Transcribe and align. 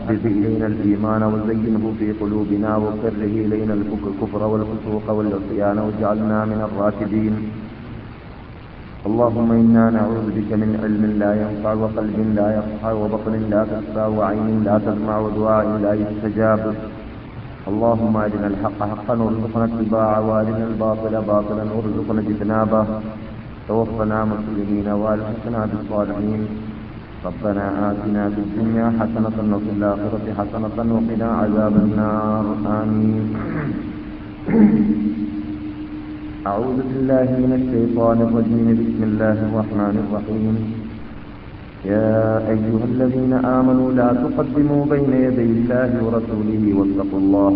إلينا 0.00 0.66
الإيمان 0.66 1.22
وزينه 1.22 1.84
في 1.98 2.12
قلوبنا 2.12 2.76
وكره 2.76 3.32
إلينا 3.44 3.74
الكفر 3.74 4.42
والفسوق 4.52 5.06
والعصيان 5.16 5.78
واجعلنا 5.78 6.38
من 6.44 6.60
الراشدين 6.68 7.34
اللهم 9.06 9.48
إنا 9.52 9.84
نعوذ 9.96 10.26
بك 10.36 10.50
من 10.62 10.70
علم 10.82 11.02
لا 11.22 11.32
ينفع 11.42 11.72
وقلب 11.82 12.18
لا 12.38 12.48
يصحى 12.58 12.92
وبطن 13.00 13.34
لا 13.52 13.62
تشفى 13.72 14.04
وعين 14.16 14.64
لا 14.66 14.76
تدمع 14.86 15.16
ودعاء 15.24 15.66
لا 15.84 15.92
يستجاب 16.02 16.62
اللهم 17.70 18.14
أرنا 18.16 18.46
الحق 18.52 18.78
حقا 18.90 19.14
وارزقنا 19.24 19.64
اتباعه 19.64 20.20
وأرنا 20.28 20.64
الباطل 20.70 21.14
باطلا 21.32 21.64
وارزقنا 21.74 22.20
اجتنابه 22.20 22.84
توفنا 23.68 24.18
مسلمين 24.32 24.88
وألحقنا 25.00 25.60
بالصالحين 25.70 26.42
ربنا 27.24 27.64
آتنا 27.90 28.22
في 28.34 28.40
الدنيا 28.46 28.86
حسنة 29.00 29.36
وفي 29.56 29.70
الآخرة 29.76 30.26
حسنة 30.38 30.76
وقنا 30.94 31.28
عذاب 31.40 31.74
النار. 31.84 32.44
آمين. 32.78 33.24
أعوذ 36.50 36.78
بالله 36.88 37.28
من 37.44 37.52
الشيطان 37.60 38.18
الرجيم. 38.26 38.68
بسم 38.80 39.00
الله 39.08 39.36
الرحمن 39.48 39.94
الرحيم. 40.04 40.56
يا 41.92 42.12
أيها 42.54 42.84
الذين 42.92 43.32
آمنوا 43.32 43.88
لا 43.98 44.08
تقدموا 44.24 44.82
بين 44.92 45.12
يدي 45.26 45.48
الله 45.56 45.90
ورسوله 46.04 46.62
واتقوا 46.78 47.20
الله 47.24 47.54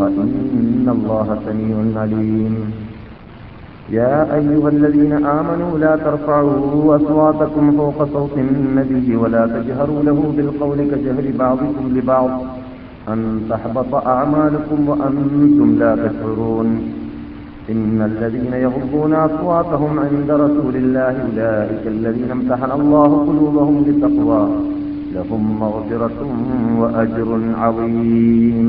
إن 0.60 0.86
الله 0.96 1.26
سميع 1.46 1.76
عليم. 2.00 2.54
يا 3.90 4.34
أيها 4.34 4.68
الذين 4.68 5.12
آمنوا 5.12 5.78
لا 5.78 5.96
ترفعوا 5.96 6.96
أصواتكم 6.96 7.76
فوق 7.76 7.98
صوت 8.12 8.38
النبي 8.38 9.16
ولا 9.16 9.46
تجهروا 9.46 10.02
له 10.02 10.32
بالقول 10.36 10.78
كجهر 10.90 11.24
بعضكم 11.38 11.84
لبعض 11.96 12.30
أن 13.08 13.40
تحبط 13.50 13.94
أعمالكم 13.94 14.88
وأنتم 14.88 15.76
لا 15.78 15.96
تشعرون 15.96 16.68
إن 17.70 18.02
الذين 18.02 18.52
يغضون 18.52 19.14
أصواتهم 19.14 19.98
عند 19.98 20.30
رسول 20.30 20.76
الله 20.76 21.14
أولئك 21.28 21.86
الذين 21.86 22.30
امتحن 22.30 22.70
الله 22.80 23.10
قلوبهم 23.28 23.84
للتقوى 23.86 24.48
لهم 25.14 25.60
مغفرة 25.60 26.20
وأجر 26.80 27.40
عظيم. 27.62 28.68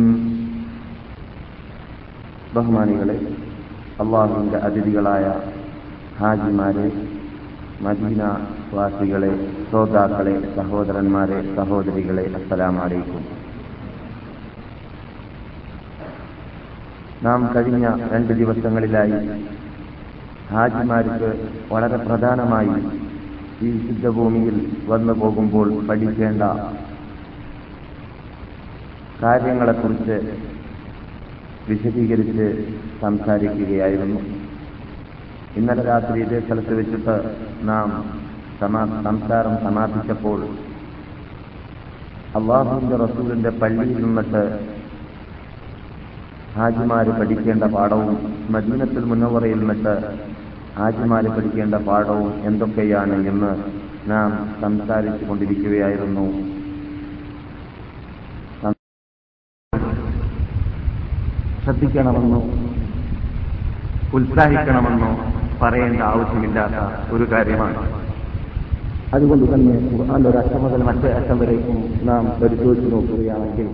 بهماني 2.56 2.96
عليكم 3.02 3.49
അള്ളാഹുവിന്റെ 4.00 4.58
അതിഥികളായ 4.58 5.24
ഹാജിമാരെ 6.20 6.86
മദീന 7.82 8.22
വാസികളെ 8.74 9.32
ശ്രോതാക്കളെ 9.70 10.56
സഹോദരന്മാരെ 10.56 11.56
സഹോദരികളെ 11.56 12.26
അസ്സലാമലൈക്കും. 12.36 13.24
നാം 17.24 17.54
കഴിഞ്ഞ 17.56 17.86
രണ്ട് 18.12 18.34
ദിവസങ്ങളിലായി 18.34 19.18
ഹാജിമാർക്ക് 20.52 21.30
വളരെ 21.72 21.98
പ്രധാനമായി 21.98 22.76
ഈ 23.62 23.88
ശുദ്ധഭൂമിയിൽ 23.88 24.56
വന്നു 24.86 25.14
പോകുമ്പോൾ 25.14 25.88
പഠിക്കേണ്ട 25.88 26.44
കാര്യങ്ങളെക്കുറിച്ച് 29.24 30.18
വിശദീകരിച്ച് 31.70 32.48
സംസാരിക്കുകയായിരുന്നു. 33.02 34.20
ഇന്നലെ 35.60 35.84
രാത്രി 35.92 36.18
ഇതേ 36.24 36.40
സ്ഥലത്ത് 36.40 36.74
വെച്ചിട്ട് 36.80 37.16
നാം 37.70 37.90
സംസാരം 39.08 39.54
സമാപിച്ചപ്പോൾ 39.66 40.40
അള്ളാഹുവിന്റെ 42.40 42.98
റസൂലിന്റെ 43.06 43.52
പള്ളിയിൽ 43.62 44.00
നിന്നിട്ട് 44.06 44.44
ഹാജിമാര് 46.58 47.12
പഠിക്കേണ്ട 47.20 47.66
പാഠവും 47.76 48.12
മദീനത്തിൽ 48.56 49.04
മുന്നവറയിൽ 49.12 49.60
നിന്നിട്ട് 49.62 49.94
ഹാജിമാര് 50.80 51.30
പഠിക്കേണ്ട 51.36 51.76
പാഠവും 51.88 52.32
എന്തൊക്കെയാണ് 52.50 53.18
എന്ന് 53.32 53.52
നാം 54.12 54.30
സംസാരിച്ചു 54.62 55.24
കൊണ്ടിരിക്കുകയായിരുന്നു. 55.30 56.26
ശ്രദ്ധിക്കണമെന്നോ 61.70 62.40
ഉത്സാഹിക്കണമെന്നോ 64.14 65.10
പറയേണ്ട 65.62 66.02
ആവശ്യമില്ലാത്ത 66.02 66.78
ഒരു 67.14 67.32
കാര്യമാണ്. 67.32 67.76
അതുകൊണ്ട് 69.14 69.54
തന്നെ 69.54 69.74
ഖുർആാന്റെ 69.92 70.30
ഒരു 70.30 70.38
മുതൽ 70.64 70.84
മറ്റേ 70.84 71.10
അറ്റം 71.12 71.40
വരേക്കും 71.40 71.78
നാം 72.04 72.26
പരിശോധിച്ച് 72.42 72.92
നോക്കുകയാണെങ്കിൽ 72.94 73.68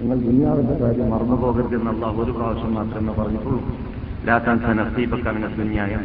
നിങ്ങൾ 0.00 0.16
ദുനിയാവിന്റെ 0.16 0.74
കാര്യം 0.74 1.10
മറന്നു 1.10 1.36
പോകരുതെന്നുള്ള 1.36 2.06
ഒരു 2.06 2.32
പ്രാവശ്യം 2.32 2.74
മാത്രമേ 2.74 3.12
പറഞ്ഞിട്ടുള്ളൂ. 3.22 3.60
ദുനിയായം 5.56 6.00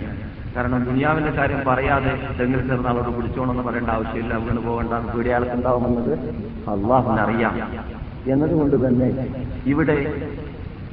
കാരണം 0.56 0.84
ദുനിയാവിന്റെ 0.84 1.32
കാര്യം 1.32 1.62
പറയാതെ 1.68 2.14
തെങ്ങിൽ 2.40 2.68
ചേർന്ന് 2.68 2.90
അവരോട് 2.90 3.16
പിടിച്ചോണമെന്ന് 3.18 3.64
പറയേണ്ട 3.64 3.90
ആവശ്യമില്ല. 3.90 4.34
അവിടെ 4.34 4.62
പോകേണ്ട 4.68 5.18
പീടിയാളത്തുണ്ടാവുമെന്നത് 5.18 6.14
അള്ളാഹുവിനറിയാം. 6.70 7.56
എന്നതുകൊണ്ട് 8.28 8.88
തന്നെ 8.88 9.28
ഇവിടെ 9.66 9.98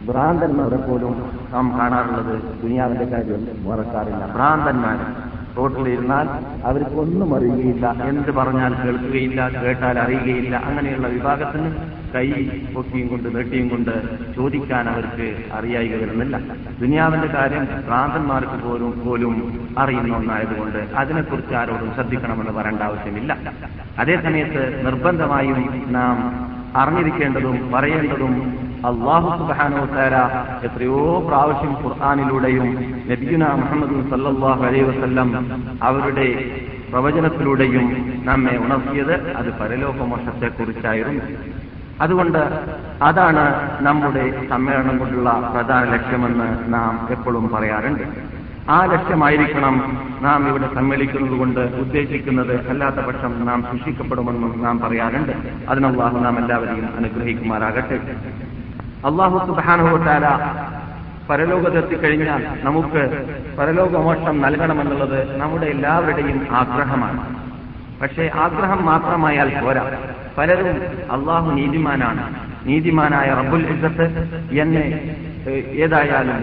ഭ്രാന്തന്മാരെ 0.08 0.76
പോലും 0.76 1.30
നാം 1.52 1.78
കാണാറുള്ളത് 1.78 2.62
ദുനിയാവിന്റെ 2.62 3.04
കാര്യം 3.04 3.70
മറക്കാറില്ല. 3.70 4.26
ഭ്രാന്തന്മാർ 4.34 4.98
റോട്ടിലിരുന്നാൽ 5.56 6.26
അവർക്ക് 6.64 6.90
ഒന്നും 6.90 7.36
അറിയുകയില്ല. 7.36 8.02
എന്ത് 8.02 8.30
പറഞ്ഞാൽ 8.30 8.74
കേൾക്കുകയില്ല 8.74 9.48
കേട്ടാൽ 9.62 9.98
അറിയുകയില്ല. 9.98 10.56
അങ്ങനെയുള്ള 10.56 11.06
വിഭാഗത്തിന് 11.08 11.74
കൈ 12.14 12.26
പൊക്കിയും 12.74 13.08
കൊണ്ട് 13.08 13.36
നെട്ടിയും 13.36 13.68
കൊണ്ട് 13.68 13.90
ചോദിക്കാൻ 14.36 14.88
അവർക്ക് 14.88 15.36
അറിയായി 15.52 15.88
വരുന്നില്ല. 15.88 16.38
ദുനിയാവിന്റെ 16.80 17.26
കാര്യം 17.26 17.68
ഭ്രാന്തന്മാർക്ക് 17.86 18.68
പോലും 18.68 19.02
പോലും 19.04 19.34
അറിയുന്ന 19.78 20.16
ഒന്നായതുകൊണ്ട് 20.16 20.78
അതിനെക്കുറിച്ച് 20.96 21.54
ആരോടും 21.54 21.94
ശ്രദ്ധിക്കണമെന്ന് 21.94 22.52
പറയേണ്ട 22.52 22.82
ആവശ്യമില്ല. 22.82 23.38
അതേസമയത്ത് 23.98 24.86
നിർബന്ധമായും 24.86 25.84
നാം 25.88 26.16
അറിഞ്ഞിരിക്കേണ്ടതും 26.76 27.72
പറയേണ്ടതും 27.74 28.65
അള്ളാഹു 28.84 29.38
സുബാനോ 29.38 29.84
താര 29.84 30.14
എത്രയോ 30.66 31.24
പ്രാവശ്യം 31.28 31.72
ഖുർആാനിലൂടെയും 31.84 32.66
നബിയുന 33.10 33.44
മുഹമ്മദ് 33.46 34.10
സല്ലാഹു 34.10 34.64
അലൈ 34.64 34.80
വസ്ല്ലം 34.80 35.30
അവരുടെ 35.82 36.26
പ്രവചനത്തിലൂടെയും 36.90 37.86
നമ്മെ 38.24 38.58
ഉണർത്തിയത് 38.58 39.36
അത് 39.36 39.58
പരലോകമോക്ഷത്തെക്കുറിച്ചായിരുന്നു. 39.58 41.24
അതുകൊണ്ട് 42.00 42.38
അതാണ് 43.02 43.44
നമ്മുടെ 43.82 44.46
സമ്മേളനം 44.48 44.98
കൊണ്ടുള്ള 44.98 45.50
പ്രധാന 45.54 45.84
ലക്ഷ്യമെന്ന് 45.92 46.74
നാം 46.74 47.08
എപ്പോഴും 47.10 47.48
പറയാറുണ്ട്. 47.48 48.02
ആ 48.70 48.84
ലക്ഷ്യമായിരിക്കണം 48.84 49.98
നാം 50.20 50.48
ഇവിടെ 50.48 50.74
സമ്മേളിക്കുന്നത് 50.74 51.38
കൊണ്ട് 51.38 51.60
ഉദ്ദേശിക്കുന്നത് 51.60 52.68
അല്ലാത്ത 52.68 52.96
പക്ഷം 52.96 53.46
നാം 53.46 53.66
ശിക്ഷിക്കപ്പെടുമെന്നും 53.72 54.62
നാം 54.62 54.80
പറയാറുണ്ട്. 54.80 55.32
അതിനുള്ള 55.68 56.10
നാം 56.10 56.38
എല്ലാവരെയും 56.38 56.88
അനുഗ്രഹിക്കുമാറാകട്ടെ. 56.96 58.00
അള്ളാഹു 59.04 59.46
സുബാനുഭവത്താല 59.46 60.26
പരലോകത്തെത്തിക്കഴിഞ്ഞാൽ 61.30 62.46
നമുക്ക് 62.62 63.02
പരലോകമോക്ഷം 63.58 64.42
നൽകണമെന്നുള്ളത് 64.42 65.36
നമ്മുടെ 65.36 65.66
എല്ലാവരുടെയും 65.66 66.46
ആഗ്രഹമാണ്. 66.50 67.36
പക്ഷേ 68.00 68.30
ആഗ്രഹം 68.34 68.86
മാത്രമായാൽ 68.86 69.60
പോരാ. 69.64 69.90
പലരും 70.38 70.68
അള്ളാഹു 71.12 71.50
നീതിമാനാണ്. 71.50 72.34
നീതിമാനായ 72.66 73.28
റബ്ബുൽ 73.30 73.66
ഇസത്ത് 73.66 74.06
എന്നെ 74.52 74.84
ഏതായാലും 75.84 76.40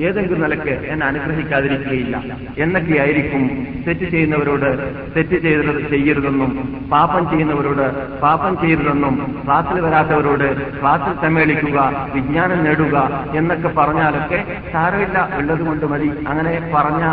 ഏതെങ്കിലും 0.00 0.40
നിലയ്ക്ക് 0.40 0.68
എന്നെ 0.68 1.06
അനുഗ്രഹിക്കാതിരിക്കുകയില്ല. 1.06 2.22
എന്നൊക്കെയായിരിക്കും 2.58 3.66
തെറ്റ് 3.88 4.10
ചെയ്യുന്നവരോട് 4.10 4.68
തെറ്റ് 5.16 5.42
ചെയ്തത് 5.42 5.90
ചെയ്യരുതെന്നും 5.90 6.50
പാപം 6.92 7.30
ചെയ്യുന്നവരോട് 7.30 8.18
പാപം 8.20 8.60
ചെയ്യരുതെന്നും 8.60 9.42
ക്ലാസ്സിൽ 9.44 9.80
വരാത്തവരോട് 9.80 10.80
ക്ലാസ്സിൽ 10.80 11.20
സമ്മേളിക്കുക 11.22 12.08
വിജ്ഞാനം 12.14 12.64
നേടുക 12.64 12.96
എന്നൊക്കെ 13.34 13.68
പറഞ്ഞാലൊക്കെ 13.68 14.44
സാരമില്ല. 14.72 15.28
ഉള്ളതുകൊണ്ട് 15.38 15.86
മതി. 15.86 16.10
അങ്ങനെ 16.28 16.70
പറഞ്ഞ 16.74 17.04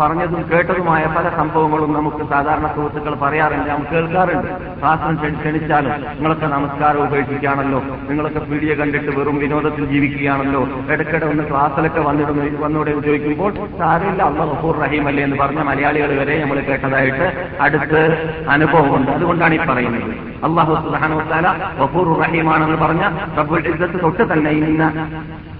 പറഞ്ഞതും 0.00 0.42
കേട്ടതുമായ 0.52 1.04
പല 1.16 1.26
സംഭവങ്ങളും 1.36 1.92
നമുക്ക് 1.92 2.22
സാധാരണ 2.30 2.66
സുഹൃത്തുക്കൾ 2.66 3.14
പറയാറുണ്ട്. 3.14 3.68
നാം 3.70 3.86
കേൾക്കാറുണ്ട്. 3.92 4.48
ശാസ്ത്രം 4.80 5.34
ക്ഷണിച്ചാലും 5.40 5.92
നിങ്ങളൊക്കെ 5.92 6.46
നമസ്കാരം 6.46 7.02
ഉപേക്ഷിക്കുകയാണല്ലോ. 7.04 7.80
നിങ്ങളൊക്കെ 8.08 8.38
പീഡിയ 8.38 8.74
കണ്ടിട്ട് 8.74 9.10
വെറും 9.18 9.36
വിനോദത്തിൽ 9.38 9.84
ജീവിക്കുകയാണല്ലോ. 9.84 10.62
ഇടയ്ക്കിടെ 10.92 11.26
ഒന്ന് 11.26 11.44
ക്ലാസ്സിലൊക്കെ 11.50 12.00
വന്നിടുന്ന 12.00 12.48
വന്നൂടെ 12.64 12.94
ചോദിക്കുമ്പോൾ 13.00 13.52
സാരമില്ല 13.78 14.22
അള്ള 14.22 14.44
റഹൂർ 14.52 14.76
റഹീം 14.84 15.06
അല്ലേ 15.08 15.24
എന്ന് 15.24 15.38
പറഞ്ഞ 15.42 15.62
മലയാളികൾ 15.70 16.12
വരെ 16.20 16.40
നമ്മൾ 16.42 16.60
കേട്ടതായിട്ട് 16.60 17.26
അടുത്ത് 17.60 18.02
അനുഭവമുണ്ട്. 18.48 19.10
അതുകൊണ്ടാണ് 19.10 19.54
ഈ 19.54 19.62
പറയുന്നത്. 19.70 20.10
അള്ളാഹു 20.48 20.74
സുഹാനുത്താല 20.88 21.48
ഗഫൂർ 21.82 22.08
റഹീമാണെന്ന് 22.22 22.76
പറഞ്ഞ 22.76 23.04
റബ്ബുൽ 23.38 23.66
ഇസ്സത്ത് 23.72 24.00
തൊട്ട് 24.02 24.32
തന്നെ 24.32 24.50
ഇന്ന 24.50 24.84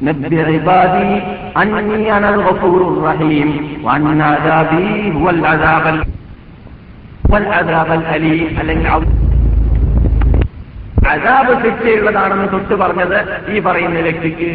نبئ 0.01 0.41
عبادي 0.43 1.21
أني 1.57 2.17
أنا 2.17 2.29
الغفور 2.29 2.81
الرحيم 2.93 3.49
وأن 3.83 4.21
عذابي 4.21 5.11
هو 5.11 5.29
العذاب 5.29 5.85
والعذاب 7.29 7.89
الأليم 7.91 8.47
അല്ലെങ്കിൽ 8.59 9.05
അതാബ് 11.11 11.53
ശിക്ഷയുള്ളതാണെന്ന് 11.63 12.47
തൊട്ട് 12.51 12.73
പറഞ്ഞത് 12.73 13.17
ഈ 13.53 13.59
പറയുന്ന 13.59 13.99
വ്യക്തിക്ക് 13.99 14.49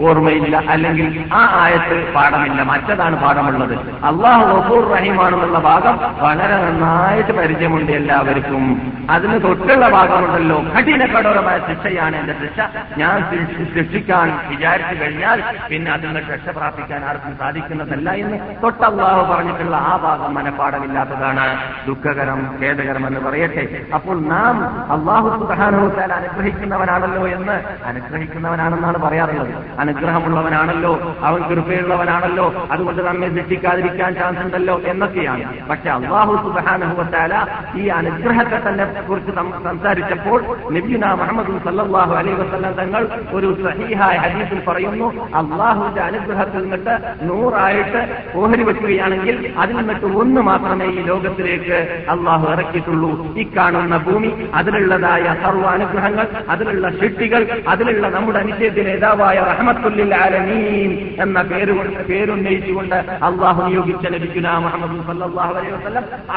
ഓർമ്മയില്ല. 0.00 0.62
അല്ലെങ്കിൽ 0.68 1.24
ആ 1.32 1.60
ആയത്ത് 1.62 2.12
പാഠമില്ല. 2.14 2.62
മറ്റതാണ് 2.62 3.24
പാഠമുള്ളത്? 3.24 3.74
അള്ളാഹു 4.04 4.58
ഗഫൂർ 4.58 4.88
റഹീമാണെന്നുള്ള 4.88 5.58
ഭാഗം 5.58 5.98
വളരെ 6.18 6.56
നന്നായിട്ട് 6.56 7.32
പരിചയമുണ്ട് 7.32 7.92
എല്ലാവർക്കും. 7.92 8.92
അതിന് 9.10 9.42
തൊട്ടുള്ള 9.42 9.88
ഭാഗമുണ്ടല്ലോ. 9.88 10.62
കഠിന 10.78 11.06
കഠോരമായ 11.06 11.58
ശിക്ഷയാണ് 11.58 12.16
എന്റെ 12.16 12.32
ശിക്ഷ. 12.32 12.60
ഞാൻ 12.98 13.24
ശിക്ഷ- 13.30 13.74
ശിക്ഷിക്കാൻ 13.74 14.38
വിചാരിച്ചു 14.48 15.04
കഴിഞ്ഞാൽ 15.04 15.42
പിന്നെ 15.70 15.92
അതിൽ 15.92 16.06
നിന്ന് 16.06 16.20
രക്ഷ 16.20 16.48
പ്രാപിക്കാൻ 16.48 17.04
ആർക്കും 17.04 17.36
സാധിക്കുന്നതല്ല 17.38 18.10
എന്ന് 18.10 18.62
തൊട്ട് 18.62 18.82
അള്ളാഹു 18.82 19.34
പറഞ്ഞിട്ടുള്ള 19.34 19.76
ആ 19.76 19.96
ഭാഗം 19.96 20.34
മനഃപ്പാടമില്ലാത്തതാണ് 20.34 21.58
ദുഃഖകരം 21.86 22.58
ഖേദകരം 22.62 23.06
എന്ന് 23.06 23.20
പറയട്ടെ. 23.20 23.80
അപ്പോൾ 23.94 24.20
നാം 24.20 24.64
അള്ളാഹു 24.92 25.38
സുഖാനുഭവത്താൽ 25.38 26.12
അനുഗ്രഹിക്കുന്നവനാണല്ലോ 26.12 27.28
എന്ന് 27.28 27.86
അനുഗ്രഹിക്കുന്നവനാണെന്നാണ് 27.86 28.98
പറയാറുള്ളത്. 28.98 29.54
അനുഗ്രഹമുള്ളവനാണല്ലോ 29.86 30.92
അവൻ 31.28 31.40
കൃപയുള്ളവനാണല്ലോ 31.50 32.46
അതുകൊണ്ട് 32.72 33.02
നമ്മെ 33.08 33.28
ശിക്ഷിക്കാതിരിക്കാൻ 33.36 34.12
ചാൻസ് 34.20 34.42
ഉണ്ടല്ലോ 34.46 34.76
എന്നൊക്കെയാണ്. 34.92 35.44
പക്ഷെ 35.70 35.90
അള്ളാഹു 35.96 36.32
സുബാനുഭവത്താല 36.44 37.34
ഈ 37.80 37.84
അനുഗ്രഹത്തെ 37.98 38.58
തന്നെ 38.68 38.84
കുറിച്ച് 39.08 39.32
സംസാരിച്ചപ്പോൾ 39.68 40.38
നബിയുന 40.76 41.12
മുഹമ്മദ് 41.20 41.58
സല്ലാഹു 41.66 42.14
അലൈഹി 42.20 42.38
വസല്ലം 42.42 42.72
തങ്ങൾ 42.80 43.02
ഒരു 43.32 43.50
സഹീഹായ 43.64 44.16
ഹദീസിൽ 44.24 44.60
പറയുന്നു 44.68 45.08
അള്ളാഹുവിന്റെ 45.40 46.02
അനുഗ്രഹത്തിൽ 46.08 46.62
നിന്നിട്ട് 46.62 46.94
നൂറായിട്ട് 47.28 48.02
ഓഹരി 48.40 48.62
വെക്കുകയാണെങ്കിൽ 48.62 49.38
അതിൽ 49.58 49.76
നിന്നിട്ട് 49.76 50.06
ഒന്ന് 50.22 50.40
മാത്രമേ 50.50 50.88
ഈ 50.96 51.02
ലോകത്തിലേക്ക് 51.10 51.78
അള്ളാഹു 52.14 52.44
ഇറക്കിയിട്ടുള്ളൂ. 52.54 53.12
ഈ 53.40 53.44
കാണുന്ന 53.56 53.96
ഭൂമി 54.08 54.32
അതിലുള്ളതായ 54.54 55.26
സർവ 55.44 55.64
അനുഗ്രഹങ്ങൾ 55.76 56.26
അതിലുള്ള 56.50 56.86
ഷിട്ടികൾ 56.98 57.42
അതിലുള്ള 57.68 58.06
നമ്മുടെ 58.08 58.38
അനിശ്ചയത്തിന് 58.38 58.88
നേതാവായ 58.88 59.36
ആലമീൻ 60.14 60.90
എന്ന 61.22 61.42
പേരുകൊണ്ട് 61.42 62.00
പേരുന്നയിച്ചുകൊണ്ട് 62.00 62.94
അള്ളാഹു 63.28 63.62
നിയോഗിച്ച 63.68 64.06
ലഭിക്കുന്ന 64.06 64.50
മുഹമ്മദ് 64.58 65.38
അലൈഹി 65.40 65.72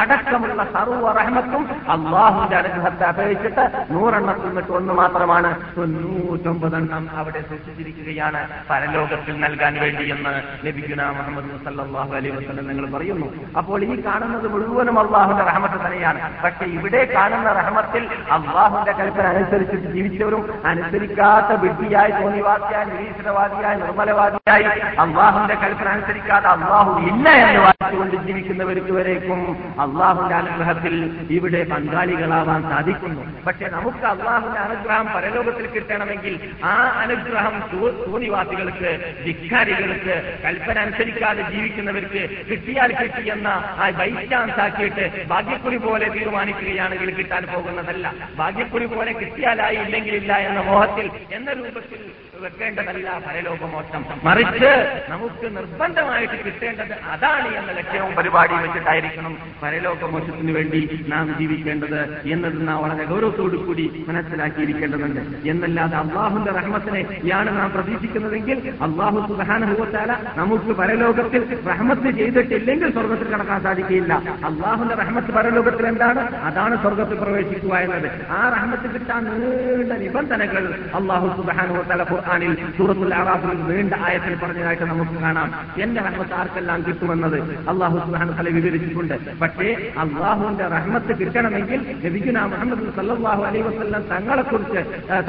അടക്കമുള്ള 0.01 0.63
സർവ 0.63 1.11
റഹ്മത്തും 1.19 1.63
അള്ളാഹുവിന്റെ 1.89 2.57
അനുഗ്രഹത്തെ 2.57 3.05
അപേക്ഷിച്ചിട്ട് 3.05 3.65
നൂറെണ്ണത്തിൽ 3.93 4.47
നിന്നിട്ട് 4.47 4.71
ഒന്ന് 4.71 4.93
മാത്രമാണ്. 4.93 5.49
തൊണ്ണൂറ്റൊമ്പതെണ്ണം 5.77 7.09
അവിടെ 7.17 7.41
സൂക്ഷിച്ചിരിക്കുകയാണ്. 7.41 8.47
പരലോകത്തിൽ 8.69 9.39
നൽകാൻ 9.39 9.73
വേണ്ടിയെന്ന് 9.81 10.33
ലഭിക്കുന്ന 10.65 11.03
മുഹമ്മദ് 11.03 11.63
സല്ലല്ലാഹു 11.65 12.13
അലൈഹി 12.15 12.35
വസ്ലം 12.35 12.67
നിങ്ങൾ 12.67 12.85
പറയുന്നു. 12.97 13.27
അപ്പോൾ 13.57 13.83
ഈ 13.83 14.01
കാണുന്നത് 14.05 14.47
മുഴുവനും 14.47 14.99
അള്ളാഹുന്റെ 14.99 15.43
റഹമത്ത് 15.43 15.85
തന്നെയാണ്. 15.85 16.19
പക്ഷെ 16.43 16.65
ഇവിടെ 16.65 17.03
കാണുന്ന 17.15 17.53
റഹമത്തിൽ 17.59 18.03
അള്ളാഹുന്റെ 18.37 18.91
കൽപ്പന 18.91 19.25
അനുസരിച്ചിട്ട് 19.35 19.87
ജീവിച്ചവരും 19.95 20.43
അനുസരിക്കാത്ത 20.65 21.59
വിഡ്ഢിയായി 21.63 22.11
തോന്നിവാദിയായി 22.11 22.89
നിരീശ്വരവാദിയായി 23.31 23.77
നിർമ്മലവാദിയായി 23.77 24.65
അള്ളാഹുന്റെ 24.97 25.55
കൽപ്പന 25.55 25.87
അനുസരിക്കാതെ 25.89 26.47
അള്ളാഹു 26.47 26.91
ഇല്ല 27.07 27.27
എന്ന് 27.41 27.61
വാദിച്ചുകൊണ്ട് 27.83 28.15
ജീവിക്കുന്നവർക്ക് 28.27 28.93
വരേക്കും 28.95 29.41
അള്ളാഹുന്റെ 29.83 30.35
അനുഗ്രഹത്തിൽ 30.35 30.95
ഇവിടെ 31.35 31.61
പങ്കാളികളാവാൻ 31.69 32.61
സാധിക്കുന്നു. 32.71 33.21
പക്ഷെ 33.45 33.67
നമുക്ക് 33.75 34.03
അള്ളാഹുന്റെ 34.09 34.59
അനുഗ്രഹം 34.63 35.07
പരലോകത്തിൽ 35.13 35.65
കിട്ടണമെങ്കിൽ 35.75 36.33
ആ 36.71 36.73
അനുഗ്രഹം 37.03 37.55
സൂനിവാസികൾക്ക് 37.71 38.91
ധിക്കാരികൾക്ക് 39.27 40.15
കൽപ്പന 40.45 40.77
അനുസരിക്കാതെ 40.85 41.45
ജീവിക്കുന്നവർക്ക് 41.53 42.23
കിട്ടിയാൽ 42.49 42.93
കിട്ടി 42.99 43.23
എന്ന 43.35 43.47
ആ 43.83 43.87
ബൈ 43.99 44.09
ചാൻസ് 44.33 44.59
ആക്കിയിട്ട് 44.65 45.05
ഭാഗ്യക്കുറി 45.31 45.79
പോലെ 45.87 46.09
തീരുമാനിക്കുകയാണെങ്കിൽ 46.17 47.11
കിട്ടാൻ 47.21 47.45
പോകുന്നതല്ല. 47.53 48.05
ഭാഗ്യക്കുറി 48.41 48.89
പോലെ 48.95 49.13
കിട്ടിയാലായി 49.21 49.79
ഇല്ലെങ്കിൽ 49.85 50.17
ഇല്ല 50.21 50.33
എന്ന 50.49 50.59
മോഹത്തിൽ 50.69 51.07
എന്ന 51.39 51.49
രൂപത്തിൽ 51.61 52.01
വെക്കേണ്ടതല്ല 52.43 53.07
പരലോകമോക്ഷം. 53.23 54.03
മറിച്ച് 54.27 54.69
നമുക്ക് 55.13 55.47
നിർബന്ധമായിട്ട് 55.55 56.37
കിട്ടേണ്ടത് 56.45 56.93
അതാണ് 57.13 57.49
എന്ന 57.59 57.68
ലക്ഷ്യവും 57.77 58.15
പരിപാടിയും 58.15 58.61
വെച്ചിട്ടായിരിക്കണം 58.61 59.37
പരലോകമോശത്തിന് 59.63 60.51
വേണ്ടി 60.51 61.05
നാം 61.07 61.35
ജീവിക്കേണ്ടത് 61.39 62.21
എന്നത് 62.27 62.67
നാം 62.67 62.83
വളരെ 62.83 63.05
ഗൗരവത്തോടു 63.05 63.57
കൂടി 63.57 64.05
മനസ്സിലാക്കിയിരിക്കേണ്ടതുണ്ട്. 64.07 65.49
എന്നല്ലാതെ 65.49 65.97
അള്ളാഹുന്റെ 65.97 66.51
റഹ്മത്തിനെ 66.51 67.05
യാണ് 67.25 67.59
നാം 67.59 67.71
പ്രതീക്ഷിക്കുന്നതെങ്കിൽ 67.71 68.73
അള്ളാഹു 68.81 69.27
സുബാനുഭവത്താല 69.27 70.15
നമുക്ക് 70.35 70.65
പരലോകത്തിൽ 70.65 71.59
റഹ്മത്ത് 71.69 72.11
ചെയ്തിട്ടില്ലെങ്കിൽ 72.11 72.93
സ്വർഗത്തിൽ 72.93 73.33
കടക്കാൻ 73.33 73.61
സാധിക്കില്ല. 73.61 74.13
അള്ളാഹുന്റെ 74.45 74.95
റഹ്മത്ത് 74.95 75.31
പരലോകത്തിൽ 75.31 75.87
എന്താണ്? 75.87 76.35
അതാണ് 76.35 76.81
സ്വർഗത്തിൽ 76.81 77.15
പ്രവേശിക്കുക 77.15 77.75
എന്നത്. 77.75 78.31
ആ 78.31 78.49
റഹ്മത്ത് 78.57 78.93
കിട്ടാൻ 78.93 79.23
നീണ്ട 79.25 79.91
നിബന്ധനകൾ 79.91 80.79
അള്ളാഹു 80.95 81.41
സുബാനുഭവത്താല 81.41 82.03
ഖുർആാനിൽ 82.03 82.77
സൂറത്തുൽ 82.77 83.15
ആറാഫിൽ 83.15 83.75
നീണ്ട 83.75 83.93
ആയത്തിൽ 83.93 84.35
പറഞ്ഞതായിട്ട് 84.35 84.83
നമുക്ക് 84.83 85.11
കാണാം. 85.11 85.53
എന്റെ 85.81 86.01
റഹ്മത്ത് 86.01 86.33
ആർക്കെല്ലാം 86.33 86.85
കിട്ടുമെന്നത്? 86.87 87.58
അള്ളാഹു 87.67 87.97
തല 88.37 88.49
വിവരിച്ചിട്ടുണ്ട്. 88.49 89.39
പക്ഷേ 89.39 89.91
അള്ളാഹുവിന്റെ 89.97 90.67
റഹ്മത്ത് 90.67 91.19
കിട്ടണമെങ്കിൽ 91.19 91.81
ലഭിക്കുന്ന 92.05 92.45
മുഹമ്മദ് 92.45 92.95
സല്ലാഹു 92.95 93.43
അലൈ 93.43 93.61
വസല്ലം 93.61 94.03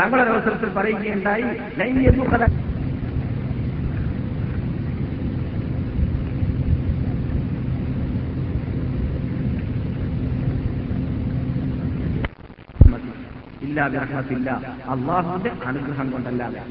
തങ്ങളുടെ 0.03 0.31
അവസരത്തിൽ 0.31 0.69
പറയുകയുണ്ടായി. 0.69 1.45
ഇല്ലാതെ 13.71 13.99
അർഹത്തില്ല 13.99 14.51
അള്ളാഹുവിന്റെ 14.93 15.51
അനുഗ്രഹം 15.67 16.11
കൊണ്ടല്ലാതെ. 16.11 16.63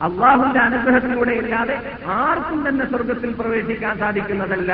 അള്ളാഹുവിന്റെ 0.00 0.60
അനുഗ്രഹത്തിലൂടെ 0.60 1.32
ഇല്ലാതെ 1.32 1.76
ആർക്കും 2.18 2.68
തന്നെ 2.68 2.84
സ്വർഗത്തിൽ 2.84 3.32
പ്രവേശിക്കാൻ 3.32 3.98
സാധിക്കുന്നതല്ല. 3.98 4.72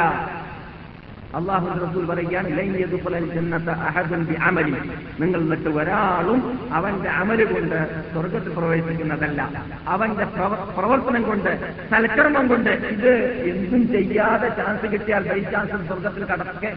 അള്ളാഹു 1.37 1.67
റസൂൽ 1.87 2.05
പറയുകയാണ് 2.07 2.49
നിങ്ങൾ 5.21 5.41
എന്നിട്ട് 5.41 5.69
ഒരാളും 5.69 6.41
അവന്റെ 6.73 7.11
അമൽ 7.11 7.41
കൊണ്ട് 7.45 7.79
സ്വർഗത്തിൽ 8.13 8.53
പ്രവേശിക്കുന്നതല്ല. 8.53 9.65
അവന്റെ 9.89 10.25
പ്രവർത്തനം 10.79 11.23
കൊണ്ട് 11.23 11.51
സൽക്കർമ്മം 11.91 12.49
കൊണ്ട് 12.49 12.71
ഇത് 12.71 13.13
എന്തും 13.51 13.83
ചെയ്യാതെ 13.93 14.49
ചാൻസ് 14.49 14.87
കിട്ടിയാൽ 14.93 15.23
ബൈ 15.33 15.41
ചാൻസ് 15.51 15.87
സ്വർഗത്തിൽ 15.89 16.25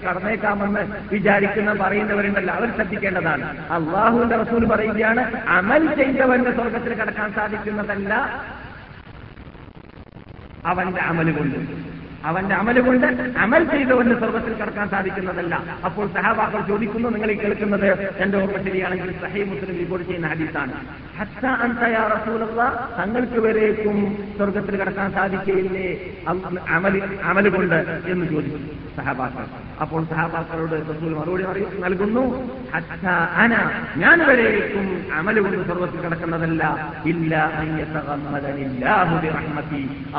കടന്നേക്കാമെന്ന് 0.07 0.83
വിചാരിക്കുന്ന 1.11 1.73
പറയുന്നവരുണ്ടല്ലോ. 1.73 2.53
അവർ 2.53 2.75
ശ്രദ്ധിക്കേണ്ടതാണ്. 2.75 3.45
അള്ളാഹുവിന്റെ 3.71 4.35
റസൂൽ 4.35 4.65
പറയുകയാണ് 4.65 5.23
അമൽ 5.49 5.95
ചെയ്തവന്റെ 5.95 6.51
സ്വർഗത്തിൽ 6.51 6.93
കടക്കാൻ 6.93 7.33
സാധിക്കുന്നതല്ല 7.33 8.13
അവന്റെ 10.65 11.01
അമൽ 11.01 11.31
കൊണ്ട്. 11.31 11.89
അവന്റെ 12.25 12.55
അമൽ 12.55 12.79
കൊണ്ട് 12.81 13.05
അമൽ 13.37 13.63
ചെയ്തവന് 13.63 14.15
സ്വർഗത്തിൽ 14.19 14.53
കടക്കാൻ 14.53 14.89
സാധിക്കുന്നതല്ല. 14.89 15.55
അപ്പോൾ 15.85 16.07
സഹാബാക്കൾ 16.07 16.61
ചോദിക്കുന്നു 16.67 17.09
നിങ്ങൾ 17.09 17.31
ഈ 17.31 17.35
കേൾക്കുന്നത് 17.35 18.17
എന്റെ 18.17 18.37
ഓർമ്മ 18.37 18.63
ശരിയാണെങ്കിൽ 18.63 19.11
സഹൈ 19.21 19.43
മുസ്ലിം 19.43 19.77
റിപ്പോർട്ട് 19.77 20.07
ചെയ്യുന്ന 20.07 20.27
ഹദീസാണ്. 20.27 20.73
തങ്ങൾക്ക് 22.99 23.39
വരേക്കും 23.39 23.97
സ്വർഗത്തിൽ 24.37 24.75
കടക്കാൻ 24.75 25.11
സാധിക്കയില്ലേ? 25.11 25.87
അമൽ 26.69 27.01
അമൽ 27.23 27.49
കൊണ്ട് 27.49 27.79
എന്ന് 28.07 28.25
ചോദിച്ചു 28.25 28.78
സഹാബാക്കൾ 28.99 29.45
അപ്പോൾ 29.81 30.01
സഹാബാക്കളോട് 30.05 30.75
റസൂൽ 30.89 31.13
മറുപടി 31.13 31.43
പറയും 31.43 31.73
നൽകുന്നു 31.83 32.23
അന 33.37 33.53
ഞാൻ 33.97 34.19
വരേക്കും 34.29 34.87
അമൽ 35.17 35.39
കൊണ്ട് 35.39 35.63
സ്വർഗത്തിൽ 35.69 36.01
കിടക്കുന്നതല്ല 36.01 36.63
ഇല്ല 37.05 37.33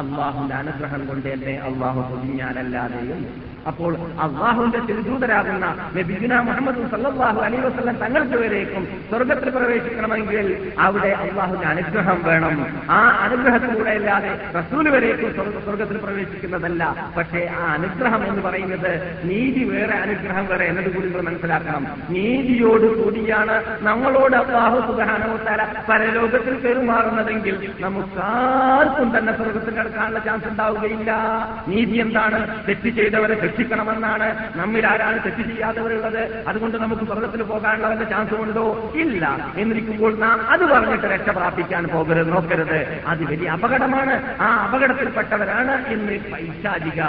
അള്ളാഹുന്റെ 0.01 0.55
അനുഗ്രഹം 0.55 1.03
കൊണ്ട് 1.07 1.29
എന്നെ 1.29 1.55
അള്ളാഹു 1.69 2.01
പൊതിഞ്ഞാലല്ലാതെ 2.11 3.01
എന്ന്. 3.09 3.31
അപ്പോൾ 3.67 3.97
അള്ളാഹുവിന്റെ 3.97 4.79
തിരുദൂതരാകുന്ന 4.79 5.91
നബിഗുന 5.97 6.41
മുഹമ്മദ് 6.41 6.91
സല്ലാഹു 6.91 7.41
അലൈ 7.41 7.59
വസ്ലം 7.59 7.97
തങ്ങൾക്ക് 7.97 8.35
വരേക്കും 8.35 8.89
സ്വർഗത്തിൽ 9.11 9.51
പ്രവേശിക്കണമെങ്കിൽ 9.51 10.73
അവിടെ 10.79 11.09
അള്ളാഹുവിന്റെ 11.09 11.67
അനുഗ്രഹം 11.67 12.23
വേണം. 12.25 12.67
ആ 12.91 13.09
അനുഗ്രഹത്തിലൂടെ 13.09 13.91
അല്ലാതെ 13.91 14.41
റസൂൽ 14.59 14.89
വരേക്കും 14.89 15.35
സ്വർഗ- 15.35 15.65
സ്വർഗത്തിൽ 15.65 15.97
പ്രവേശിക്കുന്നതല്ല. 15.97 17.13
പക്ഷേ 17.17 17.51
ആ 17.61 17.73
അനുഗ്രഹം 17.73 18.29
എന്ന് 18.29 18.43
പറയുന്നത് 18.43 19.21
നീതി 19.25 19.65
വേറെ 19.65 19.95
അനുഗ്രഹം 19.95 20.47
വേറെ 20.47 20.65
എന്നത് 20.65 20.95
കൂടി 20.95 21.07
നിങ്ങൾ 21.07 21.23
മനസ്സിലാക്കണം. 21.23 21.87
നീതിയോട് 22.11 23.05
കൂടിയാണ് 23.05 23.79
നമ്മളോട് 23.81 24.37
അള്ളാഹു 24.37 24.93
സുഖാനോത്താര 24.93 25.65
പരലോകത്തിൽ 25.89 26.55
പെരുമാറുന്നതെങ്കിൽ 26.55 27.73
നമുക്കാർക്കും 27.81 29.19
തന്നെ 29.19 29.37
സ്വർഗത്തിൽ 29.37 29.71
കിടക്കാനുള്ള 29.71 30.19
ചാൻസ് 30.19 30.49
ഉണ്ടാവുകയില്ല. 30.49 31.11
നീതി 31.69 31.99
എന്താണ്? 31.99 32.67
തെറ്റ് 32.69 32.89
ചെയ്തവരെ 32.89 33.50
രക്ഷിക്കണമെന്നാണ് 33.51 34.59
നമ്മിൽ 34.59 34.87
ആരാണ് 34.87 35.25
തെറ്റ് 35.25 35.49
ചെയ്യാത്തവരുള്ളത്. 35.49 36.49
അതുകൊണ്ട് 36.49 36.77
നമുക്ക് 36.77 37.03
സ്വർഗത്തിൽ 37.03 37.43
പോകാനുള്ള 37.43 37.89
വല്ല 37.89 38.05
ചാൻസും 38.05 38.43
ഉണ്ടോ? 38.43 38.93
ഇല്ല. 38.95 39.53
എന്നിരിക്കുമ്പോൾ 39.57 40.19
നാം 40.19 40.51
അത് 40.51 40.65
പറഞ്ഞിട്ട് 40.65 41.07
രക്ഷ 41.07 41.29
പ്രാപിക്കാൻ 41.29 41.85
പോകരുത്. 41.85 42.33
നോക്കരുത്. 42.33 43.03
അത് 43.07 43.25
വലിയ 43.25 43.49
അപകടമാണ്. 43.49 44.37
ആ 44.41 44.67
അപകടത്തിൽപ്പെട്ടവരാണ് 44.67 45.87
ഇന്ന് 45.89 46.19
പൈശാചിക 46.33 47.03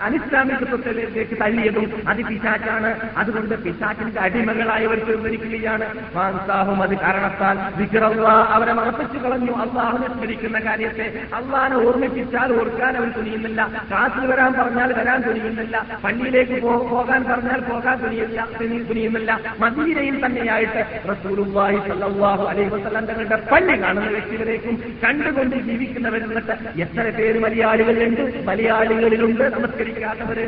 അനിസ്ലാമികത്വത്തിലേക്ക് 0.07 1.37
തള്ളിയതും 1.37 1.87
അത് 2.09 2.23
പിശാച്ചാണ് 2.29 2.91
അതുകൊണ്ട് 3.17 3.55
പിശാച്ചിന്റെ 3.65 4.21
അടിമകളായവർ 4.21 4.99
തീർന്നിരിക്കുകയാണ് 5.09 5.87
മാൻസാഹും 6.17 6.83
അത് 6.83 6.95
കാരണത്താൽ 6.99 7.57
വിക്രവ 7.77 8.25
അവരെ 8.55 8.73
മറപ്പിച്ചു 8.73 9.19
കളഞ്ഞു. 9.19 9.53
അള്ളാഹുനെ 9.57 10.09
സ്മരിക്കുന്ന 10.09 10.59
കാര്യത്തെ 10.61 11.07
അള്ളഹാനെ 11.35 11.77
ഓർമ്മിപ്പിച്ചാൽ 11.85 12.53
ഓർക്കാൻ 12.55 12.97
അവർ 12.97 13.09
തുനിയുന്നില്ല. 13.11 13.61
ക്ലാസ്സിൽ 13.91 14.27
വരാൻ 14.27 14.53
പറഞ്ഞാൽ 14.53 14.93
വരാൻ 14.93 15.21
തുനിയുന്നില്ല. 15.23 15.77
പള്ളിയിലേക്ക് 16.05 16.57
പോകാൻ 16.91 17.25
പറഞ്ഞാൽ 17.25 17.61
പോകാൻ 17.61 17.97
തുനിയില്ല 17.99 18.39
തുനി- 18.61 18.85
തുനിയുന്നില്ല. 18.89 19.31
മദീനയിൽ 19.61 20.27
തന്നെയായിട്ട് 20.27 20.81
റസൂലുള്ളാഹി 21.11 21.79
സല്ലല്ലാഹു 21.89 22.45
അലൈഹി 22.45 22.69
വസല്ലം 22.69 23.04
തങ്ങളുടെ 23.09 23.37
പള്ളി 23.53 23.83
കാണുന്ന 23.83 24.09
വ്യക്തികളേക്കും 24.09 24.77
കണ്ടുകൊണ്ട് 25.05 25.57
ജീവിക്കുന്നവരെന്നിട്ട് 25.57 26.55
എത്ര 26.81 27.05
പേര് 27.19 27.39
മലയാളികളുണ്ട് 27.39 28.23
മലയാളികളിലുണ്ട് 28.47 29.45
നമസ്കരിക്കാത്തവര്. 29.55 30.47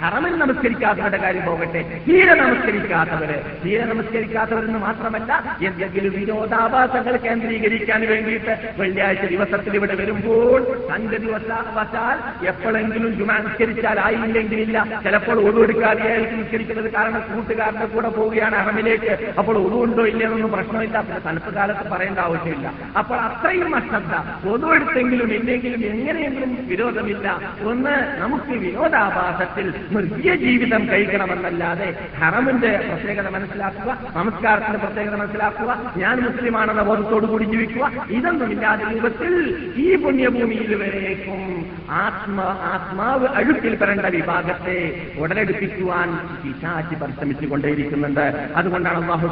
ഹറമിൽ 0.00 0.36
നമസ്കരിക്കാത്തവരുടെ 0.36 1.16
കാര്യം 1.16 1.44
പോകട്ടെ. 1.46 2.02
തീരെ 2.08 2.34
നമസ്കരിക്കാത്തവര്. 2.34 3.64
തീരെ 3.64 3.84
നമസ്കരിക്കാത്തവരെന്ന് 3.84 4.78
മാത്രമല്ല 4.78 5.56
എന്തെങ്കിലും 5.62 6.12
വിനോദാഭാസങ്ങൾ 6.12 7.16
കേന്ദ്രീകരിക്കാൻ 7.16 8.06
വേണ്ടിയിട്ട് 8.06 8.74
വെള്ളിയാഴ്ച 8.78 9.20
ദിവസത്തിൽ 9.20 9.74
ഇവിടെ 9.74 9.94
വരുമ്പോൾ 9.94 10.88
സംഗതി 10.88 11.16
ദിവസാവശാൽ 11.16 11.74
വശാൽ 11.74 12.46
എപ്പോഴെങ്കിലും 12.46 13.18
ജുമാ 13.18 13.34
ആയില്ലെങ്കിൽ 14.04 14.60
ഇല്ല 14.60 15.00
ചിലപ്പോൾ 15.04 15.40
ഒഴിവെടുക്കാതെയായിരിക്കും 15.40 16.38
നിസ്കരിക്കുന്നത്. 16.38 16.92
കാരണം 16.92 17.20
കൂട്ടുകാരുടെ 17.20 17.86
കൂടെ 17.86 18.08
പോവുകയാണ് 18.08 18.54
ഹറമിലേക്ക്. 18.54 19.34
അപ്പോൾ 19.38 19.58
ഒഴിവുണ്ടോ 19.58 20.06
ഇല്ലയെന്നൊന്നും 20.06 20.52
പ്രശ്നമില്ല. 20.52 21.00
പിന്നെ 21.00 21.20
തണുപ്പ് 21.26 21.54
കാലത്ത് 21.54 21.90
പറയേണ്ട 21.90 22.18
ആവശ്യമില്ല. 22.18 22.72
അപ്പോൾ 22.98 23.16
അത്രയും 23.16 23.76
അശ്രദ്ധ. 23.76 24.14
പൊതുവെടുത്തെങ്കിലും 24.44 25.34
ഇല്ലെങ്കിലും 25.34 25.84
എങ്ങനെയെങ്കിലും 25.84 26.66
വിരോധമില്ല. 26.68 27.40
ഒന്ന് 27.64 28.18
നമുക്ക് 28.20 28.52
വിനോദാഭാസത്തിൽ 28.64 29.73
മൃഗീയ 29.94 30.34
ജീവിതം 30.42 30.82
കഴിക്കണമെന്നല്ലാതെ 30.88 31.88
ഹറമിന്റെ 32.18 32.72
പ്രത്യേകത 32.84 33.28
മനസ്സിലാക്കുക 33.34 33.90
നമസ്കാരത്തിന്റെ 34.16 34.78
പ്രത്യേകത 34.78 35.16
മനസ്സിലാക്കുക 35.16 35.70
ഞാൻ 35.96 36.16
മുസ്ലിമാണെന്ന 36.24 36.82
ബോധത്തോട് 36.82 37.26
കൂടി 37.26 37.46
ജീവിക്കുക 37.46 37.86
ഇതൊന്നുമില്ലാതെ 38.14 38.84
രൂപത്തിൽ 38.92 39.32
ഈ 39.78 39.88
പുണ്യഭൂമിയിൽ 39.96 40.74
വരേക്കും. 40.82 41.40
ആത്മ 41.98 42.38
ആത്മാവ് 42.70 43.26
അഴുക്കിൽ 43.36 43.74
പെടേണ്ട 43.74 44.06
വിഭാഗത്തെ 44.14 44.76
ഉടലെടുപ്പിക്കുവാൻ 45.18 46.08
പിശാചി 46.42 46.94
പരിശ്രമിച്ചു 47.00 47.46
കൊണ്ടേയിരിക്കുന്നുണ്ട് 47.46 48.24
അതുകൊണ്ടാണ് 48.56 48.98
അള്ളാഹു 49.00 49.28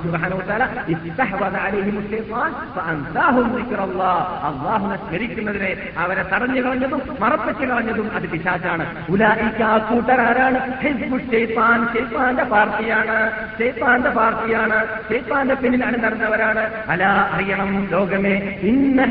അള്ളാഹുനെ 4.48 4.96
സ്മരിക്കുന്നതിനെ 5.02 5.70
അവരെ 5.98 6.24
തടഞ്ഞു 6.32 6.60
കളഞ്ഞതും 6.62 7.02
മറപ്പിച്ചു 7.22 7.64
കളഞ്ഞതും 7.64 8.08
അത് 8.16 8.26
പിശാച്ചാണ് 8.32 8.84
ഉലായിക്ക 9.08 9.62
ആ 10.22 10.32
ഷെയ്ഫാൻ 11.30 11.88
ഷെയ്ഫാന്റെ 11.92 12.44
പാർട്ടിയാണ്. 12.44 13.16
ഷെയ്ഫാന്റെ 13.58 14.10
പാർട്ടിയാണ്. 14.10 14.78
ഷെയ്ഫാന്റെ 15.08 15.54
പിന്നിലാണ് 15.54 16.04
നടന്നവരാണ് 16.04 16.64
അല 16.88 17.02
അറിയണം 17.34 17.88
ലോകമേ. 17.92 18.34
ഇന്ന 18.62 19.04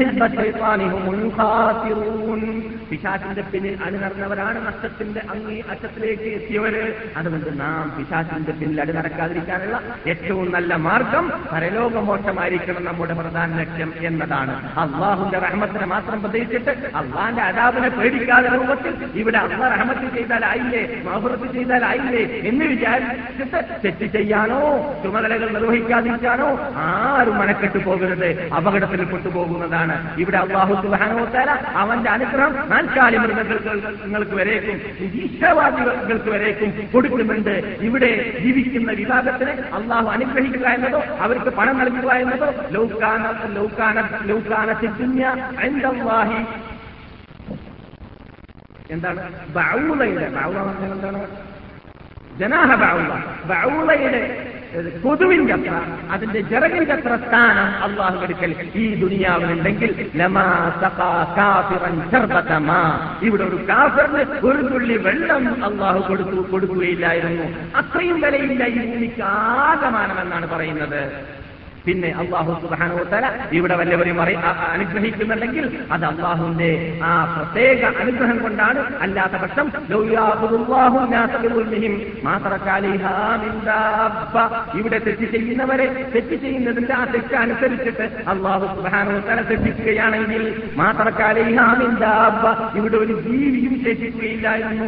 പിശാചിന്റെ 2.92 3.42
പിന്നിൽ 3.42 3.78
അണിനിറഞ്ഞവരാണ് 3.86 4.68
നഷ്ടത്തിന്റെ 4.68 5.22
അങ്ങേ 5.30 5.62
അറ്റത്തിലേക്ക് 5.72 6.24
എത്തിയവര്. 6.24 6.84
അതുകൊണ്ട് 7.18 7.60
നാം 7.60 7.84
പിശാചിന്റെ 7.98 8.52
പിന്നിൽ 8.52 8.82
അടി 8.82 8.92
നടക്കാതിരിക്കാനുള്ള 8.92 9.82
ഏറ്റവും 10.08 10.52
നല്ല 10.52 10.76
മാർഗം 10.76 11.32
പരലോകമോക്ഷമായിരിക്കണം 11.54 12.86
നമ്മുടെ 12.86 13.14
പ്രധാന 13.14 13.60
ലക്ഷ്യം 13.60 13.94
എന്നതാണ്. 14.02 14.56
അള്ളാഹുന്റെ 14.80 15.40
റഹ്മത്തിനെ 15.40 15.86
മാത്രം 15.86 16.22
പ്രതീക്ഷിച്ചിട്ട് 16.22 16.96
അള്ളാന്റെ 16.96 17.42
അതാബിനെ 17.42 17.90
പേടിക്കാതെ 17.90 18.50
രൂപത്തിൽ 18.56 18.94
ഇവിടെ 19.16 19.38
അള്ളാഹ് 19.38 19.80
റഹ്മത്ത് 19.80 20.16
ചെയ്താലായില്ലേ 20.16 21.01
മഹബുറത്ത് 21.04 21.54
ചെയ്താലായില്ലേ 21.54 22.50
എന്ന് 22.50 22.66
വിചാരിച്ചിട്ട് 22.66 23.58
തെറ്റ് 23.86 24.06
ചെയ്യാനോ 24.06 24.94
ചുമതലകൾ 25.04 25.52
നിർവഹിക്കാതിരിക്കാനോ 25.52 26.74
ആരും 26.76 27.38
മനക്കെട്ട് 27.38 27.86
പോകരുത്. 27.86 28.50
അപകടത്തിൽ 28.58 29.04
പെട്ടുപോകുന്നതാണ്. 29.04 30.16
ഇവിടെ 30.18 30.38
അള്ളാഹു 30.38 30.82
സുബാനോത്താല 30.82 31.52
അവന്റെ 31.52 32.10
അനുഗ്രഹം 32.10 32.70
നാൽക്കാലി 32.70 33.18
മൃഗങ്ങൾക്ക് 33.18 34.36
വരേക്കും. 34.36 34.82
ഈശ്വരവാദികൾക്ക് 35.04 36.30
വരേക്കും. 36.30 36.90
കൊടുക്കുന്നുണ്ട്. 36.94 37.78
ഇവിടെ 37.82 38.38
ജീവിക്കുന്ന 38.40 38.92
വിഭാഗത്തിന് 38.92 39.50
അള്ളാഹു 39.50 40.10
അനുഗ്രഹിക്കുക 40.10 40.68
എന്നതോ 40.68 41.04
അവർക്ക് 41.20 41.50
പണം 41.50 41.78
നൽകുക 41.78 42.12
എന്നതോ 42.12 42.54
ലൗകാന 42.72 43.32
ലൗകാന 44.28 44.70
അൻദല്ലാഹി 45.60 46.71
എന്താണ്? 48.92 49.22
ബൗളയുടെ 49.58 50.28
ബൗള 50.38 50.58
എന്താണ്? 50.94 51.22
ജനാഹ 52.40 52.70
ബൗള. 52.76 53.12
ബൗളയുടെ 53.50 54.22
കൊതുവിന്റെ 55.04 55.54
അത്ര 55.54 55.76
അതിന്റെ 56.12 56.42
ജറകിന്റെ 56.42 56.94
അത്ര 56.94 57.14
സ്ഥാനം 57.24 57.70
അള്ളാഹു 57.86 58.18
എടുക്കൽ 58.26 58.52
ഈ 58.76 58.84
ദുനിയാവിലുണ്ടെങ്കിൽ 59.02 59.92
ഇവിടെ 63.28 63.44
ഒരു 63.44 63.60
കാഫറിന് 63.70 64.24
ഒരു 64.48 64.62
തുള്ളി 64.70 64.98
വെള്ളം 65.08 65.44
അള്ളാഹു 65.64 66.00
കൊടുത്തു 66.08 66.38
കൊടുക്കുകയില്ലായിരുന്നു. 66.52 67.48
അത്രയും 67.76 68.22
വിലയില്ല 68.22 68.64
ഈ 68.76 68.80
ഭൂമിക്ക് 68.88 69.22
ആകമാനമെന്നാണ് 69.22 70.48
പറയുന്നത്. 70.48 71.02
പിന്നെ 71.86 72.10
അള്ളാഹു 72.12 72.62
സുബാനോത്തല 72.62 73.26
ഇവിടെ 73.52 73.76
വല്ലവരും 73.76 74.18
അനുഗ്രഹിക്കുന്നുണ്ടെങ്കിൽ 74.72 75.66
അത് 75.92 76.06
അള്ളാഹുവിന്റെ 76.06 76.70
ആ 77.04 77.12
പ്രത്യേക 77.36 77.86
അനുഗ്രഹം 78.00 78.38
കൊണ്ടാണ് 78.38 78.80
അല്ലാത്ത 79.02 79.36
പക്ഷം. 79.36 79.68
ഇവിടെ 84.76 85.00
തെറ്റ് 85.00 85.26
ചെയ്യുന്നവരെ 85.32 85.88
തെറ്റ് 86.16 86.36
ചെയ്യുന്നതിന്റെ 86.36 86.94
ആ 86.94 87.06
തെറ്റ് 87.06 87.36
അനുസരിച്ചിട്ട് 87.36 88.06
അള്ളാഹു 88.28 88.66
സുബാനോത്തല 88.76 89.42
തെറ്റിക്കുകയാണെങ്കിൽ 89.42 90.44
മാ 90.76 90.92
തറക 90.92 91.22
അലൈഹാ 91.24 91.74
മിൻ 91.74 91.96
ദാബ്ബ. 91.96 92.46
ഇവിടെ 92.76 92.98
ഒരു 92.98 93.22
ജീവിയും 93.22 93.84
ശേഷിക്കുകയില്ലായിരുന്നു 93.84 94.88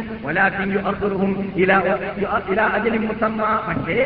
പക്ഷേ 3.66 3.98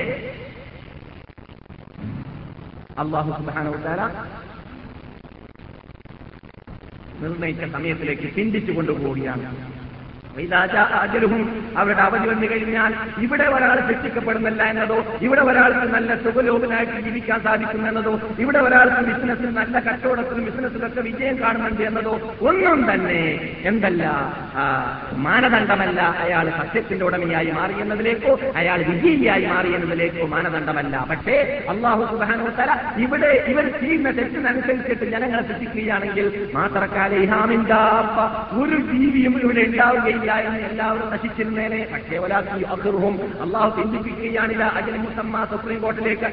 അള്ളാഹു 2.98 3.30
സുബാന 3.30 3.68
നിർണയിച്ച 7.20 7.64
സമയത്തിലേക്ക് 7.64 8.34
ചിന്തിച്ചു 8.36 8.72
കൊണ്ടുപോവുകയാണ്. 8.72 9.77
അജലുഹും 11.02 11.42
അവരുടെ 11.80 12.02
അവധി 12.02 12.26
വന്നു 12.28 12.46
കഴിഞ്ഞാൽ 12.46 12.92
ഇവിടെ 13.24 13.46
ഒരാൾ 13.56 13.78
ശിക്ഷിക്കപ്പെടുന്നില്ല 13.88 14.62
എന്നതോ 14.72 14.98
ഇവിടെ 15.26 15.40
ഒരാൾക്ക് 15.40 15.86
നല്ല 15.96 16.10
സുഖലോകനായിട്ട് 16.24 17.00
ജീവിക്കാൻ 17.06 17.40
സാധിക്കുമെന്നതോ 17.46 18.14
ഇവിടെ 18.44 18.58
ഒരാൾക്ക് 18.58 19.02
ബിസിനസ്സിൽ 19.08 19.50
നല്ല 19.60 19.80
കച്ചവടത്തിലും 19.88 20.44
ബിസിനസ്സിലൊക്കെ 20.44 21.00
വിജയം 21.08 21.36
കാണുന്നുണ്ട് 21.42 21.82
എന്നതോ 21.82 22.14
ഒന്നും 22.50 22.80
തന്നെ 22.90 23.22
എന്തല്ല 23.70 24.04
മാനദണ്ഡമല്ല 25.26 26.00
അയാൾ 26.24 26.46
സത്യത്തിന്റെ 26.58 27.04
ഉടമയായി 27.04 27.50
മാറിയെന്നതിലേക്കോ 27.58 28.32
അയാൾ 28.60 28.78
വിജയിയായി 28.90 29.46
മാറിയെന്നതിലേക്കോ 29.46 30.26
മാനദണ്ഡമല്ല. 30.26 30.94
പക്ഷേ 31.10 31.36
അള്ളാഹു 31.72 32.02
സുബാനോത്തല 32.12 32.70
ഇവിടെ 33.04 33.30
ഇവർ 33.52 33.66
ചെയ്യുന്ന 33.80 34.08
തെറ്റിനനുസരിച്ചിട്ട് 34.18 35.06
ജനങ്ങളെ 35.14 35.42
ശിക്ഷിക്കുകയാണെങ്കിൽ 35.50 36.26
മാത്രക്കാലെ 36.56 37.20
ഒരു 38.60 38.76
ജീവിയും 38.90 39.34
ഇവിടെ 39.42 39.62
ഉണ്ടാവുകയില്ല. 39.68 40.27
അവരായിരുന്നു 40.28 40.68
എല്ലാവരും 40.70 41.06
നശിച്ചിരുന്നേനെ. 41.12 41.80
പക്ഷേ 41.92 42.16
ഒരാക്കി 42.24 42.60
അള്ളാഹു 43.44 43.68
ചിന്തിപ്പിക്കുകയാണില്ല 43.76 44.64
അജലി 44.78 44.98
മുസമ്മ 45.04 45.44
സുപ്രീം 45.50 45.78
കോർട്ടിലേക്ക്. 45.84 46.28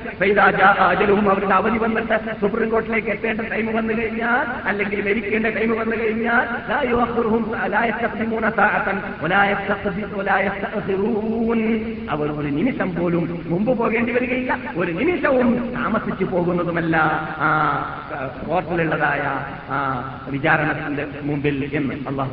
അജലും 0.88 1.30
അവരുടെ 1.32 1.56
അവധി 1.60 1.80
വന്നിട്ട് 1.84 2.18
സുപ്രീം 2.42 2.70
കോർട്ടിലേക്ക് 2.74 3.10
എത്തേണ്ട 3.16 3.42
ടൈം 3.54 3.68
വന്നു 3.78 3.94
കഴിഞ്ഞാൽ 4.00 4.46
അല്ലെങ്കിൽ 4.70 5.00
മരിക്കേണ്ട 5.08 5.48
ടൈം 5.58 5.72
വന്നു 5.80 5.96
കഴിഞ്ഞാൽ 6.02 6.46
അവർ 12.16 12.28
ഒരു 12.40 12.50
നിമിഷം 12.58 12.90
പോലും 12.96 13.24
മുമ്പ് 13.52 13.72
പോകേണ്ടി 13.80 14.12
വരികയില്ല. 14.18 14.52
ഒരു 14.82 14.92
നിമിഷവും 15.00 15.50
താമസിച്ചു 15.78 16.26
പോകുന്നതുമല്ല. 16.34 16.98
ആ 17.48 17.50
കോർട്ടിലുള്ളതായ 18.48 19.24
വിചാരണത്തിന്റെ 20.36 21.06
മുമ്പിൽ 21.30 21.58
എന്ന് 21.80 21.96
അള്ളാഹു 22.10 22.32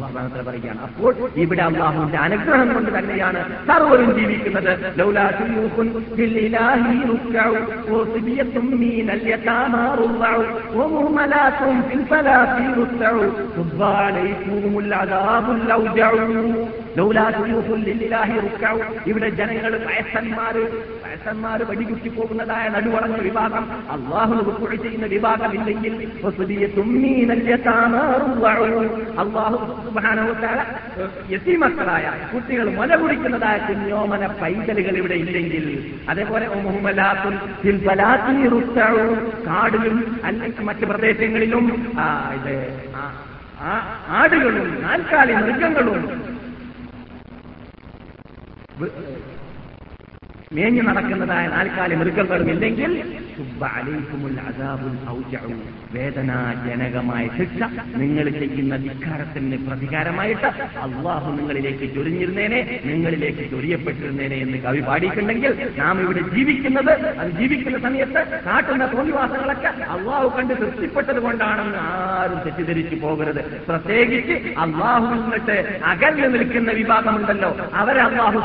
പറയുകയാണ്. 0.48 0.80
അപ്പോൾ 0.88 1.12
ഇവർ 1.44 1.51
ഇവിടെ 1.52 1.62
അള്ളാഹുവിന്റെ 1.62 2.18
അനുഗ്രഹം 2.18 2.74
കൊണ്ട് 2.74 2.98
തന്നെയാണ് 2.98 3.66
സർവരും 3.68 4.16
ജീവിക്കുന്നത്. 4.18 4.72
ഇവിടെ 19.06 19.28
ജനങ്ങൾ 19.30 19.86
വയസ്സന്മാര് 19.86 20.62
വയസ്സന്മാര് 21.04 21.60
വടികുറ്റി 21.70 22.08
പോകുന്നതായ 22.08 22.68
നടുവറഞ്ഞ 22.68 23.16
വിഭാഗം 23.16 23.64
അള്ളാഹു 23.90 24.34
റുക്കുഴ 24.34 24.74
ചെയ്യുന്ന 24.74 25.06
യതാമാ 27.48 28.02
റുള്ളഉ 28.22 28.86
അള്ളാഹു 29.18 29.58
വതആല 31.32 32.06
കുട്ടികൾ 32.32 32.66
മുല 32.70 32.92
കുടിക്കുന്നതായ 32.96 33.58
കുഞ്ഞോമന 33.58 34.24
പൈതലുകൾ 34.40 34.94
ഇവിടെ 34.96 35.14
ഇല്ലെങ്കിൽ 35.14 35.64
അതേപോലെ 36.08 36.46
കാടിലും 39.46 39.96
അല്ലെങ്കിൽ 40.24 40.64
മറ്റ് 40.64 40.86
പ്രദേശങ്ങളിലും 40.86 41.64
ആടുകളും 44.12 44.68
നാൽക്കാലി 44.82 45.34
മൃഗങ്ങളും 45.40 46.00
മേഞ്ഞു 50.52 50.82
നടക്കുന്നതായ 50.82 51.44
നാൽക്കാലി 51.48 51.94
മൃഗങ്ങളും 51.94 52.48
ഇല്ലെങ്കിൽ 52.50 52.90
വേദനാജനകമായ 55.92 57.28
ശിക്ഷ 57.38 57.58
നിങ്ങൾ 57.96 58.28
ചെയ്യുന്ന 58.28 58.76
ധിക്കാരത്തിന് 58.76 59.56
പ്രതികാരമായിട്ട് 59.56 60.46
അള്ളാഹു 60.78 61.30
നിങ്ങളിലേക്ക് 61.30 61.94
ചൊരിഞ്ഞിരുന്നേനെ 61.94 62.80
നിങ്ങളിലേക്ക് 62.84 63.50
ചൊരിയപ്പെട്ടിരുന്നേനെ 63.50 64.36
എന്ന് 64.36 64.58
കവി 64.58 64.80
പാടിയിട്ടുണ്ടെങ്കിൽ 64.80 65.72
നാം 65.78 66.00
ഇവിടെ 66.00 66.22
ജീവിക്കുന്നത് 66.34 66.90
അത് 66.90 67.30
ജീവിക്കുന്ന 67.30 67.78
സമയത്ത് 67.78 68.42
കാട്ടുന്ന 68.46 68.86
തോന്നിവാസങ്ങളൊക്കെ 68.86 69.66
അള്ളാഹു 69.66 70.28
കണ്ട് 70.38 70.54
തൃപ്തിപ്പെട്ടത് 70.54 71.20
കൊണ്ടാണെന്ന് 71.20 71.78
ആരും 71.78 72.38
തെറ്റിദ്ധരിച്ചു 72.38 72.94
പോകരുത്. 72.94 73.60
പ്രത്യേകിച്ച് 73.68 74.54
അള്ളാഹു 74.58 75.06
നിന്നിട്ട് 75.14 75.78
അകന്നു 75.84 76.28
നിൽക്കുന്ന 76.28 76.72
വിഭാഗമുണ്ടല്ലോ 76.72 77.56
അവരെ 77.74 78.00
അള്ളാഹു 78.00 78.40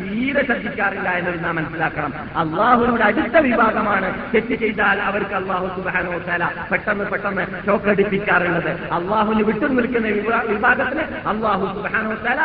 തീരെ 0.00 0.42
ശ്രദ്ധിക്കാറില്ല 0.44 1.08
എന്നത് 1.10 1.44
നാം 1.44 1.56
മനസ്സിലാക്കണം. 1.56 2.12
അള്ളാഹുവിനോട് 2.36 3.02
അടുത്ത 3.02 3.36
വിഭാഗമാണ് 3.38 4.08
തെറ്റ് 4.32 4.54
ചെയ്താൽ 4.54 4.98
അവർക്ക് 5.02 5.34
അള്ളാഹു 5.34 5.66
സുബാനോ 5.74 6.18
തല 6.26 6.42
പെട്ടെന്ന് 6.70 7.04
പെട്ടെന്ന് 7.06 7.44
ചോക്കടിപ്പിക്കാറുള്ളത് 7.66 8.70
അള്ളാഹുവിന് 8.92 9.42
വിട്ടു 9.44 9.66
നിൽക്കുന്ന 9.74 10.08
വിഭാ- 10.16 10.44
വിഭാഗത്തിന് 10.48 11.04
അള്ളാഹു 11.28 11.64
സുബാനോ 11.74 12.14
തല 12.22 12.40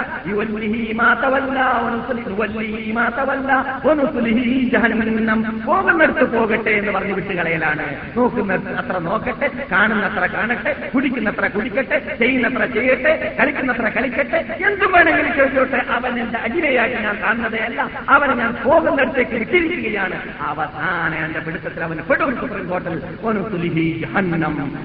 പോകുന്നിടത്ത് 5.67 6.25
പോകട്ടെ 6.33 6.71
എന്ന് 6.71 6.91
പറഞ്ഞ് 6.91 7.13
വിട്ടുകളയലാണ് 7.13 7.85
നോക്കുന്നിടത്ത് 8.15 8.73
അത്ര 8.77 8.97
നോക്കട്ടെ 8.99 9.47
കാണുന്നത്ര 9.71 10.25
കാണട്ടെ 10.27 10.71
കുടിക്കുന്നത്ര 10.93 11.45
കുടിക്കട്ടെ 11.47 11.97
ചെയ്യുന്നത്ര 12.19 12.63
ചെയ്യട്ടെ 12.75 13.13
കളിക്കുന്നത്ര 13.39 13.87
കളിക്കട്ടെ 13.89 14.39
എന്തും 14.67 14.91
വേണമെങ്കിലും 14.91 15.33
ചോദിച്ചോട്ടെ 15.37 15.81
അവൻ 15.95 16.13
എന്റെ 16.19 16.39
അടിമയായിട്ട് 16.39 16.99
ഞാൻ 17.03 17.17
കാണുന്നതേ 17.23 17.61
അല്ല. 17.65 17.81
അവനെ 18.09 18.33
ഞാൻ 18.35 18.51
പോകുന്നിടത്തേക്ക് 18.63 19.35
വിട്ടിരിക്കുകയാണ്. 19.35 20.17
അവസാന 20.47 21.11
എന്റെ 21.25 21.41
പിടുത്തത്തിൽ 21.49 21.83
അവൻ 21.83 21.97
പെടും 22.09 22.29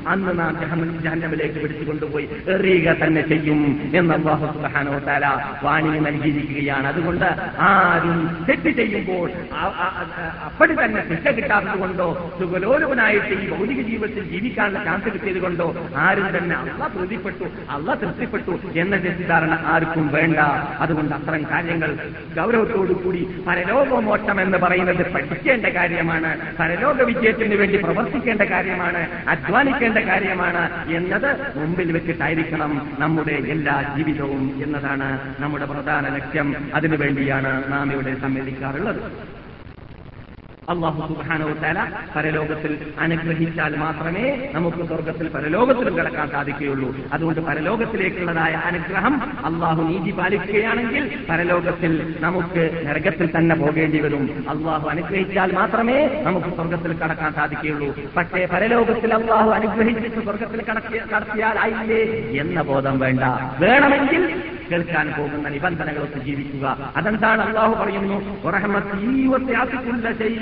അന്ന് 0.09 0.39
നാം 0.39 0.59
ജഹന്നം- 0.61 1.03
ജഹന്നമിലേക്ക് 1.03 1.61
പിടിച്ചു 1.61 1.85
കൊണ്ടുപോയി 1.89 2.29
എറിയുക 2.49 2.93
തന്നെ 2.93 3.29
ചെയ്യും 3.29 3.91
എന്ന് 3.95 4.15
അള്ളാഹു 4.15 4.47
സുബ്ഹാനഹു 4.47 4.99
താല 4.99 5.27
നൽകിയിരിക്കുകയാണ്. 6.01 6.87
അതുകൊണ്ട് 6.87 7.25
ആരും 7.59 8.47
തെറ്റ് 8.49 8.71
ചെയ്യുമ്പോൾ 8.71 9.31
അപ്പടി 10.45 10.85
തന്നെ 10.85 11.09
ശിക്ഷ 11.09 11.29
കിട്ടാത്തത് 11.29 11.79
കൊണ്ടോ 11.79 12.33
ഈ 13.35 13.49
ഭൗതിക 13.49 13.81
ജീവിതത്തിൽ 13.83 14.25
ജീവിക്കാനുള്ള 14.25 14.85
ചാൻസ് 14.85 15.05
കിട്ടിയത് 15.05 15.39
കൊണ്ടോ 15.39 15.75
ആരും 15.97 16.39
തന്നെ 16.39 16.57
അള്ള 16.57 16.87
പ്രീതിപ്പെട്ടു 16.87 17.45
അള്ള 17.71 17.95
തൃപ്തിപ്പെട്ടു 17.95 18.79
എന്ന 18.79 18.97
തെറ്റിദ്ധാരണ 18.97 19.63
ആർക്കും 19.67 20.09
വേണ്ട. 20.09 20.39
അതുകൊണ്ട് 20.81 21.15
അത്തരം 21.15 21.47
കാര്യങ്ങൾ 21.51 21.91
ഗൗരവത്തോടു 22.37 22.93
കൂടി 22.93 23.29
പരലോകമോക്ഷം 23.49 24.41
എന്ന് 24.41 24.59
പറയുന്നത് 24.59 25.13
പഠിക്കേണ്ട 25.13 25.67
കാര്യമാണ്. 25.67 26.54
പരലോക 26.61 27.03
വിജയത്തിന് 27.03 27.55
വേണ്ടി 27.55 27.77
പ്രവർത്തിക്കേണ്ട 27.77 28.43
കാര്യമാണ് 28.43 29.03
അധ്വാനിക്കേണ്ട 29.29 29.99
കാര്യമാണ് 29.99 30.63
എന്നത് 30.93 31.31
മുമ്പിൽ 31.57 31.93
വെച്ചിട്ടായിരിക്കണം 31.93 32.73
നമ്മുടെ 32.99 33.33
എല്ലാ 33.33 33.95
ജീവിതവും 33.97 34.45
എന്നതാണ് 34.63 35.09
നമ്മുടെ 35.43 35.65
പ്രധാന 35.65 36.15
ലക്ഷ്യം. 36.15 36.49
അതിനുവേണ്ടിയാണ് 36.75 37.73
നാം 37.73 37.93
ഇവിടെ 37.93 38.15
സമ്മേളിക്കാറുള്ളത് 38.21 39.01
അള്ളാഹു 40.71 41.15
സുബാനോത്താല 41.15 41.79
പരലോകത്തിൽ 42.17 42.93
അനുഗ്രഹിച്ചാൽ 42.99 43.77
മാത്രമേ 43.77 44.51
നമുക്ക് 44.55 44.87
സ്വർഗത്തിൽ 44.89 45.29
പരലോകത്തിലും 45.29 45.97
കിടക്കാൻ 45.97 46.31
സാധിക്കുകയുള്ളൂ. 46.31 46.97
അതുകൊണ്ട് 47.13 47.41
പരലോകത്തിലേക്കുള്ളതായ 47.41 48.53
അനുഗ്രഹം 48.53 49.15
അള്ളാഹു 49.45 49.83
നീതി 49.83 50.11
പാലിക്കുകയാണെങ്കിൽ 50.11 51.27
പരലോകത്തിൽ 51.31 52.17
നമുക്ക് 52.21 52.87
നരകത്തിൽ 52.87 53.31
തന്നെ 53.39 53.57
പോകേണ്ടി 53.57 54.01
വരും. 54.01 54.45
അള്ളാഹു 54.49 54.89
അനുഗ്രഹിച്ചാൽ 54.89 55.53
മാത്രമേ 55.53 56.23
നമുക്ക് 56.23 56.49
സ്വർഗത്തിൽ 56.57 56.93
കടക്കാൻ 56.93 57.33
സാധിക്കുകയുള്ളൂ. 57.33 57.95
പക്ഷേ 58.17 58.47
പരലോകത്തിൽ 58.47 59.15
അള്ളാഹു 59.15 59.51
അനുഗ്രഹിച്ചിട്ട് 59.51 60.25
സ്വർഗത്തിൽ 60.25 60.63
കടത്തിയാൽ 61.13 61.59
ആയില്ലേ? 61.59 62.03
എന്ന 62.41 62.63
ബോധം 62.63 62.99
വേണ്ട. 62.99 63.21
വേണമെങ്കിൽ 63.59 64.43
കേൾക്കാൻ 64.70 65.14
പോകുന്ന 65.18 65.48
നിബന്ധനകളൊക്കെ 65.50 66.20
ജീവിക്കുക 66.20 66.66
അതെന്താണ് 66.96 67.42
അള്ളാഹു 67.42 67.74
പറയുന്നു 67.74 68.18
"വറഹ്മത്തീ 68.46 69.02
വസിഅത് 69.28 69.78
കുല്ല 69.86 70.12
ശൈ." 70.14 70.34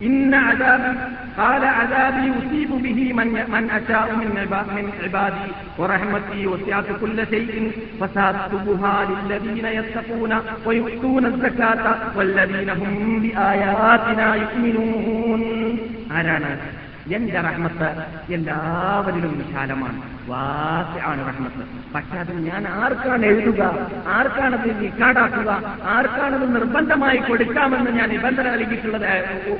إن 0.00 0.32
عذابي 0.40 0.92
قال 1.36 1.62
عذابي 1.78 2.24
يصيب 2.30 2.70
به 2.84 3.12
من 3.12 3.28
من 3.48 3.64
أشاء 3.70 4.08
من 4.16 4.28
عبا- 4.38 4.68
من 4.76 4.86
عبادي 5.02 5.46
ورحمتي 5.78 6.46
وسعت 6.46 6.88
كل 7.00 7.18
شيء 7.26 7.52
فسأكتبها 8.00 8.94
للذين 9.10 9.66
يتقون 9.78 10.32
ويؤتون 10.66 11.24
الزكاة 11.26 11.84
والذين 12.16 12.70
هم 12.72 12.92
بآياتنا 13.22 14.26
يؤمنون 14.34 15.42
ആരാണ് 16.12 16.50
എന്റെ 17.12 17.38
റഹ്മത്ത് 17.40 17.88
എല്ലാവരിലും 18.30 19.32
വിശാലമാണ് 19.38 20.00
വാസിയാണ് 20.27 21.27
റഹ്മത്ത് 21.27 21.93
പക്ഷെ 21.95 22.17
അത് 22.17 22.31
ഞാൻ 22.31 22.67
ആർക്കാണ് 22.67 23.25
എഴുതുക? 23.25 23.61
ആർക്കാണത് 24.07 24.83
നിക്കാടാക്കുക 24.83 25.77
ആർക്കാണത് 25.83 26.55
നിർബന്ധമായി 26.55 27.17
കൊടുക്കാമെന്ന് 27.17 27.91
ഞാൻ 27.91 28.09
നിബന്ധന 28.09 28.49
നൽകിയിട്ടുള്ളത് 28.51 29.07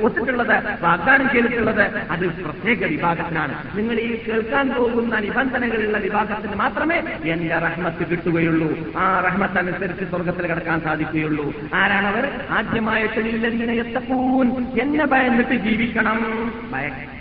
ഒത്തിട്ടുള്ളത് 0.01 0.56
വാഗ്ദാനം 0.82 1.30
ചെയ്തിട്ടുള്ളത് 1.30 1.82
അത് 1.82 2.25
പ്രത്യേക 2.43 2.86
വിഭാഗത്തിനാണ്. 2.86 3.78
നിങ്ങൾ 3.78 3.99
ഈ 3.99 4.25
കേൾക്കാൻ 4.28 4.69
പോകുന്ന 4.69 5.19
നിബന്ധനകളുള്ള 5.19 5.97
വിഭാഗത്തിന് 5.97 6.56
മാത്രമേ 6.56 6.97
എന്റെ 7.25 7.58
റഹ്മത്ത് 7.58 8.12
കിട്ടുകയുള്ളൂ. 8.12 8.97
ആ 8.97 9.19
റഹ്മത്ത് 9.19 9.58
അനുസരിച്ച് 9.58 10.06
സ്വർഗത്തിൽ 10.06 10.47
കിടക്കാൻ 10.47 10.82
സാധിക്കുകയുള്ളൂ. 10.82 11.54
ആരാണവർ? 11.73 12.41
ആദ്യമായിട്ട് 12.49 13.19
ഇല്ലതിനെ 13.19 13.73
എത്തപ്പൂൻ? 13.73 14.47
എന്നെ 14.82 15.06
ഭയന്നിട്ട് 15.06 15.56
ജീവിക്കണം. 15.56 16.19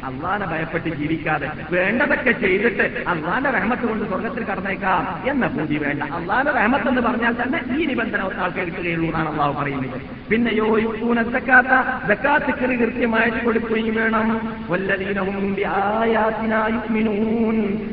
അള്ളാനെ 0.04 0.46
ഭയപ്പെട്ട് 0.46 0.88
ജീവിക്കാതെ 0.88 1.50
വേണ്ടതൊക്കെ 1.70 2.32
ചെയ്തിട്ട് 2.32 3.04
അള്ളാന്റെ 3.34 3.60
റഹ്മത്ത് 3.60 3.82
കൊണ്ട് 3.82 4.08
സ്വർഗത്തിൽ 4.08 4.44
കടന്നേക്കാം 4.44 5.30
എന്ന 5.30 5.46
പൂതി 5.46 5.78
വേണ്ട. 5.78 6.02
അള്ളാന്റെ 6.02 6.52
റഹ്മത്ത് 6.52 6.88
എന്ന് 6.88 7.00
പറഞ്ഞാൽ 7.00 7.32
തന്നെ 7.32 7.78
ഈ 7.78 7.84
നിബന്ധന 7.84 8.22
ഒരാൾക്ക് 8.22 8.58
കിട്ടുകയുള്ളൂ 8.58 9.06
എന്നാണ് 9.06 9.28
അള്ളാഹു 9.28 9.62
പറയുന്നത്. 9.62 10.00
പിന്നെയോ 10.30 10.78
യുക്കൂന 10.78 11.22
സക്കാത്ത 11.22 11.66
സക്കാത്ത് 12.08 12.46
കൃതി 12.46 12.76
കൃത്യമായിട്ട് 12.76 13.44
കൊടുക്കുകയും 13.44 13.94
വേണം. 13.94 14.56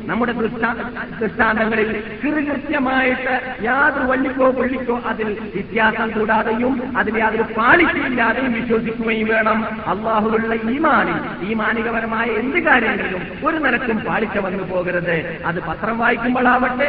നമ്മുടെ 0.06 0.32
ദൃഷ്ടാ- 0.32 0.76
ദൃഷ്ടാന്തങ്ങളിൽ 1.20 2.02
കൃതി 2.24 2.44
കൃത്യമായിട്ട് 2.44 3.56
യാതൊരു 3.62 4.04
വള്ളിക്കോ 4.04 4.50
പുള്ളിക്കോ 4.50 5.00
അതിൽ 5.06 5.38
വ്യത്യാസം 5.54 6.18
കൂടാതെയും 6.18 6.98
അതിൽ 6.98 7.18
യാതൊരു 7.18 7.42
പാളിച്ചയില്ലാതെയും 7.42 8.52
വിശ്വസിക്കുകയും 8.52 9.28
വേണം. 9.28 9.64
അള്ളാഹുലുള്ള 9.64 10.70
ഈമാനിൽ 10.70 11.50
ഈമാനികപരമായ 11.50 12.26
എന്ത് 12.26 12.58
കാര്യങ്ങളിലും 12.58 13.22
ഒരു 13.46 13.56
നിലക്കും 13.56 13.98
പാളിച്ച 13.98 14.38
വന്നു 14.38 14.62
പോകരുത്. 14.62 15.31
അത് 15.46 15.60
പത്രം 15.68 15.96
വായിക്കുമ്പോഴാവട്ടെ 15.98 16.88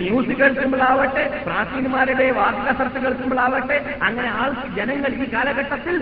ന്യൂസ് 0.00 0.34
കേൾക്കുമ്പോഴാവട്ടെ 0.40 1.24
പ്രാർത്ഥനമാരുടെ 1.44 2.26
വാർത്താ 2.30 2.72
ചർച്ച 2.72 2.96
കേൾക്കുമ്പോഴാവട്ടെ 2.98 3.76
അങ്ങനെ 4.02 4.30
ആൾ 4.38 4.50
ജനങ്ങൾ 4.76 5.12
ഈ 5.18 5.26
കാലഘട്ടത്തിൽ. 5.32 5.94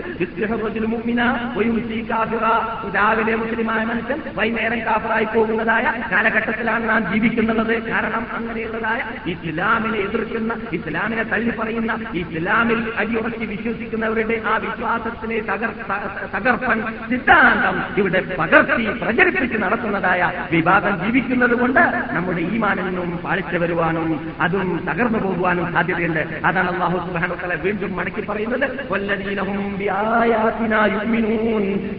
രാവിലെ 2.97 3.33
മുസ്ലിമായ 3.35 3.81
മനുഷ്യൻ 3.85 4.19
വൈകുന്നേരം 4.37 4.79
കാഫറായി 4.79 5.27
പോകുന്നതായ 5.33 5.83
കാലഘട്ടത്തിലാണ് 6.11 6.85
നാം 6.89 7.01
ജീവിക്കുന്നത് 7.11 7.73
കാരണം 7.89 8.23
അങ്ങനെയുള്ളതായ 8.37 8.99
ഇസ്ലാമിനെ 9.33 9.99
എതിർക്കുന്ന 9.99 10.53
ഇസ്ലാമിനെ 10.71 11.23
തള്ളി 11.23 11.53
പറയുന്ന 11.59 11.91
ഇസ്ലാമിൽ 12.21 12.81
അടിയുറച്ച് 12.97 13.45
വിശ്വസിക്കുന്നവരുടെ 13.45 14.37
ആ 14.47 14.55
വിശ്വാസത്തിനെ 14.57 15.39
തകർ 15.49 15.71
തകർപ്പൻ 16.35 16.79
സിദ്ധാന്തം 17.09 17.77
ഇവിടെ 17.97 18.21
പകർത്തി 18.39 18.85
പ്രചരിപ്പിച്ച് 19.01 19.57
നടത്തുന്നതായ 19.57 20.21
വിവാദം 20.51 20.95
ജീവിക്കുന്നത് 21.03 21.55
നമ്മുടെ 22.11 22.41
ഈമാനിൽ 22.41 22.83
നിന്നും 22.83 23.17
പാലിച്ചു 23.17 23.57
വരുവാനും 23.57 24.33
അതും 24.41 24.85
തകർന്നു 24.91 25.19
പോകുവാനും 25.19 25.73
സാധ്യതയുണ്ട്. 25.73 26.41
അതാണ് 26.45 26.73
അള്ളാഹു 26.73 27.07
സുബാനുക്കളെ 27.07 27.55
വീണ്ടും 27.55 27.95
മടക്കി 27.95 28.21
പറയുന്നത്. 28.21 28.81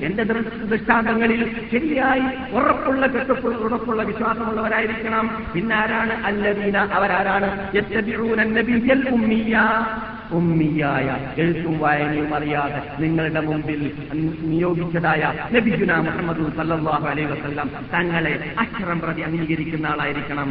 എന്റെ 0.04 0.22
ദൃഷ്ടാന്തങ്ങളിൽ 0.22 1.68
ശരിയായി 1.72 2.54
ഉറപ്പുള്ള 2.54 3.06
കെട്ടുപ്പുള്ള 3.06 3.56
ഉറപ്പുള്ള 3.56 4.02
വിശ്വാസമുള്ളവരായിരിക്കണം. 4.02 5.44
പിന്നാരാണ്? 5.54 6.26
അല്ലദീന. 6.26 6.76
അവരാരാണ്? 6.76 7.72
ഉമ്മിയായ 10.30 11.08
എഴുത്തും 11.36 11.78
വായനയും 11.78 12.34
അറിയാതെ 12.34 12.80
നിങ്ങളുടെ 13.00 13.40
മുമ്പിൽ 13.40 13.82
നിയോഗിച്ചതായ 14.50 15.22
നബിജുന 15.54 15.92
മുഹമ്മദ് 16.06 16.52
സല്ലാഹു 16.58 17.06
അലൈഹി 17.06 17.28
വസല്ലം 17.32 17.70
തങ്ങളെ 17.94 18.34
അക്ഷരം 18.56 19.00
പ്രതി 19.00 19.22
അംഗീകരിക്കുന്ന 19.22 19.86
ആളായിരിക്കണം. 19.86 20.50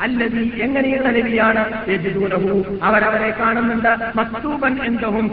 അല്ലതി 0.00 0.52
എങ്ങനെയുള്ള 0.60 1.08
നബിയാണ് 1.08 1.62
അവരവരെ 2.82 3.30
കാണുന്നുണ്ട്. 3.40 3.92
മക്തൂബൻ 4.16 4.82
എന്തവും 4.84 5.26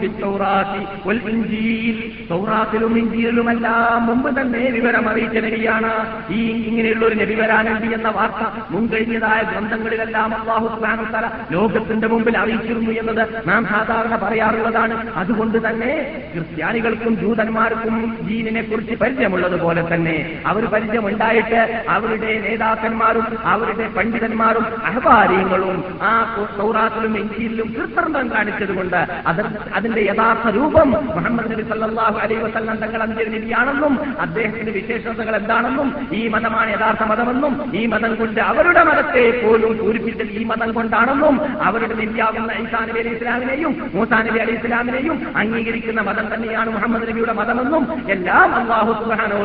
സൗറാത്തിലും 2.28 2.98
ഇഞ്ചീലിലുമെല്ലാം 2.98 4.06
മുമ്പ് 4.06 4.40
തന്നെ 4.40 4.58
വിവരം 4.58 5.08
അറിയിച്ച 5.08 5.36
നബിയാണ്. 5.36 5.90
ഈ 6.32 6.40
ഇങ്ങനെയുള്ള 6.68 7.06
ഒരു 7.06 7.14
നബി 7.14 7.34
വരാനുണ്ട് 7.34 7.86
എന്ന 7.86 8.08
വാർത്ത 8.08 8.42
മുൻകഴിഞ്ഞതായ 8.70 9.42
ഗ്രന്ഥങ്ങളിലെല്ലാം 9.42 10.34
അള്ളാഹു 10.40 10.68
തആല 10.68 11.30
ലോകത്തിന്റെ 11.50 12.06
മുമ്പിൽ 12.06 12.38
അറിയിച്ചിരുന്നു 12.38 12.90
എന്നത് 12.90 13.48
നാം 13.48 13.66
സാധാരണ 13.66 14.16
പറയാറുള്ളതാണ്. 14.16 15.12
അതുകൊണ്ട് 15.16 15.58
തന്നെ 15.68 15.92
ക്രിസ്ത്യാനികൾക്കും 16.34 17.16
ജൂതന്മാർക്കും 17.16 18.16
ദീനിനെ 18.28 18.62
കുറിച്ച് 18.62 18.94
പരിചയമുള്ളത് 18.94 19.60
പോലെ 19.60 19.94
തന്നെ 19.94 20.40
അവർ 20.46 20.64
പരിചയമുണ്ടായിട്ട് 20.64 21.84
അവരുടെ 21.88 22.40
നേതാക്കന്മാരും 22.48 23.26
അവരുടെ 23.44 23.88
പണ്ഡിതന്മാരും 23.88 24.50
അഹപാര്യങ്ങളും 24.88 25.76
ആ 26.02 26.12
സൗറാത്തിലും 26.58 27.14
എഞ്ചിയിലും 27.16 27.68
കൃത്രിമം 27.76 28.26
കാണിച്ചതുകൊണ്ട് 28.34 28.98
അത് 29.30 29.42
അതിന്റെ 29.74 30.02
യഥാർത്ഥ 30.10 30.54
രൂപം 30.56 30.88
മുഹമ്മദ് 31.08 31.50
നബി 31.52 31.64
സല്ലാഹു 31.70 32.18
അലൈ 32.24 32.36
വസല്ലം 32.36 32.76
തങ്ങൾ 32.82 33.02
അഞ്ച് 33.06 33.26
നബിയാണെന്നും 33.34 33.94
അദ്ദേഹത്തിന്റെ 34.24 34.72
വിശേഷതകൾ 34.78 35.36
എന്താണെന്നും 35.40 35.88
ഈ 36.12 36.22
മതമാണ് 36.28 36.70
യഥാർത്ഥ 36.70 37.04
മതമെന്നും 37.12 37.54
ഈ 37.80 37.84
മതം 37.86 38.14
കൊണ്ട് 38.14 38.40
അവരുടെ 38.40 38.84
മതത്തെ 38.90 39.24
പോലും 39.42 39.72
പൂരിപ്പിച്ചത് 39.80 40.32
ഈ 40.40 40.44
മതം 40.44 40.72
കൊണ്ടാണെന്നും 40.72 41.36
അവരുടെ 41.68 41.94
നബിയാകുന്ന 41.94 42.52
ഈസാ 42.62 42.80
നബി 42.88 43.00
അലൈഹി 43.00 43.16
ഇസ്ലാമിനെയും 43.16 43.72
മൂസാ 43.94 44.20
നബി 44.28 44.38
അലൈഹി 44.38 44.58
ഇസ്ലാമിനെയും 44.60 45.16
അംഗീകരിക്കുന്ന 45.36 46.00
മതം 46.00 46.28
തന്നെയാണ് 46.34 46.70
മുഹമ്മദ് 46.70 47.08
നബിയുടെ 47.10 47.36
മതമെന്നും 47.40 47.84
എല്ലാം 48.08 48.50
അള്ളാഹു 48.54 48.90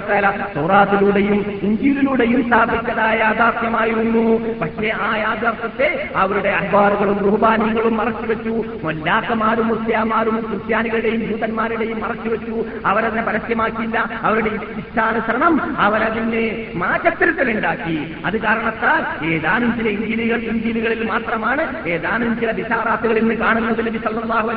തആല 0.07 0.27
തൗറാത്തിലൂടെയും 0.55 1.39
ഇഞ്ചിയിലൂടെയും 1.67 2.41
സ്ഥാപിച്ചതായ 2.47 3.17
യാഥാർത്ഥ്യമായിരുന്നു. 3.17 4.23
പക്ഷേ 4.61 4.89
ആ 5.01 5.15
യാഥാർത്ഥ്യത്തെ 5.15 6.09
അവരുടെ 6.15 6.49
അൻപാറുകളും 6.49 7.17
റുഹബാനികളും 7.17 7.97
മറച്ചുവെച്ചു. 7.97 8.65
മൊല്ലാക്കമാരും 8.83 9.67
മുസ്ലിയാമാരും 9.67 10.47
ക്രിസ്ത്യാനികളുടെയും 10.49 11.27
ജൂതന്മാരുടെയും 11.27 12.01
മറച്ചുവെച്ചു. 12.01 12.65
അവരതിനെ 12.85 13.21
പരസ്യമാക്കിയില്ല. 13.21 14.09
അവരുടെ 14.21 14.49
ഇഷ്ടാനുസരണം 14.77 15.77
അവരതിനെ 15.77 16.71
മാറ്റത്തിരുത്തലുണ്ടാക്കി. 16.75 18.15
അത് 18.25 18.41
കാരണത്താൽ 18.41 19.25
ഏതാനും 19.25 19.77
ചില 19.77 19.87
ഇഞ്ചിലുകൾ 19.87 20.37
ഇഞ്ചിലുകളിൽ 20.37 21.09
മാത്രമാണ് 21.09 21.87
ഏതാനും 21.87 22.39
ചില 22.39 22.51
വിശാറാത്തുകൾ 22.51 23.17
ഇന്ന് 23.17 23.35
കാണുന്നത്. 23.35 23.85
നബി 23.85 23.97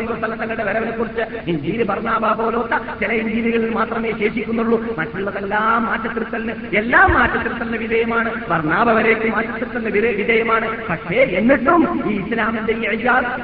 വസല്ലം 0.04 0.38
തങ്ങളുടെ 0.38 0.64
വരവിനെ 0.64 0.90
കുറിച്ച് 0.90 1.50
ഇഞ്ചിയിൽ 1.50 1.82
ബർണാബ 1.82 2.32
പോലോത്ത 2.32 3.00
ചില 3.00 3.12
ഇഞ്ചിലുകളിൽ 3.12 3.70
മാത്രമേ 3.70 4.12
ശേഷിക്കുന്നുള്ളൂ. 4.18 4.96
മറ്റുള്ളതെല്ലാം 4.98 5.86
മാറ്റത്തിരുത്തലിന് 5.86 6.52
എല്ലാം 6.76 7.14
മാറ്റത്തിരുത്തലിന് 7.14 7.76
വിധേയമാണ്. 7.76 8.48
ബർണാബ 8.48 8.90
വരേക്ക് 8.90 9.26
മാറ്റത്തിരുത്തലിന് 9.26 9.90
വിധേ- 9.90 10.29
വിധേയമാണ് 10.30 10.66
പക്ഷേ 10.88 11.20
എന്നിട്ടും 11.38 11.82
ഈ 12.10 12.14
ഇസ്ലാമിന്റെ 12.22 12.72
ഈ 12.72 12.86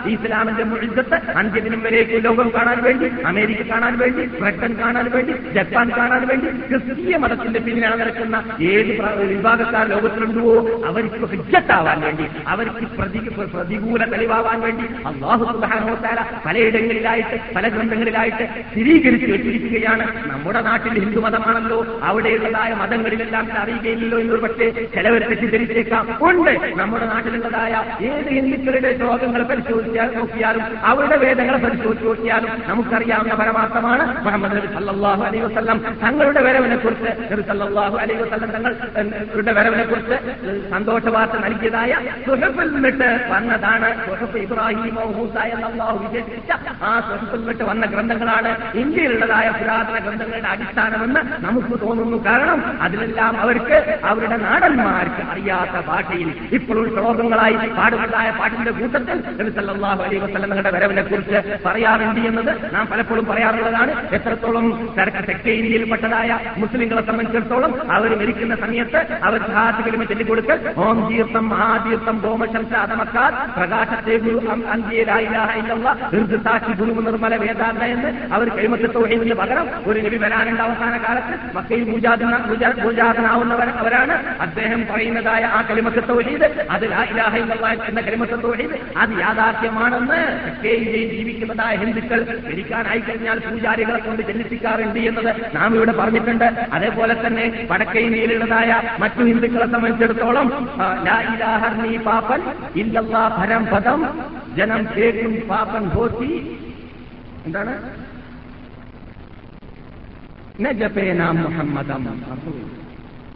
ഈ 0.08 0.12
ഇസ്ലാമിന്റെ 0.14 0.64
മുഴുവത്ത് 0.64 1.16
അന്ത്യദിനം 1.40 1.80
വരേക്ക് 1.86 2.24
ലോകം 2.24 2.48
കാണാൻ 2.56 2.78
വേണ്ടി 2.86 3.06
അമേരിക്ക 3.30 3.62
കാണാൻ 3.70 3.94
വേണ്ടി 4.02 4.22
ബ്രിട്ടൻ 4.40 4.72
കാണാൻ 4.80 5.06
വേണ്ടി 5.14 5.34
ജപ്പാൻ 5.56 5.88
കാണാൻ 5.96 6.22
വേണ്ടി 6.30 6.48
ക്രിസ്തീയ 6.68 7.16
മതത്തിന്റെ 7.16 7.60
പിന്നിലാണ് 7.60 7.96
നടക്കുന്ന 8.00 8.36
ഏത് 8.70 8.92
വിഭാഗക്കാർ 9.32 9.88
ലോകത്തിലുണ്ടോ 9.94 10.54
അവർക്ക് 10.90 11.26
ഹിജ്ജത്താവാൻ 11.32 12.00
വേണ്ടി 12.06 12.26
അവർക്ക് 12.46 12.86
പ്രതി 12.98 13.22
പ്രതികൂല 13.54 14.02
തെളിവാവാൻ 14.12 14.60
വേണ്ടി 14.60 14.86
അള്ളാഹു 15.10 15.44
തആല 15.64 16.20
പലയിടങ്ങളിലായിട്ട് 16.46 17.36
പല 17.56 17.68
ഗ്രന്ഥങ്ങളിലായിട്ട് 17.68 18.44
സ്ഥിരീകരിച്ചു 18.70 19.26
വെച്ചിരിക്കുകയാണ്. 19.32 20.06
നമ്മുടെ 20.32 20.60
നാട്ടിൽ 20.60 20.94
ഹിന്ദുമതമാണല്ലോ 21.04 21.78
അവിടെയുള്ളതായ 22.02 22.70
മതങ്ങളിലെല്ലാം 22.74 23.46
അറിയുകയില്ലല്ലോ 23.62 24.18
എന്നൊരു 24.18 24.40
പക്ഷേ 24.40 24.66
ചിലവർ 24.94 25.22
തെറ്റിദ്ധരിച്ചേക്കാം. 25.30 26.04
ഉണ്ട്. 26.28 26.52
നമ്മുടെ 26.80 27.06
നാട്ടിലുള്ളതായ 27.06 27.72
ഏത് 28.08 28.30
ഹിന്ദുക്കളുടെ 28.36 28.90
ശ്ലോകങ്ങൾ 28.98 29.42
പരിശോധിച്ചാൽ 29.50 30.08
നോക്കിയാലും 30.18 30.64
അവരുടെ 30.90 31.16
വേദങ്ങളെ 31.24 31.58
പരിശോധിച്ച് 31.64 32.06
നോക്കിയാലും 32.08 32.50
നമുക്കറിയാവുന്ന 32.68 33.34
പരമാർത്ഥമാണ് 33.42 34.04
മുഹമ്മദ് 34.26 34.56
നബി 34.56 34.68
സല്ലാഹു 34.76 35.22
അലൈ 35.28 35.40
വസ്ലം 35.46 35.78
തങ്ങളുടെ 36.04 36.42
വരവിനെ 36.46 36.76
കുറിച്ച് 36.76 37.10
നബി 37.32 37.44
സല്ലാഹു 37.50 37.96
അലൈ 38.04 38.16
വസ്ലം 38.22 38.50
തങ്ങളുടെ 38.96 39.54
വരവിനെ 39.58 39.84
കുറിച്ച് 39.84 40.18
സന്തോഷ 40.74 41.06
വാർത്ത 41.16 41.36
നൽകിയതായ 41.46 41.92
സുഹഫിൽ 42.26 42.70
നിന്നിട്ട് 42.74 43.08
വന്നതാണ്. 43.32 43.88
വിശേഷിച്ച 46.02 46.50
ആ 46.90 46.92
സുഹഫിൽ 47.08 47.40
നിന്നിട്ട് 47.40 47.64
വന്ന 47.70 47.86
ഗ്രന്ഥങ്ങളാണ് 47.86 48.50
ഇന്ത്യയിലുള്ളതായ 48.82 49.46
പുരാതന 49.58 49.96
ഗ്രന്ഥങ്ങളുടെ 50.06 50.50
അടിസ്ഥാനമെന്ന് 50.54 51.22
നമുക്ക് 51.46 51.74
തോന്നുന്നു. 51.84 52.18
കാരണം 52.28 52.60
അതിലെല്ലാം 52.86 53.34
അവർക്ക് 53.44 53.78
അവരുടെ 54.10 54.36
നാടന്മാർക്ക് 54.46 55.22
അറിയാത്ത 55.32 55.76
ഭാഷയിൽ 55.90 56.30
ഇപ്പോഴും 56.66 56.90
ശ്ലോകങ്ങളായി 56.92 57.56
പാടുകളായ 57.68 58.30
പാട്ടിന്റെ 58.30 58.70
കൂട്ടത്തിൽ 58.70 59.18
അലൈഹി 60.00 60.16
വസല്ലം 60.16 60.50
തങ്ങളുടെ 60.50 60.70
വരവിനെ 60.70 61.02
കുറിച്ച് 61.02 61.38
പറയാറുണ്ട് 61.66 62.20
എന്നത് 62.20 62.74
നാം 62.74 62.86
പലപ്പോഴും 62.86 63.24
പറയാറുള്ളതാണ്. 63.26 63.92
എത്രത്തോളം 64.12 64.64
തെക്കേ 65.28 65.52
ഇന്ത്യയിൽപ്പെട്ടതായ 65.52 66.30
മുസ്ലിങ്ങളെ 66.56 67.02
സംബന്ധിച്ചിടത്തോളം 67.02 67.92
അവർ 67.92 68.18
മരിക്കുന്ന 68.18 68.54
സമയത്ത് 68.56 69.00
അവർ 69.24 69.40
ഘാത്തുകളിമ 69.52 70.04
ചൊല്ലിക്കൊടുക്കൽ. 70.04 70.58
ഓം 70.76 71.08
തീർത്ഥം 71.10 71.48
മഹാതീർത്ഥം 71.48 72.18
ഗോമശംസ 72.24 72.72
പ്രകാശത്തെ 73.56 74.16
ഗുരു 74.16 74.46
അം- 74.48 74.66
അന്ത്യയിലായില്ലാഹ 74.66 75.58
ഇല്ലല്ലാ 75.58 75.92
ദീർഘസാക്ഷി 76.12 76.72
ഗുരു 76.72 76.92
നിർമ്മല 77.00 77.36
വേദാന്ത 77.36 77.82
എന്ന് 77.84 78.34
അവർ 78.34 78.48
കൈമത്ത് 78.48 78.94
തൊഴിലിന് 78.94 79.34
പകരം 79.34 79.66
ഒരു 79.86 80.00
നബി 80.00 80.16
വരാനുണ്ട് 80.16 80.62
അവസാന 80.62 80.96
കാലത്ത്. 80.98 81.56
മക്കയിൽ 81.56 81.84
പൂജാതനാവുന്നവർ 82.82 83.68
അവരാണ് 83.76 84.14
അദ്ദേഹം 84.40 84.86
പറയുന്നതായ 84.90 85.44
ആ 85.52 85.62
കലിമത്ത് 85.62 86.08
തൗഹീദ് 86.08 86.48
അത് 86.74 86.84
എന്ന 87.90 88.00
കലിമത്ത് 88.06 88.36
തൗഹീദ്. 88.44 88.76
അത് 89.02 89.12
യാഥാർത്ഥ്യമാണെന്ന് 89.20 90.20
ഇന്ത്യയിൽ 90.50 91.08
ജീവിക്കുന്നതായ 91.14 91.74
ഹിന്ദുക്കൾ 91.82 92.20
ധരിക്കാനായി 92.48 93.00
കഴിഞ്ഞാൽ 93.00 93.38
പൂജാരികളെ 93.46 94.00
കൊണ്ട് 94.06 94.22
ജനിപ്പിക്കാറുണ്ട് 94.28 95.00
എന്നത് 95.10 95.30
നാം 95.56 95.70
ഇവിടെ 95.74 95.92
പറഞ്ഞിട്ടുണ്ട്. 95.92 96.48
അതേപോലെ 96.72 97.14
തന്നെ 97.26 97.46
വടക്കേ 97.70 98.00
ഇന്ത്യയിലുള്ളതായ 98.08 98.70
മറ്റു 99.00 99.22
ഹിന്ദുക്കളെ 99.30 99.68
സംബന്ധിച്ചിടത്തോളം 99.74 100.48
നീ 101.82 101.92
പാപ്പൻ 102.08 102.42
ഇല്ലല്ലാ 102.82 103.24
ഫരം 103.36 103.64
പദം 103.66 104.00
ജനം 104.56 104.82
കേൾക്കും 104.96 105.34
പാപ്പൻ 105.48 105.84
ഹോത്തി 105.94 106.32
എന്താണ്? 107.46 107.74
നജപേന 110.64 111.22
മുഹമ്മദം. 111.40 112.04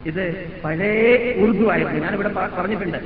ഇത് 0.07 0.53
പഴയ 0.65 1.17
ഉറുദു 1.43 1.65
ആയിരുന്നു. 1.71 1.99
ഞാനിവിടെ 2.05 2.29
പറഞ്ഞിട്ടുണ്ട്. 2.29 2.99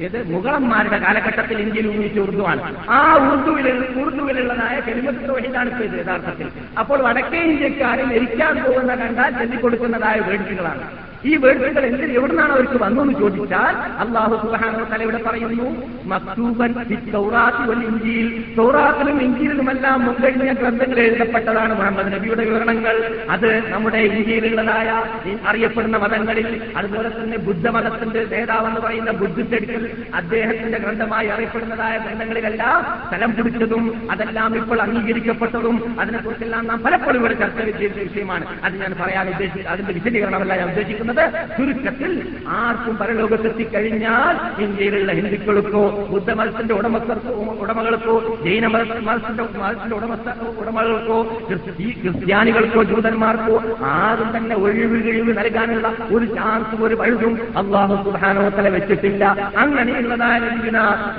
ഇത് 0.00 0.32
മുഗളന്മാരുടെ 0.32 0.98
കാലഘട്ടത്തിൽ 0.98 1.60
ഇന്ത്യയിൽ 1.60 1.86
ഉപയോഗിച്ച 1.88 2.40
ആണ്. 2.46 2.90
ആ 2.90 3.14
ഉറുദുവിൽ 3.14 3.68
ഉറുദുവിലുള്ളതായ 4.02 4.80
കെലിമത്ത് 4.80 5.28
തൊഴിലാണ് 5.28 5.70
ഇപ്പൊ 5.70 5.84
ഇത് 5.84 6.06
യഥാർത്ഥത്തിൽ. 6.06 6.48
അപ്പോൾ 6.78 7.02
വടക്കേ 7.02 7.40
ഇന്ത്യക്കാരിൽ 7.42 8.12
എരിക്കാൻ 8.12 8.64
പോകുന്ന 8.64 8.94
കണ്ടാൽ 8.94 9.38
ചെല്ലിക്കൊടുക്കുന്നതായ 9.38 10.20
വേടുകളാണ്. 10.20 11.11
ഈ 11.30 11.32
വേർഡുകൾ 11.36 11.84
എന്ത് 11.86 12.04
എവിടുന്നാണ് 12.18 12.52
അവർക്ക് 12.52 12.78
വന്നു 12.84 13.00
എന്ന് 13.02 13.14
ചോദിച്ചാൽ 13.20 13.74
അള്ളാഹു 14.02 14.34
സുഹാനോ 14.42 14.84
തല 14.92 15.02
ഇവിടെ 15.02 15.20
പറയുന്നു 15.26 15.66
മക്തൂബൻ 16.12 16.72
ഇഞ്ചിയിൽ 17.88 18.28
സൗറാത്തിലും 18.56 19.22
ഇഞ്ചിയിലുമെല്ലാം 19.22 19.98
മുൻകഴിഞ്ഞ 20.06 20.52
ഗ്രന്ഥങ്ങൾ 20.52 20.98
എഴുതപ്പെട്ടതാണ് 21.00 21.72
മുഹമ്മദ് 21.74 22.12
നബിയുടെ 22.14 22.44
വിവരണങ്ങൾ. 22.44 22.96
അത് 23.30 23.48
നമ്മുടെ 23.72 23.98
ഇന്ത്യയിലുള്ളതായ 23.98 24.88
അറിയപ്പെടുന്ന 25.46 25.96
മതങ്ങളിൽ 25.96 26.48
അതുപോലെ 26.76 27.08
തന്നെ 27.08 27.38
ബുദ്ധമതത്തിന്റെ 27.38 28.24
നേതാവെന്ന് 28.32 28.80
പറയുന്ന 28.80 29.10
ബുദ്ധിത്തെടുക്കൽ 29.10 29.84
അദ്ദേഹത്തിന്റെ 30.14 30.78
ഗ്രന്ഥമായി 30.78 31.28
അറിയപ്പെടുന്നതായ 31.28 31.98
ഗ്രന്ഥങ്ങളിലെല്ലാം 31.98 32.80
സ്ഥലം 33.06 33.34
പിടിച്ചതും 33.36 34.10
അതെല്ലാം 34.10 34.56
ഇപ്പോൾ 34.56 34.80
അംഗീകരിക്കപ്പെട്ടതും 34.82 36.00
അതിനെക്കുറിച്ചെല്ലാം 36.00 36.66
നാം 36.66 36.82
പലപ്പോഴും 36.82 37.20
ഇവിടെ 37.20 37.34
ചർച്ച 37.34 37.58
ചെയ്ത 37.80 37.92
വിഷയമാണ്. 38.02 38.44
അത് 38.64 38.74
ഞാൻ 38.82 38.92
പറയാൻ 39.02 39.28
ഉദ്ദേശിച്ചത് 39.28 39.70
അതിന്റെ 39.72 39.92
വിശദീകരണമല്ല 39.92 40.56
ഞാൻ 40.56 40.68
ഉദ്ദേശിക്കുന്നത്. 40.68 41.10
ചുരുക്കത്തിൽ 41.58 42.32
ആർക്കും 42.48 42.96
പരലോകത്തെത്തിക്കഴിഞ്ഞാൽ 42.96 44.62
ഇന്ത്യയിലുള്ള 44.62 45.12
ഹിന്ദുക്കൾക്കോ 45.12 46.08
ബുദ്ധമതത്തിന്റെ 46.10 46.74
ഉടമസ്ഥർക്കോ 46.74 47.30
ഉടമകൾക്കോ 47.58 48.38
ജൈന 48.44 48.66
മത- 48.66 49.02
മതത്തിന്റെ 49.02 49.42
മതത്തിന്റെ 49.58 49.96
ഉടമസ്ഥ 49.96 50.58
ഉടമകൾക്കോ 50.58 51.46
ക്രിസ്തി- 51.48 52.02
ക്രിസ്ത്യാനികൾക്കോ 52.02 52.82
ജൂതന്മാർക്കോ 52.82 53.62
ആരും 53.80 54.36
തന്നെ 54.36 54.56
ഒഴിവ് 54.56 55.02
കിഴിവ് 55.02 55.38
നൽകാനുള്ള 55.38 55.94
ഒരു 56.12 56.24
ചാൻസും 56.24 56.84
ഒരു 56.84 56.94
പഴുതും 56.94 57.38
അള്ളാഹു 57.56 58.10
സുബാനോത്തല 58.10 58.68
വെച്ചിട്ടില്ല. 58.68 59.52
അങ്ങനെയുള്ളതായ 59.56 60.38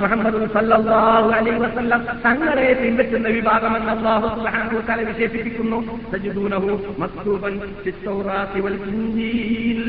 മുഹമ്മദ് 0.00 0.52
സല്ലല്ലാഹു 0.52 1.30
അലൈഹി 1.30 1.58
വസല്ലം 1.58 2.04
തങ്ങളെ 2.26 2.72
പിൻപറ്റുന്ന 2.82 3.28
വിഭാഗമെന്ന് 3.28 3.92
അള്ളാഹു 3.92 4.28
സുബാനോത്തല 4.28 5.08
വിശേഷിപ്പിക്കുന്നു. 5.08 5.98
സജിദൂനഹു 6.12 6.80
മക്തൂബൻ 6.98 7.60
ചിത്തൗറാത്തി 7.84 8.60
വൽ 8.60 8.74
ഇൻജീൽ. 8.74 9.83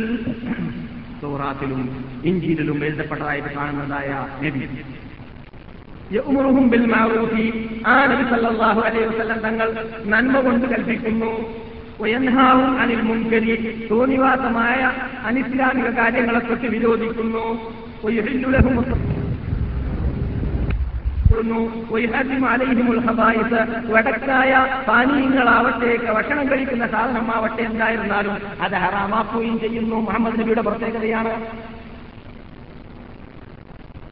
തൗറാത്തിലും 1.22 1.82
ഇഞ്ചിയിലും 2.24 2.86
എഴുതപ്പെട്ടതായിട്ട് 2.86 3.48
കാണുന്നതായ 3.48 4.10
നബി. 4.44 4.62
യഅ്മുറുഹും 6.12 6.70
ബിൽ 6.70 6.86
മഅറൂഫി 6.86 7.46
ആ 7.86 7.96
നബി 8.06 8.24
സല്ലല്ലാഹു 8.30 8.82
അലൈഹി 8.82 9.06
വസല്ലം 9.06 9.40
തങ്ങൾ 9.40 9.68
നന്മ 10.06 10.42
കൊണ്ട് 10.42 10.66
കൽപ്പിക്കുന്നു. 10.66 11.32
വയൻഹാവും 12.02 12.80
അനിൽ 12.82 13.02
മുൻകരി. 13.02 13.56
തോന്നിവാസമായ 13.92 14.80
അനിസ്ലാമിക 15.26 15.90
കാര്യങ്ങളെ 16.00 16.40
തൊട്ട് 16.40 16.68
വിരോധിക്കുന്നു 16.68 17.46
ലഹും 21.36 21.72
വടക്കായ 23.90 24.52
പാനീയങ്ങളാവട്ടെ 24.88 26.12
ഭക്ഷണം 26.14 26.52
കഴിക്കുന്ന 26.52 26.88
സാധനമാവട്ടെ 26.88 27.62
എന്തായിരുന്നാലും 27.62 28.38
അത് 28.62 28.72
ഹറാമാക്കുകയും 28.72 29.60
ചെയ്യുന്നു. 29.60 29.96
മുഹമ്മദ് 29.96 30.40
നബിയുടെ 30.40 30.62
പ്രത്യേകതയാണ്. 30.62 31.34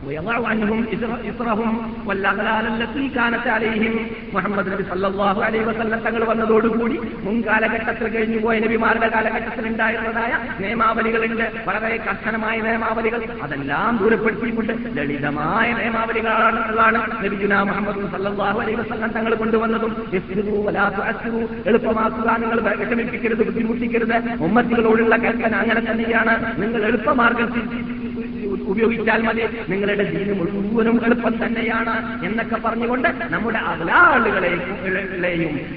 ويضع 0.02 0.48
عنهم 0.48 0.78
إصرهم 1.30 1.70
والأغلال 2.06 2.64
التي 2.72 3.04
كانت 3.10 3.46
عليهم 3.48 3.94
മുഹമ്മദ് 4.34 4.68
നബി 4.72 4.84
സല്ലല്ലാഹു 4.88 5.40
അലൈഹി 5.40 5.64
വസല്ലം 5.68 6.00
തങ്ങൾ 6.06 6.22
വന്നതോടുകൂടി 6.24 6.96
മുൻകാലഘട്ടത്തിൽ 7.26 8.06
കഴിഞ്ഞു 8.08 8.38
പോയ 8.44 8.56
നബിമാരുടെ 8.64 9.08
കാലഘട്ടത്തിൽ 9.14 9.64
ഉണ്ടായിരുന്നതായ 9.70 10.32
നിയമാവലികളുണ്ട് 10.60 11.44
വളരെ 11.68 11.96
കർശനമായ 12.06 12.56
നിയമാവലികൾ 12.66 13.20
അതെല്ലാം 13.44 13.92
ദൂരപ്പെടുത്തിക്കൊണ്ട് 14.02 14.72
ലളിതമായ 14.98 15.68
നിയമാവലികളാണ് 15.80 16.58
ഉള്ളതാണ് 16.62 17.00
നബിജുന 17.24 17.60
മുഹമ്മദ് 17.70 18.10
സല്ലല്ലാഹു 18.14 18.60
അലൈഹി 18.64 18.78
വസല്ലം 18.82 19.12
തങ്ങൾ 19.16 19.34
കൊണ്ടുവന്നതും 19.42 19.94
യസ്രിറു 20.16 20.56
വലാ 20.66 20.86
തുഅസ്സിറു 20.96 21.42
എളുപ്പമാക്കുക 21.70 22.36
നിങ്ങൾ 22.44 22.60
വിഷമിപ്പിക്കരുത് 22.82 23.44
ബുദ്ധിമുട്ടിക്കരുത് 23.50 24.16
ഉമ്മത്തികളോടുള്ള 24.48 25.16
കൽപ്പന 25.26 25.54
അങ്ങനെ 25.64 25.82
തന്നെയാണ് 25.88 26.34
നിങ്ങൾ 26.62 26.82
എളുപ്പമാർഗം 26.90 27.50
ഉപയോഗിച്ചാൽ 28.71 29.21
മതി. 29.21 29.43
നിങ്ങളുടെ 29.69 30.05
ദീന് 30.11 30.33
മുഴുവനും 30.39 30.97
എളുപ്പം 31.05 31.33
തന്നെയാണ് 31.43 31.93
എന്നൊക്കെ 32.25 32.59
പറഞ്ഞുകൊണ്ട് 32.65 33.09
നമ്മുടെ 33.33 33.59
അകലാളുകളെയും 33.71 34.61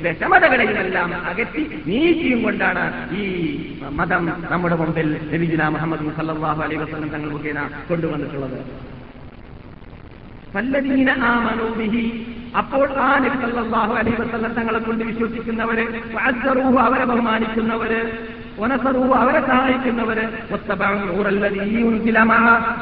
വിഷമതകളെയും 0.04 0.78
എല്ലാം 0.78 1.10
അകറ്റി 1.30 1.64
നീക്കിയും 1.86 2.42
കൊണ്ടാണ് 2.42 2.84
ഈ 3.16 3.24
മതം 3.92 4.24
നമ്മുടെ 4.50 4.74
മുമ്പിൽ 4.74 5.08
നബിജുന 5.32 5.68
മുഹമ്മദ് 5.68 6.14
സല്ലല്ലാഹു 6.18 6.62
അലൈ 6.62 6.76
വസ്ലം 6.76 7.08
തങ്ങൾ 7.08 7.30
മുഖേന 7.30 7.58
കൊണ്ടുവന്നിട്ടുള്ളത്. 7.88 8.58
ഫല്ലദീന 10.54 11.10
ആ 11.22 11.30
മനോവിഹി 11.40 12.04
അപ്പോൾ 12.60 12.88
ആ 12.98 13.08
നബി 13.18 13.38
സല്ലാഹു 13.42 13.92
അലൈഹി 13.92 14.16
വസല്ലം 14.22 14.52
തങ്ങളെ 14.52 14.78
കൊണ്ട് 14.78 15.04
വിശ്വസിക്കുന്നവര് 15.04 15.84
അവരെ 16.86 17.04
ബഹുമാനിക്കുന്നവര് 17.04 18.00
വനസറൂഹു 18.58 19.14
അവരെ 19.14 19.40
സഹായിക്കുന്നവര്. 19.46 20.28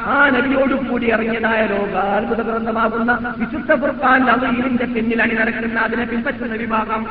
ആ 0.05 0.29
നബിയോട് 0.29 0.89
കൂടി 0.89 1.05
ഇറങ്ങിയതായ 1.07 1.67
ലോകാത്ഭുത 1.67 2.41
ഗ്രന്ഥമാകുന്ന 2.41 3.35
വിശുദ്ധ 3.37 3.71
ഖുർആൻ 3.71 4.29
ഇതിന്റെ 4.59 4.85
പിന്നിൽ 4.85 5.21
അണിനിരക്കുന്ന 5.21 5.79
അതിനെ 5.79 6.05
പിൻപറ്റുന്ന 6.05 6.55
വിഭാഗം 6.55 7.05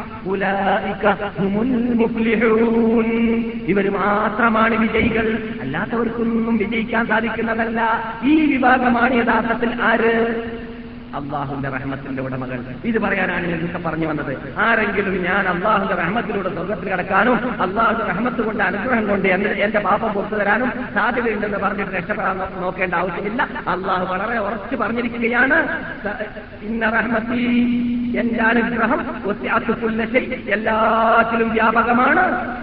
ഇവർ 3.69 3.91
മാത്രമാണ് 3.91 4.77
വിജയികൾ. 4.77 5.39
അല്ലാത്തവർക്കൊന്നും 5.61 6.57
വിജയിക്കാൻ 6.57 7.07
സാധിക്കുന്നതല്ല. 7.07 7.81
ഈ 8.25 8.57
വിഭാഗമാണ് 8.57 9.15
യഥാർത്ഥത്തിൽ 9.15 9.83
ആര്? 9.83 10.43
അള്ളാഹുന്റെ 11.15 11.69
റഹ്മത്തിന്റെ 11.69 12.23
ഉടമകൾ. 12.23 12.65
ഇത് 12.85 12.99
പറയാനാണ് 12.99 13.47
ഇതൊക്കെ 13.47 13.89
പറഞ്ഞു 13.89 14.07
വന്നത്. 14.07 14.55
ആരെങ്കിലും 14.59 15.23
ഞാൻ 15.23 15.49
അള്ളാഹുന്റെ 15.49 15.95
റഹ്മത്തിലൂടെ 15.95 16.49
സ്വർഗത്തിൽ 16.49 16.89
കിടക്കാനും 16.89 17.63
അള്ളാഹുന്റെ 17.63 18.05
റഹ്മത്ത് 18.05 18.43
കൊണ്ട് 18.43 18.65
അനുഗ്രഹം 18.65 19.07
കൊണ്ട് 19.07 19.29
എന്റെ 19.29 19.81
പാപം 19.81 20.13
പുറത്തു 20.13 20.35
തരാനും 20.35 20.73
സാധ്യതയുണ്ടെന്ന് 20.95 21.59
പറഞ്ഞിട്ട് 21.59 21.93
രക്ഷപ്പെടാൻ 21.93 22.39
നോക്കേണ്ട 22.39 22.95
ആവശ്യമില്ല. 22.95 23.43
അള്ളാഹു 23.43 24.15
വളരെ 24.15 24.39
ഉറച്ചു 24.39 24.77
പറഞ്ഞിരിക്കുകയാണ്. 24.77 25.83
ഇന്ന 26.63 26.91
റഹ്മത്തി 26.91 27.45
എന്റെ 28.19 28.43
അനുഗ്രഹം. 28.43 29.07
എല്ലാത്തിലും 30.49 31.51
വ്യാപകമാണ്. 31.51 32.55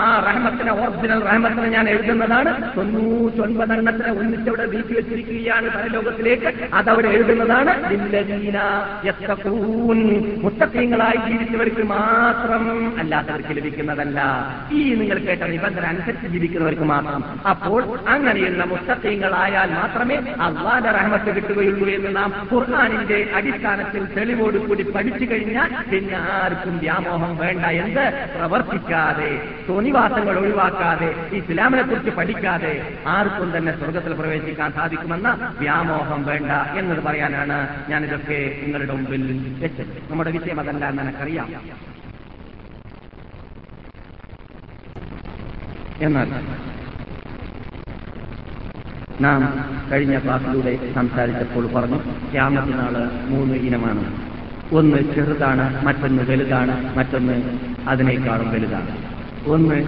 ആ 0.00 0.24
റഹ്മത്തിനെ 0.26 0.72
ഒറിജിനൽ 0.72 1.24
റഹ്മത്തിനെ 1.24 1.68
ഞാൻ 1.68 1.88
എഴുതുന്നതാണ്. 1.88 2.76
തൊണ്ണൂറ്റൊൻപതെണ്ണത്തിനെ 2.76 4.10
ഒന്നിച്ചവിടെ 4.10 4.64
വീട്ടി 4.64 4.94
വെച്ചിരിക്കുകയാണ് 4.94 5.68
പരലോകത്തിലേക്ക്. 5.78 6.74
അതവിടെ 6.74 6.99
എഴുതുന്നതാണ് 7.06 7.72
മുത്തക്കീങ്ങളായി 10.42 11.18
ജീവിച്ചവർക്ക് 11.28 11.82
മാത്രം 11.82 12.64
അല്ലാത്തവർക്ക് 12.98 13.56
ലഭിക്കുന്നതല്ല. 13.56 14.20
ഈ 14.72 14.94
നിങ്ങൾ 14.94 15.18
കേട്ട 15.18 15.42
നിബന്ധന 15.42 15.84
അനുസരിച്ച് 15.84 16.26
ജീവിക്കുന്നവർക്ക് 16.26 16.82
മാത്രം. 16.82 17.24
അപ്പോൾ 17.50 17.80
അങ്ങനെയുള്ള 18.08 18.64
മുത്തഖീങ്ങളായാൽ 18.64 19.70
മാത്രമേ 19.70 20.16
അള്ളാന്റെ 20.40 20.90
റഹ്മത്ത് 20.90 21.36
കിട്ടുകയുള്ളൂ 21.36 21.88
എന്ന് 21.88 22.16
നാം 22.16 22.48
ഖുർആാനിന്റെ 22.52 23.28
അടിസ്ഥാനത്തിൽ 23.34 24.04
തെളിവോടുകൂടി 24.16 24.82
പഠിച്ചു 24.82 25.24
കഴിഞ്ഞാൽ 25.32 25.90
പിന്നെ 25.90 26.16
ആർക്കും 26.16 26.78
വ്യാമോഹം 26.78 27.36
വേണ്ട 27.36 27.64
എന്ത് 27.64 28.04
പ്രവർത്തിക്കാതെ 28.36 29.30
തോന്നിവാസങ്ങൾ 29.68 30.38
ഒഴിവാക്കാതെ 30.38 31.14
ഇസ്ലാമിനെ 31.32 31.82
കുറിച്ച് 31.82 32.10
പഠിക്കാതെ 32.10 32.74
ആർക്കും 33.06 33.56
തന്നെ 33.56 33.72
സ്വർഗത്തിൽ 33.72 34.12
പ്രവേശിക്കാൻ 34.12 34.72
സാധിക്കുമെന്ന 34.72 35.28
വ്യാമോഹം 35.60 36.22
വേണ്ട 36.24 36.50
എന്നത് 36.90 37.04
പറയാനാണ് 37.04 37.56
ഞാനിതൊക്കെ 37.90 38.38
നിങ്ങളുടെ 38.62 38.92
മുമ്പിൽ 38.92 39.22
വെച്ചത്. 39.62 39.90
നമ്മുടെ 40.10 40.30
വിഷയം 40.30 40.60
അതല്ല 40.60 40.84
എന്ന് 40.88 41.02
എനിക്കറിയാം 41.02 41.48
എന്നാൽ 46.00 46.28
നാം 49.20 49.40
കഴിഞ്ഞ 49.92 50.18
ക്ലാസ്സിലൂടെ 50.18 50.92
സംസാരിച്ചപ്പോൾ 50.94 51.64
പറഞ്ഞു 51.74 51.98
ക്യാമത്തിനാൾ 52.32 52.94
മൂന്ന് 53.30 53.54
ഇനമാണ്. 53.68 54.04
ഒന്ന് 54.72 54.98
ചെറുതാണ് 55.14 55.64
മറ്റൊന്ന് 55.86 56.22
വലുതാണ് 56.22 56.74
മറ്റൊന്ന് 56.96 57.36
അതിനേക്കാളും 57.88 58.48
വലുതാണ്. 58.50 58.92
ഒന്ന് 59.46 59.78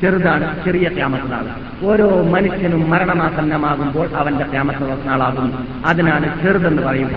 ചെറുതാണ് 0.00 0.46
ചെറിയ 0.64 0.86
ക്യാമത്ത് 0.88 1.28
നാൾ 1.32 1.46
ഓരോ 1.86 2.08
മനുഷ്യനും 2.24 2.82
മരണമാസന്നമാകുമ്പോൾ 2.90 4.08
അവന്റെ 4.14 4.44
ക്യാമത്ത് 4.44 5.08
നാളാകും 5.08 5.48
അതിനാണ് 5.86 6.42
ചെറുതെന്ന് 6.42 6.82
പറയുക 6.82 7.14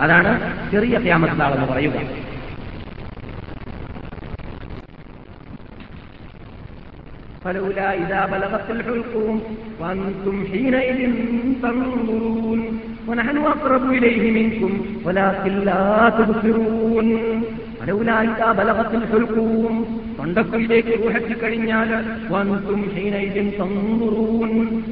അതാണ് 0.00 0.32
ചെറിയ 0.70 0.98
ക്യാമത്ത് 0.98 1.40
നാളെന്ന് 1.40 1.66
പറയുക 1.66 1.98
فلولا 7.44 7.94
إذا 7.94 8.20
بلغت 8.26 8.70
الحلقوم 8.70 9.36
وأنتم 9.80 10.44
حينئذ 10.52 11.00
تنظرون 11.62 12.60
ونحن 13.08 13.36
أقرب 13.46 13.92
إليه 13.92 14.24
منكم 14.32 14.70
ولكن 15.04 15.52
لا 15.60 15.86
تبصرون 16.10 17.08
فلولا 17.80 18.16
إذا 18.22 18.52
بلغت 18.52 18.92
الحلقوم 18.94 19.74
തൊണ്ടക്കുയിലേക്ക് 20.23 20.93
ഊഹത്തിക്കഴിഞ്ഞാൽ 21.05 21.89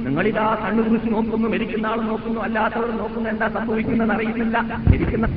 നിങ്ങളിതാ 0.06 0.46
കണ്ണുകുറിച്ച് 0.64 1.10
നോക്കുന്നു 1.14 1.48
മരിക്കുന്ന 1.54 1.86
ആൾ 1.86 2.00
നോക്കുന്നു 2.02 2.40
അല്ലാത്തവർ 2.42 2.90
നോക്കുന്നു 2.98 3.30
എന്താ 3.30 3.48
സംഭവിക്കുന്നത് 3.56 4.12
അറിയുന്നില്ല. 4.12 4.58
മരിക്കുന്ന 4.92 5.28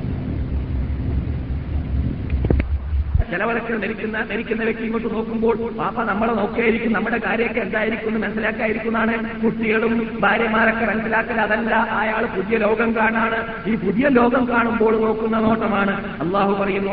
ചിലവരൊക്കെ 3.30 3.76
ധരിക്കുന്ന 3.76 4.22
ധരിക്കുന്ന 4.22 4.64
വ്യക്തി 4.64 4.82
ഇങ്ങോട്ട് 4.82 5.14
നോക്കുമ്പോൾ 5.14 5.70
പാപ്പ 5.78 6.02
നമ്മളെ 6.02 6.32
നോക്കിയായിരിക്കും 6.32 6.92
നമ്മുടെ 6.92 7.18
കാര്യമൊക്കെ 7.18 7.60
എന്തായിരിക്കും 7.60 8.08
എന്ന് 8.08 8.20
മനസ്സിലാക്കായിരിക്കും 8.20 8.88
എന്നാണ് 8.88 9.40
കുട്ടികളും 9.40 10.16
ഭാര്യമാരൊക്കെ 10.20 10.86
മനസ്സിലാക്കൽ 10.86 11.40
അതല്ല. 11.40 11.74
അയാൾ 11.74 12.26
പുതിയ 12.36 12.58
ലോകം 12.58 12.96
കാണാണ്. 12.96 13.68
ഈ 13.68 13.74
പുതിയ 13.74 14.08
ലോകം 14.08 14.48
കാണുമ്പോൾ 14.48 15.00
നോക്കുന്ന 15.00 15.38
നോട്ടമാണ്. 15.38 15.94
അള്ളാഹു 16.20 16.52
പറയുന്നു 16.52 16.84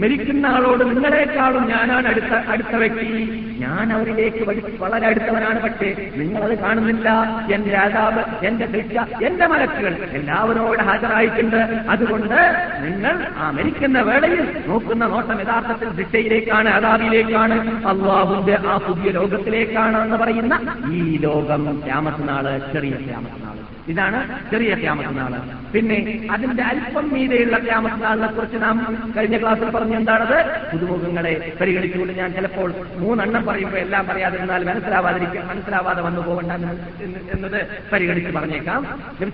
മരിക്കുന്ന 0.00 0.46
ആളോട് 0.46 0.84
നിങ്ങളെക്കാളും 0.84 1.68
ഞാനാണ് 1.68 2.06
അടുത്ത 2.08 2.32
അടുത്ത 2.48 2.76
വ്യക്തി. 2.76 3.45
ഞാൻ 3.60 3.92
അവരിലേക്ക് 3.92 4.42
വളരെ 4.82 5.06
അടുത്തവനാണ്. 5.06 5.60
പക്ഷേ 5.62 5.88
നിങ്ങളത് 6.16 6.58
കാണുന്നില്ല. 6.58 7.08
എന്റെ 7.54 7.70
രാജാവ് 7.70 8.22
എന്റെ 8.46 8.66
ശിക്ഷ 8.74 9.24
എന്റെ 9.24 9.46
മലക്കുകൾ 9.46 9.94
എല്ലാവരോട് 10.12 10.82
ഹാജരായിട്ടുണ്ട്. 10.82 11.60
അതുകൊണ്ട് 11.90 12.38
നിങ്ങൾ 12.84 13.14
ആ 13.38 13.50
മരിക്കുന്ന 13.50 14.00
വേളയിൽ 14.00 14.44
നോക്കുന്ന 14.66 15.06
നോട്ടം 15.06 15.40
യഥാർത്ഥത്തിൽ 15.40 15.96
ശിക്ഷയിലേക്കാണ് 15.96 16.68
അതാബിലേക്കാണ് 16.68 17.56
അള്ളാഹുന്റെ 17.86 18.58
ആ 18.68 18.76
പുതിയ 18.86 19.10
ലോകത്തിലേക്കാണ് 19.10 19.98
എന്ന് 20.04 20.16
പറയുന്ന 20.16 20.54
ഈ 20.92 21.18
ലോകം 21.18 21.80
ക്യാമത്തിനാൾ 21.86 22.44
ചെറിയ 22.72 22.96
ക്യാമത്തിനാൾ 23.08 23.65
ഇതാണ് 23.88 24.18
ചെറിയ 24.50 24.74
ക്യാമത്തിനാൾ 24.74 25.32
പിന്നെ 25.72 25.96
അതിന്റെ 26.30 26.62
അല്പം 26.62 27.10
മീതെയുള്ള 27.12 27.58
ക്യാമസനാളിനെ 27.58 28.26
കുറിച്ച് 28.26 28.62
നാം 28.62 28.76
കഴിഞ്ഞ 29.16 29.36
ക്ലാസ്സിൽ 29.40 29.70
പറഞ്ഞു 29.70 29.96
എന്താണത്? 29.96 30.38
പുതുമുഖങ്ങളെ 30.72 31.52
പരിഗണിച്ചുകൊണ്ട് 31.60 32.12
ഞാൻ 32.12 32.32
ചിലപ്പോൾ 32.32 32.74
മൂന്നെണ്ണം 32.98 33.46
പറയുമ്പോൾ 33.46 33.78
എല്ലാം 33.78 34.06
പറയാതിരുന്നാൽ 34.06 34.64
മനസ്സിലാവാതിരിക്കും 34.64 35.48
മനസ്സിലാവാതെ 35.48 36.02
വന്നു 36.02 36.20
പോകണ്ട 36.20 36.52
എന്ന് 36.52 37.20
എന്നത് 37.32 37.58
പരിഗണിച്ച് 37.92 38.30
പറഞ്ഞേക്കാം. 38.30 38.80
നബി 39.22 39.32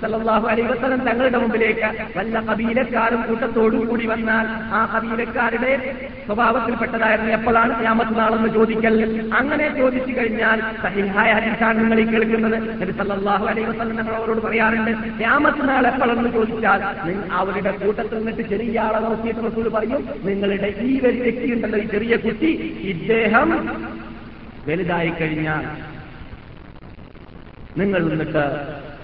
അലൈ 0.53 0.63
വസ്ലം 0.63 1.01
തങ്ങളുടെ 1.09 1.39
മുമ്പിലേക്ക് 1.39 1.89
വല്ല 2.19 2.41
കബീലക്കാരും 2.41 3.23
കൂട്ടത്തോടും 3.23 3.87
കൂടി 3.89 4.07
വന്നാൽ 4.07 4.47
ആ 4.75 4.83
കബീലക്കാരുടെ 4.95 5.73
സ്വഭാവത്തിൽപ്പെട്ടതായിരുന്നു 6.27 7.33
എപ്പോഴാണ് 7.33 7.81
ക്യാമത്ത് 7.83 8.19
നാളെന്ന് 8.19 8.49
ചോദിക്കൽ? 8.49 8.97
അങ്ങനെ 9.39 9.69
ചോദിച്ചു 9.81 10.13
കഴിഞ്ഞാൽ 10.21 10.61
സഹിഹായ 10.83 11.33
ഹദീസാണ് 11.33 11.79
നിങ്ങൾ 11.79 11.99
കേൾക്കുന്നത്. 12.13 12.59
നബി 12.83 12.93
അലൈഹി 13.51 13.67
വസല്ലം 13.71 13.97
ഞങ്ങൾ 13.97 14.41
പറയാറുണ്ട് 14.45 14.91
രാമത്തിനാൾ 15.23 15.71
നാൾ 15.73 15.87
എപ്പോഴെന്ന് 15.91 16.31
ചോദിച്ചാൽ 16.33 16.81
അവരുടെ 17.33 17.73
കൂട്ടത്തിൽ 17.83 18.19
നിന്നിട്ട് 18.19 18.45
ചെറിയ 18.51 18.81
ആളെ 18.81 19.01
നോക്കിയിട്ട് 19.01 19.43
റസൂൽ 19.47 19.69
പറയും 19.69 20.03
നിങ്ങളുടെ 20.25 20.71
ഈ 20.87 20.93
ഒരു 21.01 21.21
വ്യക്തി 21.21 21.49
ഉണ്ടല്ലോ 21.53 21.79
ഈ 21.79 21.87
ചെറിയ 21.87 22.17
കുട്ടി 22.17 22.51
ഇദ്ദേഹം 22.95 23.51
വലുതായി 24.67 25.13
കഴിഞ്ഞാൽ 25.21 25.65
നിങ്ങൾ 27.77 28.01
നിന്നിട്ട് 28.03 28.45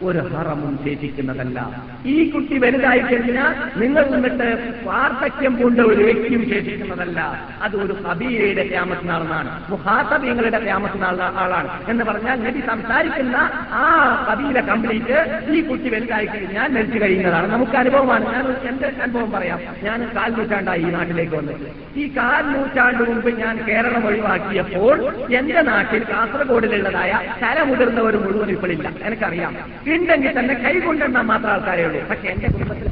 ഒരു 0.03 0.21
ഹറമും 0.33 0.75
ശേഷിക്കുന്നതല്ല. 0.85 1.59
ഈ 2.07 2.31
കുട്ടി 2.31 2.59
വലുതായി 2.59 2.99
കഴിഞ്ഞാൽ 2.99 3.81
നിങ്ങൾ 3.81 4.05
നിന്നിട്ട് 4.11 4.75
വാർദ്ധക്യം 4.85 5.57
പൂണ്ട 5.57 5.81
ഒരു 5.81 6.03
വ്യക്തിയും 6.03 6.49
ശേഷിക്കുന്നതല്ല. 6.49 7.49
അത് 7.63 7.77
ഒരു 7.77 7.93
കബീരയുടെ 7.93 8.67
ക്യാമത്തിനാളെന്നാണ് 8.67 9.71
മുഹാസബീങ്ങളുടെ 9.71 10.59
ക്യാമത്തിനാള 10.59 11.21
ആളാണ്. 11.21 11.91
എന്ന് 11.91 12.05
പറഞ്ഞാൽ 12.05 12.43
നബി 12.43 12.61
സംസാരിക്കുന്ന 12.67 13.37
ആ 13.73 14.15
കബീര 14.33 14.61
കംപ്ലീറ്റ് 14.61 15.41
ഈ 15.51 15.61
കുട്ടി 15.61 15.89
വലുതായി 15.89 16.27
കഴിഞ്ഞാൽ 16.27 16.73
മരിച്ചു 16.73 16.99
കഴിയുന്നതാണ്. 16.99 17.53
നമുക്ക് 17.53 17.77
അനുഭവമാണ്. 17.77 18.25
ഞാൻ 18.25 18.69
എന്റെ 18.69 18.93
അനുഭവം 19.03 19.31
പറയാം. 19.31 19.61
ഞാൻ 19.83 20.11
കാൽ 20.17 20.33
നൂറ്റാണ്ടായി 20.33 20.81
ഈ 20.81 20.85
നാട്ടിലേക്ക് 20.85 21.37
വന്നത് 21.37 21.99
ഈ 21.99 22.17
കാൽ 22.17 22.43
നൂറ്റാണ്ട് 22.43 23.03
മുമ്പ് 23.03 23.39
ഞാൻ 23.39 23.65
കേരളം 23.69 24.07
ഒഴിവാക്കിയപ്പോൾ 24.07 25.13
എന്റെ 25.33 25.63
നാട്ടിൽ 25.63 26.05
കാസർഗോഡിലുള്ളതായ 26.05 27.21
തലമുതിർന്നവർ 27.43 28.17
മുഴുവൻ 28.17 28.51
ഇപ്പോഴില്ല. 28.51 28.93
എനിക്കറിയാം. 29.03 29.57
ഉണ്ടെങ്കിൽ 29.89 30.39
തന്നെ 30.39 30.55
കൈകൊണ്ടെണ്ണാൻ 30.55 31.27
മാത്രം 31.27 31.51
ആൾക്കാരേ 31.51 31.89
പക്ഷെ 32.11 32.29
എന്റെ 32.29 32.49
കുടുംബത്തിൽ 32.49 32.89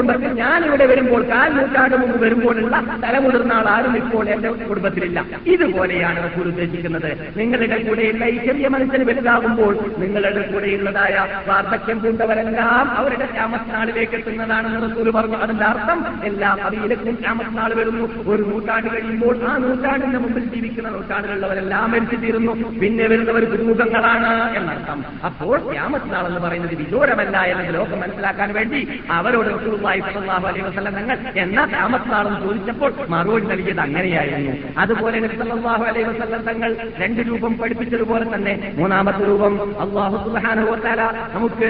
കുടുംബത്തിൽ 0.00 0.32
ഞാൻ 0.32 0.64
ഇവിടെ 0.64 0.84
വരുമ്പോൾ 0.86 1.22
കാൽ 1.30 1.48
നൂറ്റാണ്ട് 1.56 1.96
മുമ്പ് 1.96 2.18
വരുമ്പോഴുള്ള 2.24 2.76
തലമുതിർന്ന 3.04 3.52
ആൾ 3.52 3.66
ആരും 3.68 3.94
ഇപ്പോൾ 3.96 4.28
എന്റെ 4.34 4.50
കുടുംബത്തിലില്ല. 4.68 5.18
ഇതുപോലെയാണ് 5.46 6.18
റസൂൽ 6.26 6.46
ഉദ്ദേശിക്കുന്നത്. 6.48 7.10
നിങ്ങളുടെ 7.36 7.78
കൂടെയുള്ള 7.88 8.24
ഈ 8.24 8.36
ചെറിയ 8.46 8.68
മനുഷ്യന് 8.68 9.04
വലുതാകുമ്പോൾ 9.08 9.72
നിങ്ങളുടെ 9.98 10.42
കൂടെയുള്ളതായ 10.52 11.26
വാർദ്ധക്യം 11.48 11.98
പൂണ്ടവരെല്ലാം 12.02 12.86
അവരുടെ 13.00 13.26
ക്ഷാമത്തിനാളിലേക്ക് 13.26 14.14
എത്തുന്നതാണെന്ന് 14.14 14.80
റസൂൽ 14.86 15.10
പറഞ്ഞു. 15.10 15.36
അതിന്റെ 15.36 15.64
അർത്ഥം 15.64 16.00
എല്ലാ 16.24 16.50
അവയിലേക്കും 16.68 17.14
ക്ഷാമത്തിനാൾ 17.14 17.74
വരുന്നു. 17.80 18.06
ഒരു 18.30 18.42
നൂറ്റാണ്ട് 18.42 18.88
കഴിയുമ്പോൾ 18.94 19.36
ആ 19.50 19.52
നൂറ്റാണ്ടിന്റെ 19.56 20.18
മുമ്പിൽ 20.18 20.46
ജീവിക്കുന്ന 20.54 20.88
നൂറ്റാണ്ടിലുള്ളവരെല്ലാം 20.96 21.98
തീരുന്നു. 22.24 22.52
പിന്നെ 22.80 23.04
വരുന്നവർ 23.06 23.44
പുതുമുഖങ്ങളാണ് 23.52 24.32
എന്നർത്ഥം. 24.56 25.04
അപ്പോൾ 25.24 25.56
ക്ഷാമത്തിനാൾ 25.70 26.24
എന്ന് 26.30 26.40
പറയുന്നത് 26.46 26.74
വിദൂരമല്ല 26.74 27.36
എന്നത് 27.52 27.74
ലോകം 27.74 28.00
മനസ്സിലാക്കാൻ 28.00 28.50
വേണ്ടി 28.58 28.80
അവരോട് 29.18 29.48
സല്ലല്ലാഹു 30.00 30.46
അലൈഹി 30.46 30.64
വസല്ലം 30.66 30.94
തങ്ങൾ 30.94 31.16
എന്നാ 31.36 31.62
താമസനാളെന്ന് 31.66 32.40
ചോദിച്ചപ്പോൾ 32.40 32.90
മറുപടി 33.08 33.46
നൽകിയത് 33.46 33.80
അങ്ങനെയായിരുന്നു. 33.80 34.52
അതുപോലെ 34.78 35.16
നബി 35.20 35.36
അലൈഹി 35.84 36.06
വസല്ലം 36.10 36.42
തങ്ങൾ 36.42 36.70
രണ്ട് 36.98 37.20
രൂപം 37.20 37.52
പഠിപ്പിച്ചതുപോലെ 37.54 38.26
തന്നെ 38.34 38.54
മൂന്നാമത്തെ 38.78 39.24
രൂപം 39.24 39.54
അള്ളാഹു 39.84 40.16
സുബ്ഹാനഹു 40.24 40.68
വ 40.70 40.78
തആല 40.78 41.02
നമുക്ക് 41.34 41.68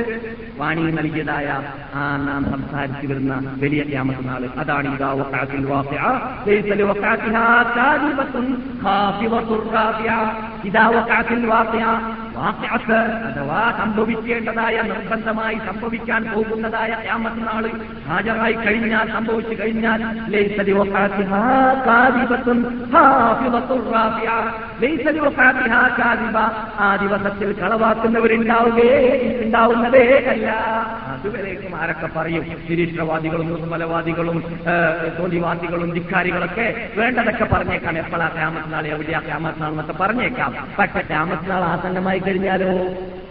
വാണി 0.58 0.82
നൽകിയതായ 0.92 1.48
ആ 1.94 2.04
നാം 2.24 2.42
സംസാരിച്ചു 2.50 3.06
വരുന്ന 3.06 3.34
വലിയ 3.62 3.82
ക്യാമത്ത് 3.84 4.24
നാൾ 4.26 4.42
അതാണ് 4.58 4.88
ഇതാ 4.94 5.10
വഖഅത്തിൽ 5.12 5.64
വാഖിഅ. 5.66 6.04
ലൈസ 6.46 6.70
ലിവഖഅതിഹാ 6.80 7.44
കാദിബത്തുൻ 7.76 8.46
ഖാഫിറത്തുർ 8.84 9.62
റാഫിഅ. 9.74 10.18
ഇതാ 10.64 10.84
വഖഅത്തിൽ 10.88 11.46
വാഖിഅ. 11.46 11.86
വാഖിഅത്ത് 12.34 12.98
അഥവാ 13.28 13.74
സംഭവിക്കേണ്ടതായ 13.78 14.82
നിർബന്ധമായി 14.82 15.58
സംഭവിക്കാൻ 15.66 16.22
പോകുന്നതായ 16.34 16.92
ക്യാമത്ത് 17.04 17.46
നാൾ 17.46 17.64
ഹാജരായി 18.08 18.52
കഴിഞ്ഞാൽ 18.52 19.12
സംഭവിച്ചു 19.12 19.62
കഴിഞ്ഞാൽ 19.62 20.00
ആ 26.80 26.96
ദിവസത്തിൽ 26.96 27.52
കളവാക്കുന്നവരുണ്ടാവുകയേ 27.52 28.98
ഉണ്ടാവുന്നതേ 29.44 30.04
അല്ല. 30.28 30.46
അതുവരേക്കും 31.12 31.76
ആരൊക്കെ 31.76 32.08
പറയും? 32.16 32.44
നിരീക്ഷണവാദികളും 32.70 33.46
നിർമ്മലവാദികളും 33.52 34.38
തോന്നിവാദികളും 35.18 35.90
ധിക്കാരികളൊക്കെ 35.90 36.66
വേണ്ടതൊക്കെ 36.96 37.44
പറഞ്ഞേക്കാം. 37.44 37.98
എപ്പോഴാ 37.98 38.28
ക്യാമത്തിനാൾ 38.28 38.86
എവിടെയാ 38.86 39.20
ക്യാമത്തിനാൾ 39.20 39.70
എന്നൊക്കെ 39.70 39.92
പറഞ്ഞേക്കാം. 39.92 40.50
പക്ഷെ 40.78 41.02
ക്യാമത്തിനാൾ 41.02 41.64
ആസന്നമായി 41.64 42.19
കഴിഞ്ഞാലോ? 42.26 42.72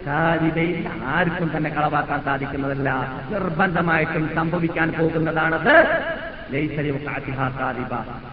സാധ്യതയിൽ 0.04 0.88
ആർക്കും 1.04 1.50
തന്നെ 1.56 1.70
കളവാക്കാൻ 1.70 2.22
സാധിക്കുന്നതല്ല. 2.22 2.90
നിർബന്ധമായിട്ടും 3.30 4.34
സംഭവിക്കാൻ 4.34 4.92
പോകുന്നതാണത്. 5.00 5.74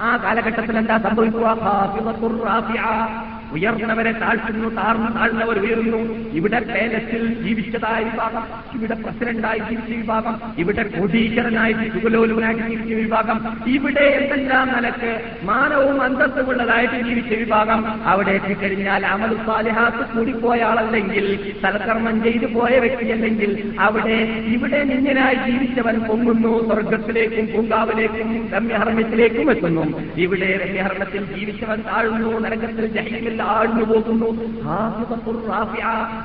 ആ 0.02 0.17
കാലഘട്ടത്തിൽ 0.17 0.78
എന്താ 0.78 0.98
സംഭവിക്കുക. 0.98 1.48
ഉയർന്നവരെ 3.52 4.12
താഴ്ത്തുന്നു 4.12 4.70
താർന്നു 4.70 5.12
താഴ്ന്നവർ 5.20 5.60
ഉയരുന്നു. 5.60 5.98
ഇവിടെ 6.32 6.60
പേലസിൽ 6.60 7.24
ജീവിച്ചതായ 7.44 8.04
വിഭാഗം 8.04 8.44
ഇവിടെ 8.76 8.94
പ്രസിഡന്റായി 8.94 9.60
ജീവിച്ച 9.60 9.92
വിഭാഗം 9.92 10.36
ഇവിടെ 10.58 10.84
കോടീശ്വരനായി 10.84 11.74
സുഖലോലുവനായി 11.74 12.60
ജീവിച്ച 12.70 12.94
വിഭാഗം 12.94 13.38
ഇവിടെ 13.68 14.02
എന്തെല്ലാം 14.02 14.68
നിലയ്ക്ക് 14.76 15.12
മാനവും 15.44 16.02
അന്തസ്സുമുള്ളതായിട്ട് 16.02 17.00
ജീവിച്ച 17.04 17.34
വിഭാഗം 17.34 18.04
അവിടെ 18.04 18.32
എത്തിക്കഴിഞ്ഞാൽ 18.32 19.06
അമൽ 19.06 19.36
സാലിഹാത്ത് 19.46 20.18
കൂടിപ്പോയ 20.18 20.62
ആളല്ലെങ്കിൽ 20.62 21.54
സൽക്കർമ്മം 21.62 22.24
ചെയ്തു 22.24 22.46
പോയ 22.46 22.80
വ്യക്തിയല്ലെങ്കിൽ 22.80 23.74
അവിടെ 23.80 24.18
ഇവിടെ 24.48 24.84
നിങ്ങനായി 24.84 25.52
ജീവിച്ചവൻ 25.52 26.00
പൊങ്ങുന്നു 26.00 26.68
സ്വർഗത്തിലേക്കും 26.68 27.48
പൂങ്കാവിലേക്കും 27.54 28.50
രമ്യഹർമ്മത്തിലേക്കും 28.54 29.52
എത്തുന്നു. 29.52 29.86
ഇവിടെ 30.18 30.66
രമ്യഹർമ്മത്തിൽ 30.66 31.24
ജീവിച്ചവൻ 31.36 31.82
താഴുന്നു 31.82 32.40
നരകത്തിൽ 32.40 32.88
ജഹീമിൽ 32.88 33.37
ആഴ്ന്നു 33.41 33.86
പോകുന്നു. 33.86 34.30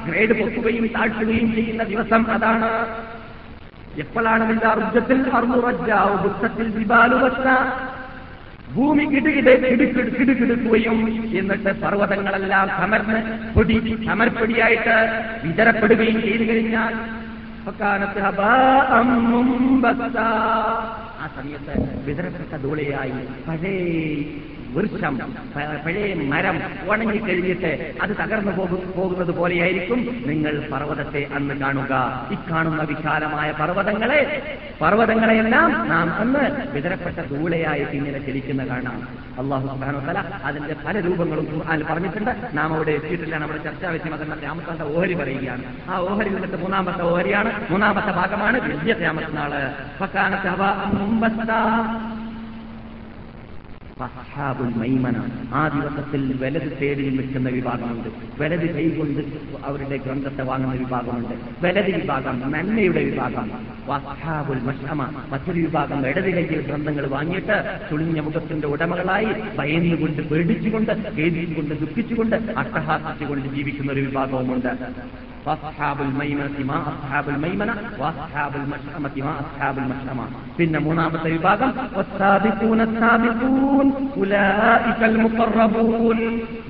ഗ്രേഡ് 0.06 0.34
പൊക്കുകയും 0.40 0.86
താഴ്ത്തുകയും 0.86 1.54
ചെയ്യുന്ന 1.54 1.84
ദിവസം 1.84 2.22
അതാണ് 2.30 2.70
എപ്പോഴാണ് 3.98 4.50
നിന്റെ 4.50 4.66
അർജത്തിൽ 4.66 5.30
അർമുറജാവ് 5.36 6.16
ബുദ്ധത്തിൽ 6.22 6.68
ദിബാലുവച്ച 6.70 7.46
ഭൂമി 8.68 9.04
കിടുകിടെ 9.04 9.54
കിടുകിട് 9.62 10.10
കിടുകിടുക്കുകയും 10.18 10.98
എന്നിട്ട് 11.38 11.72
പർവതങ്ങളെല്ലാം 11.82 12.68
സമർന്ന് 12.80 13.18
പൊടി 13.54 13.76
സമർപ്പൊടിയായിട്ട് 14.06 14.96
വിതരപ്പെടുകയും 15.44 16.20
ചെയ്തു 16.20 16.44
കഴിഞ്ഞാൽ. 16.50 16.94
ആ 21.18 21.26
സമയത്ത് 21.36 21.74
വിതരപ്പെട്ട 22.06 22.52
ധൂളയായി 22.62 23.12
പഴയ 23.46 23.76
വൃക്ഷം 24.74 25.18
പഴയ 25.56 26.14
മരം 26.14 26.60
ഉണങ്ങി 26.90 27.16
കഴിഞ്ഞിട്ട് 27.16 27.94
അത് 28.02 28.10
തകർന്നു 28.10 28.52
പോകു- 28.52 28.94
പോകുന്നത് 28.96 29.30
പോലെയായിരിക്കും. 29.30 30.24
നിങ്ങൾ 30.26 30.68
പർവതത്തെ 30.72 31.26
അന്ന് 31.34 31.54
കാണുക. 31.54 32.26
ഇക്കാണുന്ന 32.32 32.82
വിശാലമായ 32.82 33.52
പർവതങ്ങളെ 33.52 34.42
പർവതങ്ങളെയെല്ലാം 34.80 35.88
നാം 35.88 36.12
അന്ന് 36.14 36.72
വിതരപ്പെട്ട 36.72 37.16
ധൂളയായിട്ട് 37.16 37.92
ഇങ്ങനെ 37.92 38.18
ചലിക്കുന്ന 38.18 38.66
കാണാം. 38.66 39.08
അള്ളാഹു 39.38 39.66
സുബാനോത്തല 39.66 40.18
അതിന്റെ 40.44 40.76
പല 40.86 41.00
രൂപങ്ങളും 41.00 41.46
ഖുർആനിൽ 41.54 41.84
പറഞ്ഞിട്ടുണ്ട്. 41.84 42.50
നാം 42.54 42.74
അവിടെ 42.74 42.90
എത്തിയിട്ടില്ല 42.90 43.38
നമ്മുടെ 43.38 43.64
ചർച്ചാ 43.64 43.90
വെച്ച് 43.90 44.08
അതെന്ന 44.08 44.36
രാമത്തിന്റെ 44.44 44.84
ഓഹരി 44.84 45.14
പറയുകയാണ്. 45.14 45.62
ആ 45.88 45.98
ഓഹരി 45.98 46.28
നിന്നിട്ട് 46.28 46.56
മൂന്നാമത്തെ 46.56 47.02
ഓഹരിയാണ്. 47.02 47.70
മൂന്നാമത്തെ 47.70 48.10
ഭാഗമാണ് 48.10 48.60
വലിയ 48.60 48.92
ക്യാമത്ത് 48.92 49.36
അസ്ഹാബുൽ 54.02 54.72
മൈമന. 54.76 55.16
ആ 55.52 55.68
ദിവസത്തിൽ 55.68 56.44
വലത് 56.44 56.78
പേരിൽ 56.78 57.16
നിൽക്കുന്ന 57.16 57.48
വിഭാഗമുണ്ട്. 57.48 58.08
വലത് 58.42 58.74
കൈ 58.74 58.88
കൊണ്ട് 58.88 59.20
അവരുടെ 59.64 59.96
ഗ്രന്ഥത്തെ 59.96 60.42
വാങ്ങുന്ന 60.42 60.74
വിഭാഗമുണ്ട്. 60.74 61.34
വലത് 61.66 61.90
വിഭാഗം 62.00 62.42
നന്മയുടെ 62.50 63.04
വിഭാഗം. 63.04 63.50
വസ്ഹാബുൽ 63.86 64.60
മഷമ 64.60 65.02
മറ്റൊരു 65.32 65.60
വിഭാഗം 65.60 66.06
ഇടത് 66.08 66.30
കൈയിൽ 66.30 66.60
ഗ്രന്ഥങ്ങൾ 66.60 67.06
വാങ്ങിയിട്ട് 67.06 67.80
ചുളിഞ്ഞ 67.90 68.20
മുഖത്തിന്റെ 68.20 68.68
ഉടമകളായി 68.68 69.28
ഭയന്നുകൊണ്ട് 69.58 70.22
പേടിച്ചുകൊണ്ട് 70.22 70.92
കേന്ദ്രിച്ചുകൊണ്ട് 71.14 71.74
ദുഃഖിച്ചുകൊണ്ട് 71.80 72.36
അട്ടഹാസിച്ചുകൊണ്ട് 72.36 73.48
ജീവിക്കുന്ന 73.48 73.92
ഒരു 73.92 74.00
വിഭാഗവുമുണ്ട്. 74.00 74.68
പിന്നെ 80.56 80.78
മൂന്നാമത്തെ 80.78 81.30
വിഭാഗം 81.30 81.70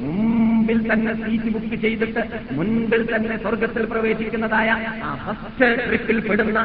മുമ്പിൽ 0.00 0.92
തന്നെ 0.92 1.14
സീറ്റ് 1.14 1.50
ബുക്ക് 1.50 1.74
ചെയ്തിട്ട് 1.74 2.22
മുൻപിൽ 2.52 3.14
തന്നെ 3.14 3.36
സ്വർഗത്തിൽ 3.36 3.84
പ്രവേശിക്കുന്നതായ 3.84 4.68
ആ 5.04 5.14
ഫസ്റ്റ് 5.24 5.68
ട്രിപ്പിൽ 5.86 6.20
പെടുന്ന 6.20 6.58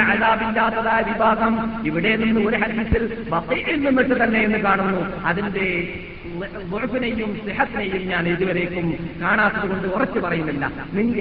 അലാബില്ലാത്തതായ 0.00 1.02
വിഭാഗം 1.02 1.54
ഇവിടെ 1.84 2.16
നിന്ന് 2.16 2.40
ഒരു 2.40 2.56
ഹദീസിൽ 2.56 3.04
ബഖീഇൽ 3.30 3.80
നിന്നിട്ട് 3.80 4.24
തന്നെ 4.24 4.42
എന്ന് 4.42 4.58
കാണുന്നു. 4.58 5.06
അതിന്റെ 5.24 5.66
മുഴപ്പിനെയും 6.70 7.30
സിഹത്തിനെയും 7.38 8.02
ഞാൻ 8.08 8.24
ഇതുവരേക്കും 8.28 8.86
കാണാത്തത് 9.22 9.66
കൊണ്ട് 9.68 9.86
ഉറച്ചു 9.88 10.20
പറയുന്നില്ല 10.20 10.64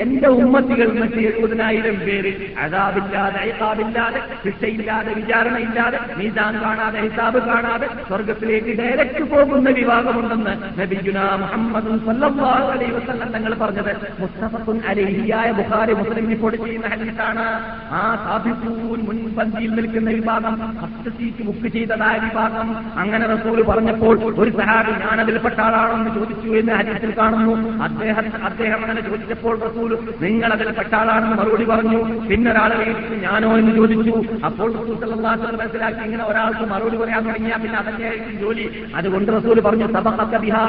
എന്റെ 0.02 0.30
ഉമ്മത്തികൾ 0.38 0.90
മറ്റ് 1.00 1.22
എഴുപതിനായിരം 1.22 1.98
പേര് 2.00 2.32
അതാബില്ലാതെ 2.64 3.40
അയതാവില്ലാതെ 3.42 4.22
ശിക്ഷയില്ലാതെ 4.44 5.12
വിചാരണയില്ലാതെ 5.14 6.00
നീതാൻ 6.20 6.56
കാണാതെ 6.64 7.00
ഹിസാബ് 7.00 7.42
കാണാതെ 7.48 7.90
സ്വർഗത്തിലേക്ക് 8.10 8.74
ഡയറക്റ്റ് 8.80 9.24
പോകുന്ന 9.30 9.70
വിഭാഗമുണ്ടെന്ന് 9.72 10.54
നബിഗുന 10.80 11.20
മുഹമ്മദ് 11.44 11.98
സല്ലല്ലാഹു 12.08 12.68
അലൈഹി 12.72 12.94
വസല്ലം 12.98 13.32
തങ്ങൾ 13.36 13.56
പറഞ്ഞത് 13.56 13.92
മുസ്തഫത്തുൻ 14.22 14.80
അലൈഹിയായ 14.90 15.50
ബുഖാരി 15.52 15.94
മുസ്ലിം 15.94 16.28
റിപ്പോർട്ട് 16.30 16.60
ചെയ്യുന്ന 16.66 16.88
ഹദീസാണ് 16.88 17.46
ആ 17.94 18.04
സാബിഖൂൻ 18.26 19.00
മുൻപന്തിയിൽ 19.08 19.74
നിൽക്കുന്ന 19.76 20.10
വിഭാഗം 20.12 20.56
ഫസ്റ്റ് 20.80 21.12
സീറ്റ് 21.18 21.44
ബുക്ക് 21.44 21.72
ചെയ്തതായ 21.74 22.18
വിഭാഗം 22.20 22.70
അങ്ങനെ 22.98 23.26
റസൂൽ 23.28 23.62
പറഞ്ഞപ്പോൾ 23.64 24.16
ഒരു 24.36 24.52
സഹാബി 24.52 24.94
ഞാൻ 25.08 25.22
അതിൽപ്പെട്ട 25.22 25.60
ആളാണെന്ന് 25.66 26.12
ചോദിച്ചു 26.16 26.50
എന്ന് 26.60 26.72
ഹരിത്തിൽ 26.78 27.12
കാണുന്നു. 27.18 27.54
അദ്ദേഹം 27.84 28.26
അദ്ദേഹം 28.46 28.80
അങ്ങനെ 28.86 29.02
ചോദിച്ചപ്പോൾ 29.02 29.56
റസൂൽ 29.66 29.92
നിങ്ങൾ 30.22 30.50
അതിൽപ്പെട്ട 30.54 30.94
ആളാണെന്ന് 30.96 31.38
മറുപടി 31.42 31.66
പറഞ്ഞു. 31.72 32.00
പിന്നെ 32.30 32.52
ഒരാളെ 32.52 32.78
ഞാനോ 33.26 33.50
എന്ന് 33.58 33.74
ചോദിച്ചു. 33.76 34.16
അപ്പോൾ 34.46 34.70
റസൂൽ 34.78 35.14
മനസ്സിലാക്കി 35.62 36.02
ഇങ്ങനെ 36.08 36.24
ഒരാൾക്ക് 36.24 36.66
മറുപടി 36.74 36.98
പറയാൻ 36.98 37.24
തുടങ്ങിയാൽ 37.28 37.62
പിന്നെ 37.64 37.80
അതന്നെയായിരിക്കും 37.80 38.36
ജോലി? 38.42 38.66
അതുകൊണ്ട് 38.96 39.32
റസൂൽ 39.38 39.60
പറഞ്ഞു 39.68 39.88
സബഖക 39.98 40.38
ബിഹാ 40.46 40.64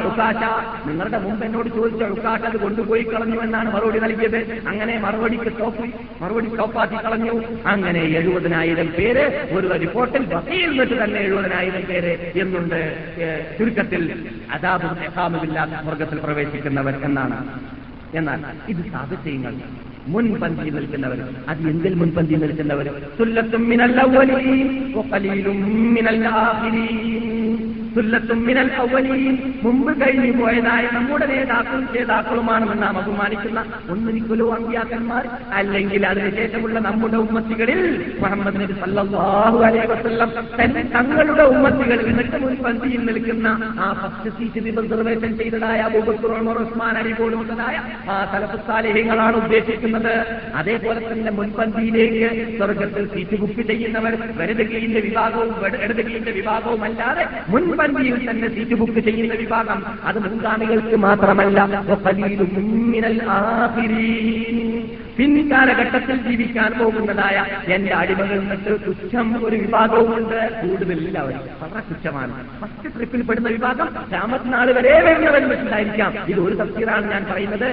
നിങ്ങളുടെ 0.89 1.19
മുമ്പ് 1.19 1.45
എന്നോട് 1.47 1.69
ചോദിച്ച 1.69 2.03
ഉക്കാശ 2.17 2.43
അത് 2.51 2.57
കൊണ്ടുപോയി 2.57 3.03
കളഞ്ഞു 3.03 3.39
എന്നാണ് 3.43 3.69
മറുപടി 3.75 4.01
നൽകിയത്. 4.07 4.41
അങ്ങനെ 4.69 4.99
മറുപടിക്ക് 4.99 5.51
സ്റ്റോപ്പ് 5.51 5.87
മറുപടി 6.23 6.49
സ്റ്റോപ്പാക്കി 6.49 6.99
കളഞ്ഞു. 7.07 7.35
അങ്ങനെ 7.75 8.03
എഴുപതിനായിരം 8.21 8.91
പേര് 8.99 9.27
ഒരു 9.59 9.67
റിപ്പോർട്ടിൽ 9.85 10.25
ബസയിൽ 10.35 10.71
നിന്നിട്ട് 10.71 11.05
തന്നെ 11.05 11.21
എഴുപതിനായിരം 11.21 11.85
പേര് 11.91 12.15
എന്നുണ്ട് 12.43 12.81
ചുരുക്കത്തിൽ 13.59 14.05
അതാബും 14.51 15.05
എക്കാമുമില്ലാത്ത 15.05 15.71
സ്വർഗത്തിൽ 15.85 16.19
പ്രവേശിക്കുന്നവർ 16.19 17.05
എന്നാണ്. 17.05 17.39
എന്നാൽ 18.15 18.41
ഇത് 18.69 18.93
സാധിച്ചയങ്ങൾ 18.93 19.55
മുൻപന്തി 20.07 20.71
നിൽക്കുന്നവർ 20.71 21.21
അത് 21.49 21.59
എന്തിൽ 21.69 21.95
മുൻപന്തി 21.95 22.35
നിൽക്കുന്നവർ 22.35 22.87
മിനൽ 28.39 28.69
ഔവലിയും 28.83 29.37
മുമ്പ് 29.63 29.93
കഴിഞ്ഞു 30.01 30.33
പോയതായ 30.39 30.85
നമ്മുടെ 30.95 31.27
നേതാക്കളും 31.27 31.87
നേതാക്കളുമാണെന്ന് 31.95 32.77
നാം 32.83 32.99
അപമാനിക്കുന്ന 32.99 33.61
ഒന്നിരിക്കലോ 33.91 34.47
അമ്പ്യാക്കന്മാർ 34.55 35.25
അല്ലെങ്കിൽ 35.53 36.07
അതിനുശേഷമുള്ള 36.07 36.79
നമ്മുടെ 36.79 37.17
ഉമ്മത്തികളിൽ 37.17 37.81
മുഹമ്മദ് 38.21 38.61
നബി 38.61 38.77
സല്ലാഹു 38.81 39.59
അലൈഹി 39.63 39.87
വസല്ലം 39.87 40.31
തന്നെ 40.59 40.83
തങ്ങളുടെ 40.95 41.43
ഉമ്മത്തികൾ 41.45 42.01
എന്നിട്ട് 42.07 42.37
പന്തിയിൽ 42.63 43.03
നിൽക്കുന്ന 43.05 43.49
ആ 43.79 43.89
ഫസ്റ്റ് 44.01 44.31
സീറ്റ് 44.39 44.77
റിസർവേഷൻ 44.79 45.33
ചെയ്തതായ 45.39 45.81
ഉസ്മാൻ 46.63 46.95
അലി 46.99 47.13
പോലുള്ളതായ 47.13 47.77
ആ 48.09 48.17
തലപ്പത്താലേഹ്യങ്ങളാണ് 48.33 49.37
ഉദ്ദേശിക്കുന്നത്. 49.37 50.13
അതേപോലെ 50.55 51.01
തന്നെ 51.03 51.31
മുൻപന്തിയിലേക്ക് 51.31 52.29
സ്വർഗത്തിൽ 52.59 53.05
സീറ്റ് 53.15 53.37
ബുക്ക് 53.37 53.63
ചെയ്യുന്നവർ 53.63 54.15
വരതുകീന്റെ 54.39 55.01
വിഭാഗവും 55.01 55.51
വിഭാഗവും 56.39 56.83
അല്ലാതെ 56.85 57.25
മുൻപന്തിയിൽ 57.81 58.31
തന്നെ 58.31 58.49
സീറ്റ് 58.55 58.75
ബുക്ക് 58.75 59.01
ചെയ്യുന്ന 59.07 59.35
വിഭാഗം 59.35 59.81
അത് 60.05 60.19
മുൻഗാമികൾക്ക് 60.25 60.97
മാത്രമല്ല. 61.07 61.59
വഖലീലും 61.89 62.53
ആഖിരീൻ. 65.61 66.17
ജീവിക്കാൻ 66.29 66.71
പോകുന്നതായ 66.79 67.37
എന്റെ 67.75 67.93
അടിമകൾ 67.95 68.39
എന്നിട്ട് 68.41 68.73
തുച്ഛം 68.87 69.29
ഒരു 69.47 69.57
വിഭാഗവുമുണ്ട്. 69.57 70.39
കൂടുതലില്ല 70.61 71.19
അവർ 71.19 71.37
വളരെ 71.63 71.83
തുച്ഛമാണ് 71.91 72.35
ഫസ്റ്റ് 72.61 72.95
ട്രിപ്പിൽ 72.97 73.23
പെടുന്ന 73.29 73.49
വിഭാഗം 73.49 73.89
രാമത്തിനാൾ 74.13 74.71
വരെ 74.79 74.95
വരുന്നവൻ 75.07 75.45
വെച്ചിട്ടായിരിക്കാം 75.49 76.13
ഇത് 76.29 76.41
ഒരു 76.41 76.55
തഫ്സീറാണ് 76.55 77.07
ഞാൻ 77.13 77.23
പറയുന്നത്. 77.31 77.69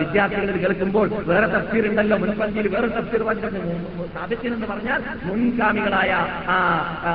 വിദ്യാർത്ഥികൾ 0.00 0.56
കേൾക്കുമ്പോൾ 0.64 1.08
വേറെ 1.30 1.46
തഫ്സീർ 1.46 1.84
ഉണ്ടല്ലോ 1.90 2.16
മുൻപന്തിയിൽ 2.24 2.68
വേറെ 2.76 2.88
തഫ്സീർ 2.96 3.22
സാധിച്ചെന്ന് 4.14 4.66
പറഞ്ഞാൽ 4.66 5.00
മുൻകാമികളായ 5.24 6.12
ആ 6.54 6.56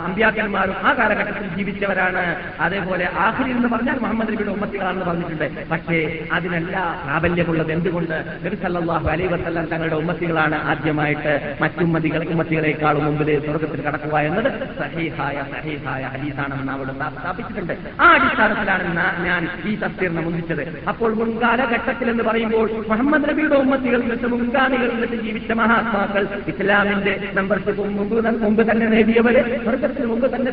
അമ്പ്യാക്കന്മാരും 0.08 0.76
ആ 0.84 0.94
കാലഘട്ടത്തിൽ 0.94 1.48
ജീവിച്ചവരാണ്. 1.58 2.24
അതേപോലെ 2.60 3.06
ആഹ്ലി 3.26 3.50
എന്ന് 3.52 3.68
പറഞ്ഞാൽ 3.68 3.98
മുഹമ്മദ് 4.02 4.28
നബിയുടെ 4.28 4.52
ഉമ്മത്തികളാണെന്ന് 4.52 5.06
പറഞ്ഞിട്ടുണ്ട്. 5.06 5.48
പക്ഷേ 5.72 6.00
അതിനല്ല 6.32 6.76
പ്രാബല്യമുള്ളത്. 7.06 7.72
എന്തുകൊണ്ട്? 7.72 8.18
നബി 8.46 9.28
വസല്ലം 9.34 9.66
തങ്ങളുടെ 9.66 9.96
ഉമ്മത്തികളാണ് 10.02 10.58
ആദ്യമായിട്ട് 10.72 11.34
മറ്റുമ്മതികൾ 11.64 12.22
ഉമ്മത്തികളെക്കാളും 12.34 13.04
മുമ്പിൽ 13.08 13.30
സ്വർഗത്തിൽ 13.46 13.82
കടക്കുക 13.88 14.16
എന്നത് 14.30 14.50
സഹീഹായ 14.80 15.38
സഹീഹായ 15.54 16.04
ഹരീസാണെന്ന് 16.14 16.72
അവിടെ 16.76 16.94
സ്ഥാപിച്ചിട്ടുണ്ട്. 17.18 17.74
ആ 18.04 18.08
അടിസ്ഥാനത്തിലാണ് 18.18 18.90
ഞാൻ 19.28 19.42
ഈ 19.70 19.74
തഫ്സീറിനെ 19.84 20.22
മുന്തിച്ചത്. 20.28 20.64
അപ്പോൾ 20.92 21.12
മുൻകാലഘട്ടത്തിൽ 21.22 22.08
എന്ന് 22.14 22.24
പറയുമ്പോൾ 22.30 22.68
മുഹമ്മദ് 22.92 23.28
നബിയുടെ 23.30 23.58
ഉമ്മത്തികൾ 23.64 24.00
എന്നിട്ട് 24.06 24.28
മുൻകാലികൾ 24.36 24.88
എന്നിട്ട് 24.96 25.18
ജീവിച്ച 25.26 25.52
മഹാത്മാക്കൾ 25.62 26.24
ഇസ്ലാമിന്റെ 26.54 27.14
മെമ്പർഷിപ്പ് 27.38 27.86
മുമ്പ് 27.98 28.16
മുമ്പ് 28.46 28.64
തന്നെ 28.72 28.86
നേടിയവര് 28.94 29.42
സ്വർഗത്തിന് 29.66 30.08
മുമ്പ് 30.12 30.28
തന്നെ 30.36 30.52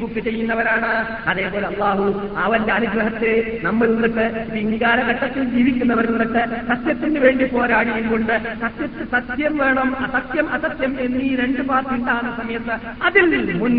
ബുക്ക് 0.00 0.20
ചെയ്യുന്നവരാണ്. 0.26 0.90
അതേപോലെ 1.30 1.66
അള്ളാഹു 1.72 2.06
അവന്റെ 2.44 2.72
അനുഗ്രഹത്തെ 2.78 3.32
നമ്മൾ 3.66 3.86
നിന്നിട്ട് 3.94 4.24
പിൻകാലഘട്ടത്തിൽ 4.52 5.44
ജീവിക്കുന്നവർ 5.54 6.06
നിന്നിട്ട് 6.12 6.42
സത്യത്തിന് 6.70 7.20
വേണ്ടി 7.24 7.44
പോരാടിയും 7.54 8.06
കൊണ്ട് 8.12 8.34
സത്യത്തിൽ 8.70 9.06
സത്യം 9.12 9.54
വേണം 9.60 9.88
അസത്യം 10.06 10.46
അസത്യം 10.54 10.92
എന്നീ 11.04 11.28
രണ്ട് 11.40 11.62
പാർട്ടി 11.68 11.94
ഉണ്ടാകുന്ന 11.96 12.30
സമയത്ത് 12.38 12.74
അതിൽ 13.06 13.26
മുൻ 13.60 13.72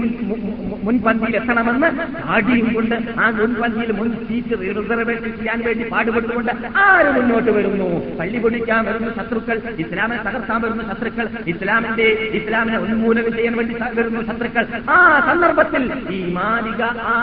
മുൻപന്തിയിൽ 0.86 1.36
എത്തണമെന്ന് 1.40 1.90
ആടിയും 2.34 2.68
കൊണ്ട് 2.76 2.96
ആ 3.20 3.28
മുൻപന്തിയിൽ 3.38 3.92
മുൻ 4.00 4.10
സീറ്റ് 4.24 4.50
റിസർവേഷൻ 4.78 5.32
ചെയ്യാൻ 5.38 5.60
വേണ്ടി 5.68 5.86
പാടുപെട്ടുകൊണ്ട് 5.92 6.52
ആര് 6.86 7.10
മുന്നോട്ട് 7.18 7.52
വരുന്നു? 7.58 7.88
പള്ളി 8.20 8.40
പൊടിക്കാൻ 8.44 8.82
വരുന്ന 8.88 9.10
ശത്രുക്കൾ 9.18 9.58
ഇസ്ലാമിനെ 9.84 10.22
തകർത്താൻ 10.28 10.60
വരുന്ന 10.64 10.84
ശത്രുക്കൾ 10.92 11.26
ഇസ്ലാമിന്റെ 11.54 12.08
ഇസ്ലാമിനെ 12.40 12.80
ഉന്മൂലനം 12.86 13.34
ചെയ്യാൻ 13.38 13.56
വേണ്ടി 13.60 13.76
വരുന്ന 13.98 14.24
ശത്രുക്കൾ. 14.30 14.66
ആ 14.90 14.98
സന്ദർഭത്തിൽ 15.28 15.84
ഈ 16.12 16.22
മാലിക 16.38 16.82
ആ 17.08 17.16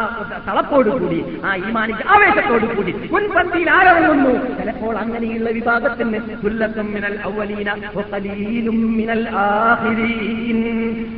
തളപ്പോടുകൂടി 0.48 1.20
ആ 1.44 1.52
ഈ 1.58 1.70
മാലിക 1.72 2.00
ആവേശത്തോടുകൂടി 2.14 2.94
മുൻപന്തിയിൽ 3.14 3.70
ആരോ 3.70 3.94
ചിലപ്പോൾ 4.58 4.94
അങ്ങനെയുള്ള 5.02 5.48
വിഭാഗത്തിന് 5.56 6.18
സുല്ലത്തും 6.42 6.88
മിനൽ 6.94 7.16
ആഖിരീൻ 7.24 7.57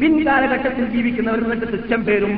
പിൻകാലഘട്ടത്തിൽ 0.01 0.87
ജീവിക്കുന്നവർ 0.87 1.41
എന്നിട്ട് 1.45 1.67
തുച്ഛം 1.73 2.03
പേരും 2.05 2.35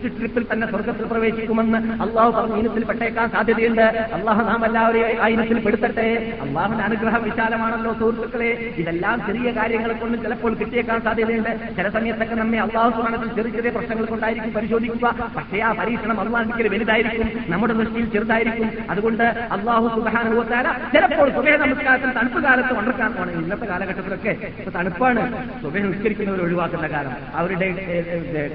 ഫസ്റ്റ് 0.00 0.18
ട്രിപ്പിൽ 0.18 0.44
തന്നെ 0.52 0.66
സ്വർഗത്തിൽ 0.70 1.04
പ്രവേശിക്കുമെന്ന് 1.10 1.78
അള്ളാഹു 2.02 2.30
പറഞ്ഞ 2.36 2.54
ഇനത്തിൽ 2.60 2.84
പെട്ടേക്കാൻ 2.84 3.26
സാധ്യതയുണ്ട്. 3.30 3.82
അള്ളാഹു 4.16 4.42
നാം 4.48 4.60
എല്ലാവരെയും 4.66 5.22
ആ 5.24 5.26
ഇനത്തിൽ 5.34 5.58
പെടുത്തട്ടെ. 5.64 6.06
അള്ളാഹുന്റെ 6.44 6.84
അനുഗ്രഹം 6.84 7.22
വിശാലമാണല്ലോ 7.22 7.92
സുഹൃത്തുക്കളെ. 8.00 8.50
ഇതെല്ലാം 8.82 9.16
ചെറിയ 9.26 9.50
കാര്യങ്ങളെ 9.58 9.94
കൊണ്ട് 9.94 10.16
ചിലപ്പോൾ 10.22 10.54
കിട്ടിയേക്കാൻ 10.60 11.00
സാധ്യതയുണ്ട്. 11.06 11.52
ചില 11.76 11.88
സമയത്തൊക്കെ 11.96 12.34
നമ്മെ 12.34 12.60
അള്ളാഹു 12.66 12.90
സുബ്ഹാനഹു 12.90 13.34
ചെറിയ 13.36 13.52
ചെറിയ 13.56 13.70
പ്രശ്നങ്ങൾ 13.76 14.06
കൊണ്ടായിരിക്കും 14.12 14.52
പരിശോധിക്കുക. 14.52 15.06
പക്ഷേ 15.36 15.60
ആ 15.68 15.72
പരീക്ഷണം 15.80 16.20
അള്ളാഹിക്കൽ 16.20 16.68
വലുതായിരിക്കും 16.74 17.28
നമ്മുടെ 17.48 17.74
ദൃഷ്ടിയിൽ 17.80 18.08
ചെറുതായിരിക്കും. 18.16 18.70
അതുകൊണ്ട് 18.90 19.24
അള്ളാഹു 19.56 19.86
സുഖാനുഭവത്താല 19.96 20.68
ചിലപ്പോൾ 20.94 21.30
സുബേ 21.36 21.56
നമസ്കാരത്തിൽ 21.64 22.12
തണുപ്പ് 22.18 22.42
കാലത്ത് 22.48 22.74
പോകണം 22.74 23.30
ഇന്നത്തെ 23.42 23.66
കാലഘട്ടത്തിലൊക്കെ 23.72 24.34
ഇപ്പൊ 24.58 24.72
തണുപ്പാണ്. 24.78 25.22
സുബേ 25.62 25.80
നിസ്കരിക്കുന്നവർ 25.90 26.42
ഒഴിവാക്കുന്ന 26.46 26.86
കാലം. 26.96 27.14
അവരുടെ 27.34 27.68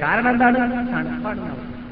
കാരണം 0.04 0.30
എന്താണ്? 0.30 0.60
തണുപ്പാണ്. 0.94 1.35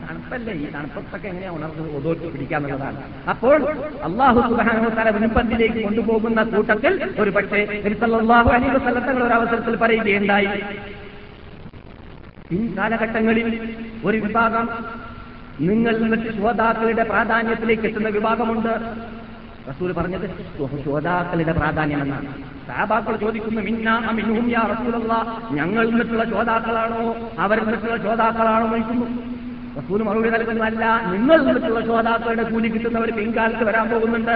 തണുപ്പല്ലേ? 0.03 0.53
ഈ 0.53 0.71
തണുപ്പത്തൊക്കെ 0.71 1.27
എങ്ങനെയാ 1.27 1.51
ഉണർന്ന് 1.51 1.83
ഒതോട്ട് 1.97 2.31
പിടിക്കാന്നുള്ളതാണ്. 2.33 2.97
അപ്പോൾ 3.29 3.59
അള്ളാഹു 4.07 4.39
സുബാനുഭവത്താര 4.49 5.09
മുൻപന്തിലേക്ക് 5.09 5.83
കൊണ്ടുപോകുന്ന 5.83 6.43
കൂട്ടത്തിൽ 6.43 6.93
ഒരു 7.19 7.29
പക്ഷേ 7.29 7.61
അള്ളാഹു 8.19 8.49
അനേക 8.49 8.77
സ്ഥലത്തങ്ങൾ 8.77 9.23
ഒരു 9.27 9.33
അവസരത്തിൽ 9.33 9.75
പറയുകയുണ്ടായി. 9.75 10.49
കാലഘട്ടങ്ങളിൽ 12.77 13.47
ഒരു 14.05 14.17
വിഭാഗം 14.17 14.65
നിങ്ങൾ 15.61 15.97
നിന്നിട്ട് 15.97 16.29
ശ്രോതാക്കളുടെ 16.37 17.03
പ്രാധാന്യത്തിലേക്ക് 17.03 17.83
എത്തുന്ന 17.83 18.09
വിഭാഗമുണ്ട്. 18.09 18.73
റസൂൽ 19.69 19.91
പറഞ്ഞത് 19.91 20.25
ശ്രോതാക്കളുടെ 20.83 21.51
പ്രാധാന്യമെന്നാണ്. 21.51 22.27
സാബാക്കൾ 22.67 23.15
ചോദിക്കുന്നു 23.17 23.61
മിന്ന 23.61 23.89
റസൂലുള്ള 24.73 25.13
ഞങ്ങൾ 25.51 25.89
നിന്നിട്ടുള്ള 25.89 26.23
ശ്രോതാക്കളാണോ? 26.23 27.01
അവർ 27.39 27.57
നിന്നിട്ടുള്ള 27.59 27.97
ശ്രോതാക്കളാണോ 27.97 28.67
ചോദിക്കുന്നു. 28.67 29.32
റസൂൽ 29.77 29.99
മറുപടി 30.07 30.29
നൽകുന്നതല്ല. 30.33 30.83
നിങ്ങൾ 31.13 31.37
നിന്നിട്ടുള്ള 31.45 31.79
ശ്രോതാക്കളുടെ 31.87 32.43
കൂലി 32.51 32.67
കിട്ടുന്നവർ 32.73 33.09
പിൻകാലത്ത് 33.19 33.63
വരാൻ 33.69 33.85
പോകുന്നുണ്ട്. 33.91 34.35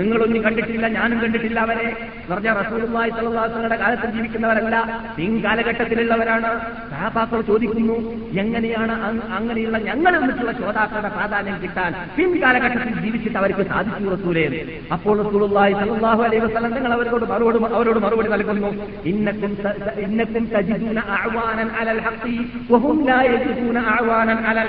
നിങ്ങളൊന്നും 0.00 0.40
കണ്ടിട്ടില്ല 0.46 0.86
ഞാനും 0.96 1.18
കണ്ടിട്ടില്ല 1.22 1.58
അവരെ. 1.66 1.86
എന്ന് 1.86 2.62
സ്വല്ലല്ലാഹു 2.68 3.04
അലൈഹി 3.04 3.14
വസല്ലമയുടെ 3.16 3.76
കാലത്ത് 3.82 4.06
ജീവിക്കുന്നവരല്ല 4.14 4.74
പിൻകാലഘട്ടത്തിലുള്ളവരാണ്. 5.18 6.50
സഹാബാക്കൾ 6.92 7.40
ചോദിക്കുന്നു 7.50 7.96
എങ്ങനെയാണ് 8.42 8.94
അങ്ങനെയുള്ള 9.38 9.78
ഞങ്ങൾ 9.88 10.12
നിന്നിട്ടുള്ള 10.20 10.52
ശ്രോതാക്കളുടെ 10.58 11.10
പ്രാധാന്യം 11.16 11.56
കിട്ടാൻ 11.62 11.90
പിൻകാലഘട്ടത്തിൽ 12.16 12.92
ജീവിച്ചിട്ട് 13.04 13.38
അവർക്ക് 13.42 13.64
സാധിച്ചു 13.72 14.10
റസൂലേ? 14.16 14.44
അപ്പോൾ 14.96 15.14
റസൂലുള്ളാഹി 15.22 15.74
സ്വല്ലല്ലാഹു 15.80 16.22
അലൈഹി 16.28 16.42
വസല്ലം 16.46 16.74
നിങ്ങൾ 16.76 16.92
അവരോട് 16.98 17.26
മറുപടി 17.32 17.60
അവരോട് 17.78 18.00
മറുപടി 18.06 18.28
നൽകുന്നു 18.34 18.70
ഇന്നക്കും 19.12 19.52
ഇന്നക്കും 20.06 20.44
തജിദൂന 20.54 20.98
അഅ്വാനൻ 21.18 21.70
അലൽ 21.80 22.02
ഹഖി 22.08 22.36
വഹും 22.74 23.00
ലാ 23.08 23.18
യജിദൂന 23.32 23.78
അഅ്വാനൻ 23.96 24.40
അലൽ 24.52 24.65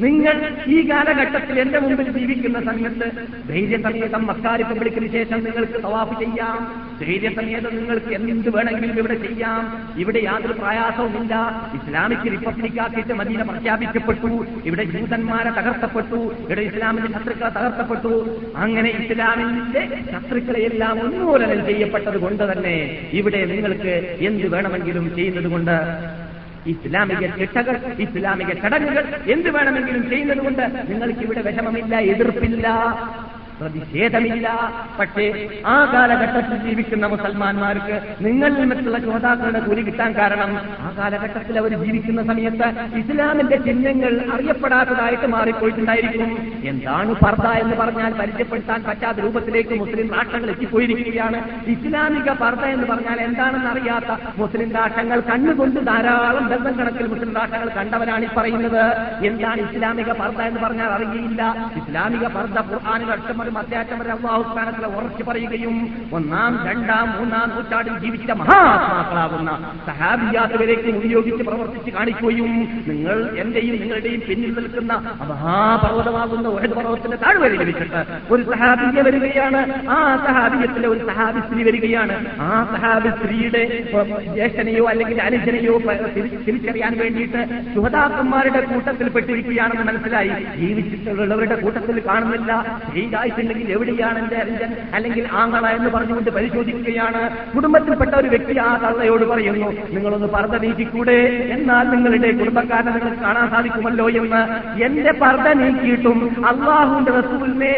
നിങ്ങൾ 0.00 0.56
ഈ 0.66 0.90
കാലഘട്ടത്തിൽ 0.90 1.60
എന്റെ 1.60 1.78
മുമ്പിൽ 1.78 2.18
ജീവിക്കുന്ന 2.18 2.60
സമയത്ത് 2.60 3.12
ധൈര്യസമേതം 3.48 4.26
മക്കാരി 4.26 4.62
റിപ്പബ്ലിക്കിന് 4.62 5.12
ശേഷം 5.12 5.44
നിങ്ങൾക്ക് 5.44 5.82
തവാഫ് 5.82 6.20
ചെയ്യാം. 6.20 6.86
ധൈര്യസമേതം 7.00 7.76
നിങ്ങൾക്ക് 7.76 8.14
എന്ത് 8.14 8.50
വേണമെങ്കിലും 8.56 8.98
ഇവിടെ 8.98 9.14
ചെയ്യാം. 9.14 9.88
ഇവിടെ 9.96 10.18
യാതൊരു 10.18 10.52
പ്രയാസവുമില്ല. 10.52 11.34
ഇസ്ലാമിക് 11.74 12.32
റിപ്പബ്ലിക് 12.32 12.80
ആക്കിയിട്ട് 12.80 13.12
മദീന 13.12 13.42
പ്രഖ്യാപിക്കപ്പെട്ടു. 13.42 14.46
ഇവിടെ 14.64 14.84
ജൂതന്മാരെ 14.84 15.50
തകർത്തപ്പെട്ടു. 15.50 16.34
ഇവിടെ 16.40 16.60
ഇസ്ലാമിന്റെ 16.60 17.18
ശത്രുക്കളെ 17.18 17.50
തകർത്തപ്പെട്ടു. 17.50 18.42
അങ്ങനെ 18.56 18.90
ഇസ്ലാമിന്റെ 18.90 19.98
ശത്രുക്കളെയെല്ലാം 20.12 21.00
ഉന്മൂലനം 21.00 21.66
ചെയ്യപ്പെട്ടത് 21.66 22.18
കൊണ്ട് 22.18 22.52
തന്നെ 22.52 23.08
ഇവിടെ 23.12 23.44
നിങ്ങൾക്ക് 23.44 24.16
എന്ത് 24.20 24.46
വേണമെങ്കിലും 24.48 25.16
ചെയ്യുന്നത് 25.16 25.48
കൊണ്ട് 25.48 25.70
ഇസ്ലാമിക 26.66 27.24
ചിട്ടകൾ 27.38 27.76
ഇസ്ലാമിക 27.98 28.50
ചടങ്ങുകൾ 28.62 29.04
എന്ത് 29.32 29.50
വേണമെങ്കിലും 29.50 30.08
ചെയ്യുന്നത് 30.10 30.38
കൊണ്ട് 30.38 30.62
നിങ്ങൾക്ക് 30.90 31.20
ഇവിടെ 31.20 31.42
വിഷമമില്ല 31.42 31.94
എതിർപ്പില്ല. 32.12 32.66
പ്രതിഷേധമില്ല. 33.60 34.46
പക്ഷേ 34.98 35.24
ആ 35.66 35.76
കാലഘട്ടത്തിൽ 35.94 36.56
ജീവിക്കുന്ന 36.64 37.06
മുസൽമാന്മാർക്ക് 37.06 37.96
നിങ്ങളിൽ 38.26 38.56
നിന്നുള്ള 38.60 38.98
ശ്രോതാക്കളുടെ 38.98 39.60
കൂലി 39.60 39.82
കിട്ടാൻ 39.82 40.12
കാരണം 40.14 40.50
ആ 40.86 40.90
കാലഘട്ടത്തിൽ 40.98 41.58
അവർ 41.58 41.72
ജീവിക്കുന്ന 41.82 42.22
സമയത്ത് 42.30 42.68
ഇസ്ലാമിന്റെ 42.98 43.56
ചിഹ്നങ്ങൾ 43.56 44.14
അറിയപ്പെടാത്തതായിട്ട് 44.34 45.26
മാറിപ്പോയിട്ടുണ്ടായിരിക്കും. 45.26 46.30
എന്താണ് 46.64 47.14
പർദ 47.14 47.46
എന്ന് 47.46 47.76
പറഞ്ഞാൽ 47.76 48.12
പരിചയപ്പെടുത്താൻ 48.20 48.82
പറ്റാത്ത 48.88 49.18
രൂപത്തിലേക്ക് 49.26 49.74
മുസ്ലിം 49.82 50.08
രാഷ്ട്രങ്ങൾ 50.14 50.50
എത്തിപ്പോയിരിക്കുകയാണ്. 50.50 51.40
ഇസ്ലാമിക 51.74 52.30
പർദ 52.42 52.64
എന്ന് 52.74 52.86
പറഞ്ഞാൽ 52.86 53.20
എന്താണെന്ന് 53.20 53.70
അറിയാത്ത 53.74 54.10
മുസ്ലിം 54.38 54.72
രാഷ്ട്രങ്ങൾ 54.78 55.20
കണ്ണുകൊണ്ട് 55.30 55.80
ധാരാളം 55.86 56.48
ബന്ധം 56.48 56.76
കണക്കിൽ 56.80 57.06
മുസ്ലിം 57.06 57.32
രാഷ്ട്രങ്ങൾ 57.34 57.70
കണ്ടവരാണ് 57.78 58.24
ഈ 58.24 58.28
പറയുന്നത്. 58.38 58.84
എന്താണ് 59.30 59.60
ഇസ്ലാമിക 59.68 60.12
പർദ 60.22 60.40
എന്ന് 60.40 60.60
പറഞ്ഞാൽ 60.60 60.90
അറിയില്ല 60.98 61.42
ഇസ്ലാമിക 61.82 62.26
പർദ 62.36 62.58
ഖുർആാനിൽ 62.72 63.12
അഷ്ടം 63.16 63.43
വരെ 63.44 63.52
മദ്യാറ്റം 63.52 63.98
വരെ 63.98 64.10
അള്ളാഹുസ്ഥാനത്തിലെ 64.10 64.88
ഉറച്ചു 64.96 65.22
പറയുകയും 65.22 65.74
ഒന്നാം 66.12 66.52
രണ്ടാം 66.68 67.06
മൂന്നാം 67.16 67.48
നൂറ്റാണ്ടിൽ 67.54 67.96
ജീവിച്ച 68.04 68.30
മഹാത്മാക്കളാകുന്ന 68.40 69.50
സഹാബിയാത്തുവരേക്ക് 69.86 70.90
ഉപയോഗിച്ച് 70.96 71.44
പ്രവർത്തിച്ച് 71.48 71.90
കാണിക്കുകയും 71.90 72.52
നിങ്ങൾ 72.88 73.18
എന്റെയും 73.38 73.76
നിങ്ങളുടെയും 73.80 74.22
പിന്നിൽ 74.28 74.52
നിൽക്കുന്ന 74.58 74.92
മഹാപർവതമാകുന്ന 75.30 76.48
ഒരു 76.48 76.68
പർവതത്തിന്റെ 76.68 77.18
താഴ്വരയിൽ 77.24 77.62
വെച്ചിട്ട് 77.64 78.00
ഒരു 78.32 78.42
സഹാബിയ 78.52 79.02
വരികയാണ്. 79.08 79.60
ആ 79.96 79.98
സഹാബിയത്തിലെ 80.26 80.88
ഒരു 80.88 81.02
സഹാബി 81.06 81.40
സ്ത്രീ 81.46 81.62
വരികയാണ്. 81.68 82.16
ആ 82.48 82.50
സഹാബി 82.72 83.10
സ്ത്രീയുടെ 83.18 83.62
ജ്യേഷ്ഠനെയോ 84.34 84.84
അല്ലെങ്കിൽ 84.92 85.20
അനുജനെയോ 85.22 85.76
തിരിച്ചറിയാൻ 86.46 86.92
വേണ്ടിയിട്ട് 86.98 87.42
സുഹതാക്കന്മാരുടെ 87.74 88.60
കൂട്ടത്തിൽ 88.72 89.08
പെട്ടിരിക്കുകയാണെന്ന് 89.08 89.86
മനസ്സിലായി. 89.90 90.34
ജീവിച്ചിട്ടുള്ളവരുടെ 90.56 91.56
കൂട്ടത്തിൽ 91.62 91.96
കാണുന്നില്ല. 92.08 92.52
ഷെയ്ദായിട്ടുണ്ടെങ്കിൽ 93.34 93.68
എവിടെയാണ് 93.76 94.18
എന്റെ 94.22 94.36
അനുജൻ 94.42 94.70
അല്ലെങ്കിൽ 94.96 95.24
ആങ്ങള 95.40 95.64
എന്ന് 95.76 95.90
പറഞ്ഞുകൊണ്ട് 95.94 96.30
പരിശോധിക്കുകയാണ്. 96.36 97.22
കുടുംബത്തിൽപ്പെട്ട 97.54 98.12
ഒരു 98.20 98.28
വ്യക്തി 98.34 98.54
ആ 98.66 98.70
തള്ളയോട് 98.82 99.24
പറയുന്നു 99.32 99.68
നിങ്ങളൊന്ന് 99.94 100.28
പർദ്ദ 100.34 100.56
നീക്കിക്കൂടെ? 100.64 101.18
എന്നാൽ 101.56 101.84
നിങ്ങളുടെ 101.94 102.30
കുടുംബക്കാരനെ 102.40 102.92
നിങ്ങൾക്ക് 102.96 103.22
കാണാൻ 103.26 103.46
സാധിക്കുമല്ലോ 103.54 104.06
എന്ന്. 104.20 104.42
എന്റെ 104.86 105.12
പർദ്ദ 105.22 105.48
നീക്കിയിട്ടും 105.62 106.18
അള്ളാഹുവിന്റെ 106.50 107.12
റസൂലിനെ 107.18 107.72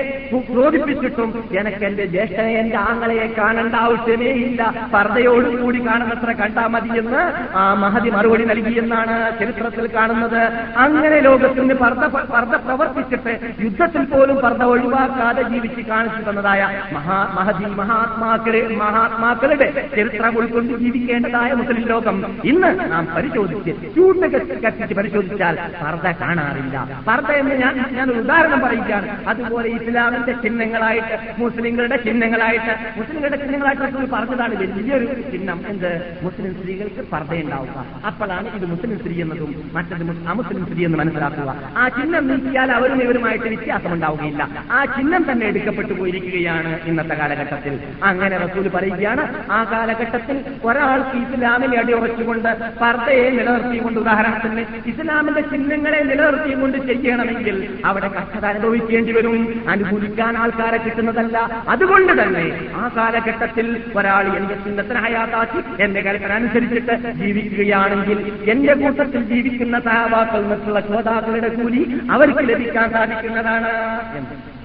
ക്രോധിപ്പിച്ചിട്ടും 0.51 1.31
എനിക്ക് 1.61 1.85
എന്റെ 1.91 2.05
ജ്യേഷ്ഠനെ 2.15 2.53
എന്റെ 2.63 2.79
ആങ്ങളയെ 2.89 3.27
കാണേണ്ട 3.39 3.75
ആവശ്യമേ 3.87 4.31
ഇല്ല. 4.47 4.61
പർദ്ദയോടുകൂടി 4.95 5.81
കാണുന്നത്ര 5.87 6.31
കണ്ടാ 6.43 6.65
മതി 6.75 6.93
എന്ന് 7.03 7.23
ആ 7.61 7.63
മഹതി 7.83 8.11
മറുപടി 8.17 8.45
നൽകിയെന്നാണ് 8.53 9.17
ചരിത്രത്തിൽ 9.41 9.87
കാണുന്നത്. 9.97 10.43
അങ്ങനെ 10.85 11.19
ലോകത്തിന് 11.29 11.75
പർദ്ദ 11.85 12.05
പർദ്ദ 12.35 12.55
പ്രവർത്തിച്ചിട്ട് 12.67 13.33
യുദ്ധത്തിൽ 13.65 14.05
പോലും 14.13 14.37
പർദ്ദ 14.45 14.63
ഒഴിവാക്കാതെ 14.75 15.43
ജീവിച്ച് 15.49 15.80
കാണിച്ചു 15.80 16.30
തന്നതായ 16.30 16.82
മഹാ 16.92 17.28
മഹതി 17.34 17.64
മഹാത്മാക്കളെ 17.64 18.68
മഹാത്മാക്കളുടെ 18.76 19.88
ചരിത്രം 19.97 20.38
ഉൾക്കൊണ്ട് 20.38 20.78
ജീവിക്കേണ്ടതായ 20.78 21.53
മുസ്ലിം 21.53 21.86
ലോകം 21.86 22.38
ഇന്ന് 22.44 22.92
നാം 22.92 23.09
പരിശോധിച്ച് 23.16 23.70
കത്തി- 23.70 24.61
കത്തിച്ച് 24.61 24.94
പരിശോധിച്ചാൽ 24.94 25.59
പർദ്ദ 25.82 26.07
കാണാറില്ല. 26.07 27.03
പർദ്ദ 27.09 27.30
എന്ന് 27.30 27.55
ഞാൻ 27.55 27.84
ഞാൻ 27.92 28.11
ഒരു 28.11 28.18
ഉദാഹരണം 28.18 28.61
പറയുകയാണ്. 28.61 29.28
അതുപോലെ 29.28 29.68
ഇസ്ലാമിന്റെ 29.68 30.32
ചിഹ്നങ്ങളായിട്ട് 30.32 31.34
മുസ്ലിങ്ങളുടെ 31.38 31.97
ചിഹ്നങ്ങളായിട്ട് 31.97 32.99
മുസ്ലിങ്ങളുടെ 32.99 33.36
ചിഹ്നങ്ങളായിട്ട് 33.36 34.11
പറഞ്ഞതാണ് 34.12 34.55
വലിയൊരു 34.55 35.30
ചിഹ്നം 35.30 35.61
എന്ത്? 35.68 36.18
മുസ്ലിം 36.22 36.55
സ്ത്രീകൾക്ക് 36.55 37.11
പർദ്ദയുണ്ടാവുക. 37.12 37.84
അപ്പോഴാണ് 38.07 38.49
ഇത് 38.55 38.66
മുസ്ലിം 38.66 38.99
സ്ത്രീ 38.99 39.22
എന്നതും 39.22 39.70
മറ്റത് 39.72 40.03
മുസ്- 40.03 40.26
അമുസ്ലിം 40.26 40.66
സ്ത്രീ 40.66 40.84
എന്ന് 40.84 40.99
മനസ്സിലാക്കുക. 40.99 41.57
ആ 41.76 41.88
ചിഹ്നം 41.88 42.28
നീക്കിയാൽ 42.28 42.72
അവരും 42.72 43.03
ഇവരുമായിട്ട് 43.03 43.44
വ്യത്യാസമുണ്ടാവുകയില്ല. 43.44 44.49
ആ 44.72 44.84
ചിഹ്നം 44.84 45.24
തന്നെ 45.37 45.47
എടുക്കപ്പെട്ടു 45.47 45.93
പോയിരിക്കുകയാണ് 45.93 46.80
ഇന്നത്തെ 46.87 47.14
കാലഘട്ടത്തിൽ. 47.14 47.74
അങ്ങനെ 48.03 48.37
റസൂൽ 48.39 48.68
പറയുകയാണ് 48.68 49.22
ആ 49.53 49.64
കാലഘട്ടത്തിൽ 49.64 50.37
ഒരാൾക്ക് 50.64 51.16
ഇസ്ലാമിനെ 51.16 51.78
അടിയുറച്ചുകൊണ്ട് 51.78 52.49
പർദ്ദയെ 52.82 53.30
നിലനിർത്തിക്കൊണ്ട് 53.30 54.01
ഉദാഹരണത്തിന് 54.01 54.64
ഇസ്ലാമിന്റെ 54.87 55.41
ചിഹ്നങ്ങളെ 55.41 56.01
നിലനിർത്തിക്കൊണ്ട് 56.03 56.78
ചെയ്യണമെങ്കിൽ 56.87 57.57
അവിടെ 57.84 58.09
കഷ്ടത 58.09 58.47
അനുഭവിക്കേണ്ടി 58.47 59.12
വരും. 59.12 59.64
അനുഭവിക്കാൻ 59.68 60.39
ആൾക്കാരെ 60.39 60.78
കിട്ടുന്നതല്ല. 60.78 61.64
അതുകൊണ്ട് 61.68 62.22
തന്നെ 62.22 62.47
ആ 62.76 62.91
കാലഘട്ടത്തിൽ 62.97 63.82
ഒരാൾ 63.97 64.37
എന്റെ 64.37 64.55
ചിഹ്നത്തിനായാതാക്കി 64.55 65.82
എന്റെ 65.82 66.01
കരുത്തനുസരിച്ചിട്ട് 66.01 66.97
ജീവിക്കുകയാണെങ്കിൽ 67.12 68.18
എന്റെ 68.51 68.74
കൂട്ടത്തിൽ 68.74 69.22
ജീവിക്കുന്ന 69.22 69.80
സഹാബാക്കൾ 69.80 70.43
മറ്റുള്ള 70.47 70.80
ശ്രോതാക്കളുടെ 70.80 71.49
കൂലി 71.49 72.01
അവർക്ക് 72.11 72.49
ലഭിക്കാൻ 72.49 72.91
സാധിക്കുന്നതാണ്. 72.91 73.72
എന്ന് 74.18 74.56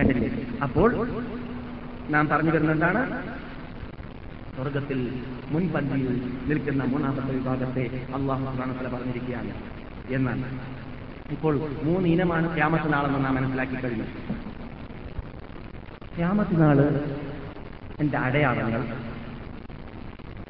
കണ്ടില്ലേ? 0.00 0.28
അപ്പോൾ 0.62 0.90
നാം 2.10 2.28
പറഞ്ഞു 2.28 2.50
വരുന്നത് 2.50 2.76
എന്താണ്? 2.76 3.02
സ്വർഗത്തിൽ 4.54 5.00
മുൻപന്തിയിൽ 5.50 6.08
നിൽക്കുന്ന 6.48 6.84
മൂന്നാമത്തെ 6.84 7.32
വിഭാഗത്തെ 7.34 7.84
അള്ളാഹു 8.14 8.44
വ 8.44 8.94
പറഞ്ഞിരിക്കുകയാണ്. 8.94 9.52
എന്നാണ് 10.10 10.46
ഇപ്പോൾ 11.30 11.54
മൂന്ന് 11.84 12.08
ഇനമാണ് 12.08 12.56
ക്യാമത്ത് 12.56 12.92
നാളെന്ന് 12.92 13.24
നാം 13.24 13.34
മനസ്സിലാക്കി 13.34 13.74
കഴിഞ്ഞു. 13.74 14.06
ക്യാമത്ത് 16.16 16.60
നാൾ 16.62 16.78
എന്റെ 18.00 18.18
അടയാളങ്ങൾ 18.18 18.82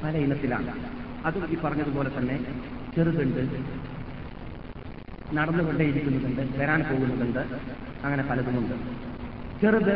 പല 0.02 0.16
ഇനത്തിലാണ്. 0.16 0.72
അതും 1.24 1.44
ഈ 1.52 1.56
പറഞ്ഞതുപോലെ 1.64 2.10
തന്നെ 2.18 2.36
ചെറുതുണ്ട് 2.96 3.42
നടന്നുകൊണ്ടേയിരിക്കുന്നതുണ്ട് 5.34 6.42
വരാൻ 6.58 6.80
പോകുന്നതുണ്ട് 6.82 7.42
അങ്ങനെ 8.04 8.22
പലതുമുണ്ട്. 8.30 9.09
ചെറുത് 9.60 9.94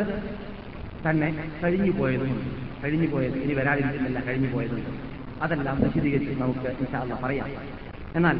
തന്നെ 1.05 1.29
കഴിഞ്ഞു 1.63 1.91
പോയതുമുണ്ട് 1.99 2.49
കഴിഞ്ഞു 2.83 3.07
പോയത് 3.13 3.37
ഇനി 3.43 3.53
വരാതിരിക്കുന്നില്ല 3.53 4.19
കഴിഞ്ഞു 4.27 4.49
പോയതുണ്ട് 4.53 4.89
അതെല്ലാം 5.43 5.77
വിശദീകരിച്ച് 5.83 6.41
നമുക്ക് 6.41 6.67
ഇൻഷാല്ല 6.81 7.13
പറയാം. 7.23 7.49
എന്നാൽ 8.15 8.35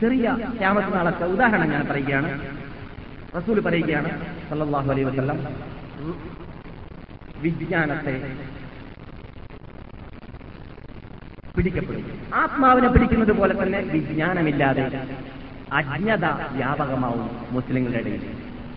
ചെറിയ 0.00 0.26
ക്യാമത്ത് 0.60 0.94
നാളത്തെ 0.94 1.26
ഉദാഹരണം 1.34 1.70
ഞാൻ 1.70 1.84
പറയുകയാണ്. 1.90 2.30
റസൂൽ 3.36 3.60
പറയുകയാണ് 3.60 4.10
സല്ലാഹു 4.50 4.90
അലൈ 4.92 5.02
വസ്ലം 5.02 5.38
വിജ്ഞാനത്തെ 7.44 8.14
പിടിക്കപ്പെടും 11.56 12.04
ആത്മാവിനെ 12.34 12.88
പിടിക്കുന്നത് 12.94 13.32
പോലെ 13.38 13.54
തന്നെ 13.62 13.78
വിജ്ഞാനമില്ലാതെ 13.94 14.84
അജ്ഞത 15.78 16.26
വ്യാപകമാവും 16.56 17.28
മുസ്ലിങ്ങളുടെ 17.54 17.98
ഇടയിൽ. 17.98 18.24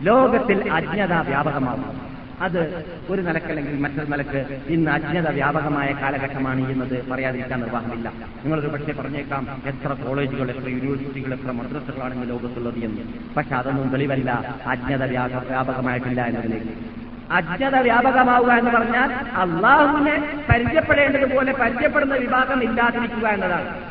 ലോകത്തിൽ 0.04 0.72
അജ്ഞത 0.72 1.14
വ്യാപകമാണ് 1.14 2.10
അത് 2.41 2.86
ഒരു 3.10 3.22
നിലക്കല്ലെങ്കിൽ 3.22 3.80
മറ്റൊരു 3.80 4.06
നിലയ്ക്ക് 4.06 4.64
ഇന്ന് 4.68 4.91
അജ്ഞത 4.91 5.28
വ്യാപകമായ 5.30 5.93
കാലഘട്ടമാണ് 6.02 6.72
എന്നത് 6.72 7.10
പറയാതിരിക്കാൻ 7.10 7.60
നിർവാഹമില്ല. 7.60 8.10
നിങ്ങളൊരു 8.43 8.68
പക്ഷേ 8.68 8.93
പറഞ്ഞേക്കാം 8.93 9.62
എത്ര 9.66 9.93
കോളേജുകൾ 9.93 10.52
എത്ര 10.52 10.70
യൂണിവേഴ്സിറ്റികൾ 10.70 11.34
എത്ര 11.34 11.52
മദ്രസകളാണ് 11.52 12.30
ലോകത്തുള്ളത് 12.30 12.80
എന്ന്. 12.80 13.02
പക്ഷെ 13.38 13.56
അതൊന്നും 13.56 13.89
തെളിവല്ല 13.89 14.58
അജ്ഞത 14.66 15.04
വ്യാപകമായിട്ടില്ല 15.04 16.26
എന്നതിലേക്ക്. 16.26 17.00
അജ്ഞത 17.32 17.76
വ്യാപകമാവുക 17.76 18.52
എന്ന് 18.52 18.72
പറഞ്ഞാൽ 18.72 19.14
അള്ളാഹുവിനെ 19.14 20.43
പരിചയപ്പെടേണ്ടതുപോലെ 20.50 21.54
പരിചയപ്പെടുന്ന 21.54 22.16
വിഭാഗം 22.16 22.64
ഇല്ലാതിരിക്കുക 22.64 23.28
എന്നതാണ്. 23.28 23.89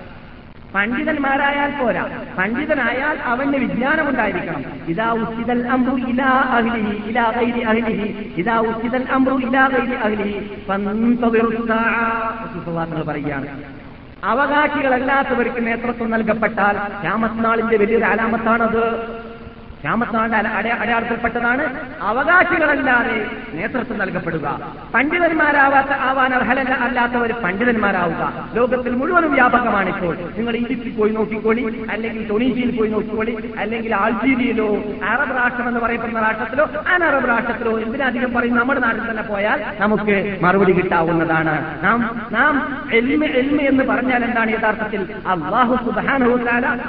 പണ്ഡിതന്മാരായാൽ 0.79 1.83
പോരാ. 1.83 2.23
പണ്ഡിതനായാൽ 2.39 3.19
അവന് 3.19 3.57
വിജ്ഞാനമുണ്ടായിരിക്കണം. 3.57 4.65
ഇതാ 4.89 5.11
ഉച്ചിതൽ 5.11 5.67
അമ്രു 5.67 6.07
ഇലാ 6.07 6.27
അഹ്ലിഹി 6.27 7.09
ഇലാ 7.09 7.31
ഗൈരി 7.31 7.61
അഹ്ലിഹി 7.61 8.33
ഇതാ 8.37 8.59
ഉച്ചിതൽ 8.59 9.07
അമ്രു 9.11 9.35
ഇലാ 9.35 9.67
ഗൈരി 9.67 9.95
അഹ്ലിഹി. 9.95 10.63
റസൂലുള്ളാഹി 12.45 13.03
പറയുകയാണ്. 13.03 13.47
അവകാശികളല്ലാത്തവർക്ക് 14.25 15.67
നേതൃത്വം 15.67 16.11
നൽകപ്പെട്ടാൽ 16.11 17.05
രാമത്നാളിന്റെ 17.05 17.77
വലിയൊരു 17.77 18.05
അലാമത്താണത്. 18.05 19.18
രാമത്താണ്ട് 19.85 20.37
അടയാളത്തിൽപ്പെട്ടതാണ്. 20.81 21.65
അവകാശികളല്ലാതെ 22.03 23.17
നേതൃത്വം 23.55 23.99
നൽകപ്പെടുക. 23.99 24.47
പണ്ഡിതന്മാരാവാത്ത 24.95 25.93
ആവാൻ 26.09 26.35
അർഹലല്ല 26.35 26.75
അല്ലാത്തവർ 26.87 27.33
പണ്ഡിതന്മാരാവുക. 27.45 28.23
ലോകത്തിൽ 28.57 28.95
മുഴുവനും 29.01 29.33
വ്യാപകമാണ് 29.33 29.89
ഇപ്പോൾ 29.89 30.15
നിങ്ങൾ 30.39 30.57
ഈജിപ്തിൽ 30.57 30.93
പോയി 30.99 31.13
നോക്കിക്കോളി 31.13 31.87
അല്ലെങ്കിൽ 31.91 32.29
ടൊണീഷ്യയിൽ 32.29 32.73
പോയി 32.79 32.91
നോക്കിക്കോളി 32.91 33.55
അല്ലെങ്കിൽ 33.59 33.95
ആൾജീരിയയിലോ 33.95 34.69
അറബ് 35.11 35.37
രാഷ്ട്രം 35.37 35.69
എന്ന് 35.69 35.81
പറയപ്പെടുന്ന 35.81 36.21
രാഷ്ട്രത്തിലോ 36.21 36.67
അനറബ് 36.95 37.29
രാഷ്ട്രത്തിലോ 37.29 37.79
എന്തിനധികം 37.79 38.35
പറയും 38.35 38.57
നമ്മുടെ 38.57 38.81
നാട്ടിൽ 38.81 39.11
തന്നെ 39.11 39.23
പോയാൽ 39.23 39.65
നമുക്ക് 39.81 40.39
മറുപടി 40.43 40.73
കിട്ടാവുന്നതാണ്. 40.73 41.55
നാം 41.85 41.99
നാം 42.33 42.55
എൽമ 42.93 43.25
എൽമ 43.25 43.61
എന്ന് 43.61 43.85
പറഞ്ഞാൽ 43.85 44.25
എന്താണ് 44.25 44.51
യഥാർത്ഥത്തിൽ? 44.51 45.03
അള്ളാഹു 45.27 45.75
സുബാനഹു 45.87 46.37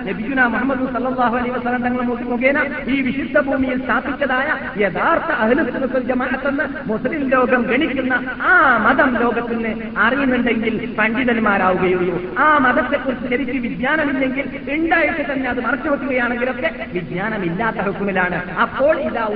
നബിയുന 0.10 0.42
മുഹമ്മദ് 0.56 0.94
സല്ലാഹു 0.94 1.36
അലൈഹി 1.38 1.56
വസല്ലം 1.58 1.82
തങ്ങൾ 1.82 2.02
മുഖേന 2.34 2.60
ഈ 2.88 3.02
വിശുദ്ധ 3.02 3.40
ഭൂമിയിൽ 3.40 3.84
സ്ഥാപിച്ചതായ 3.84 4.48
യഥാർത്ഥ 4.82 5.26
അഹ്ലുസുന്നത്തുൽ 5.26 6.04
ജമാഅത്തെന്ന് 6.04 6.90
മുസ്ലിം 6.90 7.30
ലോകം 7.30 7.62
ഗണിക്കുന്ന 7.62 8.14
ആ 8.42 8.78
മതം 8.78 9.18
ലോകത്തിന് 9.20 9.82
അറിയുന്നുണ്ടെങ്കിൽ 9.98 10.96
പണ്ഡിതന്മാരാവുകയുള്ളൂ. 11.00 12.36
ആ 12.40 12.58
മതത്തെക്കുറിച്ച് 12.58 13.30
ശരിക്ക് 13.30 13.52
വിജ്ഞാനമില്ലെങ്കിൽ 13.52 14.60
ഉണ്ടായിട്ട് 14.70 15.34
തന്നെ 15.34 15.50
അത് 15.50 15.64
മറച്ചു 15.64 15.90
വെക്കുകയാണെങ്കിലൊക്കെ 15.90 16.86
വിജ്ഞാനമില്ലാത്ത 16.94 17.78
ഹുക്കുമിലാണ്. 17.78 18.52
അപ്പോൾ 18.56 19.00
ഇതാ. 19.00 19.28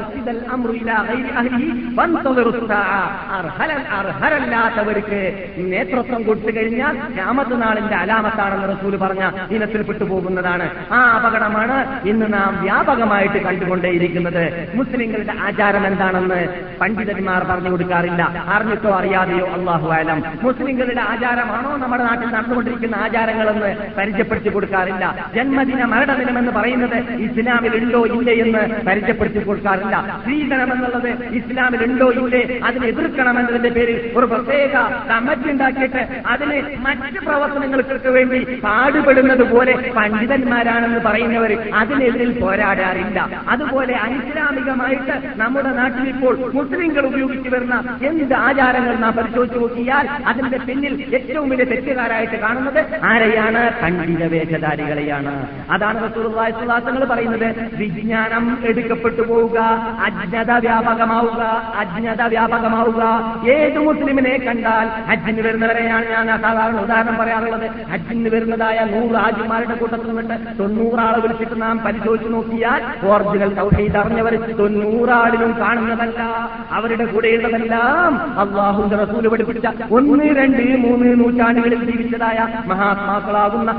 അർഹല- 3.32 3.88
അർഹരല്ലാത്തവർക്ക് 3.90 5.20
നേതൃത്വം 5.58 6.24
കൊടുത്തു 6.24 6.58
കഴിഞ്ഞാൽ 6.58 7.18
രാമത്ത് 7.18 7.62
നാളിന്റെ 7.62 7.96
അലാമത്താണെന്ന് 7.96 8.78
റസൂൽ 8.78 8.96
പറഞ്ഞ 8.98 9.32
ദിനത്തിൽ 9.52 9.82
പെട്ടുപോകുന്നതാണ് 9.82 10.70
ആ 10.94 11.20
അപകടമാണ് 11.20 12.08
ഇന്ന് 12.08 12.34
നാം 12.34 12.62
വ്യാപകമായിട്ട് 12.62 13.33
കണ്ടുകൊണ്ടേയിരിക്കുന്നത്. 13.40 14.72
മുസ്ലിങ്ങളുടെ 14.76 15.34
ആചാരം 15.42 15.88
എന്താണെന്ന് 15.88 16.48
പണ്ഡിതന്മാർ 16.82 17.44
പറഞ്ഞു 17.44 17.70
കൊടുക്കാറില്ല. 17.70 18.44
അറിഞ്ഞിട്ടോ 18.48 18.90
അറിയാതെയോ 18.90 19.48
അള്ളാഹു 19.48 19.92
ആലം 19.92 20.24
മുസ്ലിങ്ങളുടെ 20.44 21.02
ആചാരമാണോ 21.02 21.78
നമ്മുടെ 21.78 22.04
നാട്ടിൽ 22.04 22.28
നടന്നുകൊണ്ടിരിക്കുന്ന 22.28 22.96
ആചാരങ്ങളെന്ന് 22.96 23.76
പരിചയപ്പെടുത്തി 23.98 24.50
കൊടുക്കാറില്ല. 24.50 25.30
ജന്മദിന 25.36 25.86
മരണദിനം 25.86 26.40
എന്ന് 26.40 26.52
പറയുന്നത് 26.52 26.98
ഇസ്ലാമിൽ 27.14 27.84
ഉണ്ടോ 27.84 28.06
ഇല്ലേ 28.06 28.34
എന്ന് 28.34 28.86
പരിചയപ്പെടുത്തി 28.86 29.40
കൊടുക്കാറില്ല. 29.40 30.20
സ്ത്രീധനം 30.20 30.74
എന്നുള്ളത് 30.74 31.34
ഇസ്ലാമിൽ 31.34 31.84
ഉണ്ടോ 31.84 32.12
ഇല്ലേ 32.12 32.62
അതിനെ 32.64 32.88
എതിർക്കണമെന്നതിന്റെ 32.88 33.70
പേരിൽ 33.70 34.14
ഒരു 34.18 34.26
പ്രത്യേക 34.26 34.76
കമ്മിറ്റി 35.10 35.50
ഉണ്ടാക്കിയിട്ട് 35.50 36.22
അതിന് 36.28 36.78
മറ്റ് 36.80 37.26
പ്രവർത്തനങ്ങൾക്ക് 37.26 38.08
വേണ്ടി 38.08 38.60
പാടുപെടുന്നത് 38.64 39.44
പോലെ 39.44 39.92
പണ്ഡിതന്മാരാണെന്ന് 39.96 41.00
പറയുന്നവർ 41.00 41.58
അതിനെതിരിൽ 41.74 42.40
പോരാടാറില്ല. 42.40 43.23
അതുപോലെ 43.48 43.94
അനിസ്ലാമികമായിട്ട് 43.96 45.16
നമ്മുടെ 45.36 45.70
നാട്ടിൽ 45.70 46.10
ഇപ്പോൾ 46.10 46.38
മുസ്ലിങ്ങൾ 46.54 47.06
ഉപയോഗിച്ചു 47.06 47.50
വരുന്ന 47.50 47.98
എന്ത് 48.04 48.34
ആചാരങ്ങൾ 48.34 48.96
നാം 48.96 49.14
പരിശോധിച്ചു 49.14 49.60
നോക്കിയാൽ 49.60 50.10
അതിന്റെ 50.28 50.58
പിന്നിൽ 50.58 51.16
ഏറ്റവും 51.16 51.50
വലിയ 51.50 51.66
തെറ്റുകാരായിട്ട് 51.66 52.36
കാണുന്നത് 52.36 52.82
ആരെയാണ്? 53.04 53.62
പണ്ഡിത 53.84 54.24
വേഷധാരികളെയാണ് 54.26 55.48
അതാണ് 55.72 56.10
റസൂലുള്ളാഹിസ്വലാസങ്ങൾ 56.10 57.06
പറയുന്നത്. 57.06 57.48
വിജ്ഞാനം 57.78 58.58
എടുക്കപ്പെട്ടു 58.66 59.22
പോവുക 59.22 59.60
അജ്ഞത 60.06 60.52
വ്യാപകമാവുക 60.52 61.42
അജ്ഞത 61.76 62.22
വ്യാപകമാവുക. 62.22 63.02
ഏത് 63.50 63.80
മുസ്ലിമിനെ 63.80 64.36
കണ്ടാൽ 64.48 64.88
ഹജ്ജിന് 65.10 65.42
വരുന്നവരെയാണ് 65.42 66.06
ഞാൻ 66.10 66.42
സാധാരണ 66.42 66.80
ഉദാഹരണം 66.80 67.18
പറയാറുള്ളത്. 67.18 67.68
ഹജ്ജിന് 67.92 68.30
വരുന്നതായ 68.30 68.80
നൂറ് 68.94 69.16
ആജിമാരുടെ 69.16 69.76
കൂട്ടത്തിൽ 69.76 70.08
നിന്നിട്ട് 70.08 70.60
തൊണ്ണൂറാളെ 70.60 71.20
വിളിച്ചിട്ട് 71.20 71.62
നാം 71.62 71.80
പരിശോധിച്ചു 71.80 72.30
നോക്കിയാൽ 72.30 72.82
ഒറിജിനൽ 73.14 73.54
തൗഹീദ് 73.54 73.98
അറിഞ്ഞവർ 73.98 74.36
തൊണ്ണൂറാളിലും 74.60 75.52
കാണുന്നതല്ല. 75.60 76.22
അവരുടെ 76.72 77.06
കൂടെയുള്ളതെല്ലാം 77.06 78.12
അള്ളാഹുന്റെ 78.40 78.96
റസൂൽ 78.96 79.28
പഠിപ്പിച്ച 79.28 79.68
ഒന്ന് 79.92 80.24
രണ്ട് 80.40 80.64
മൂന്ന് 80.84 81.20
നൂറ്റാണ്ടുകളിൽ 81.20 81.92
ജീവിച്ചതായ 81.92 82.40
മഹാത്മാക്കളാകുന്ന 82.66 83.72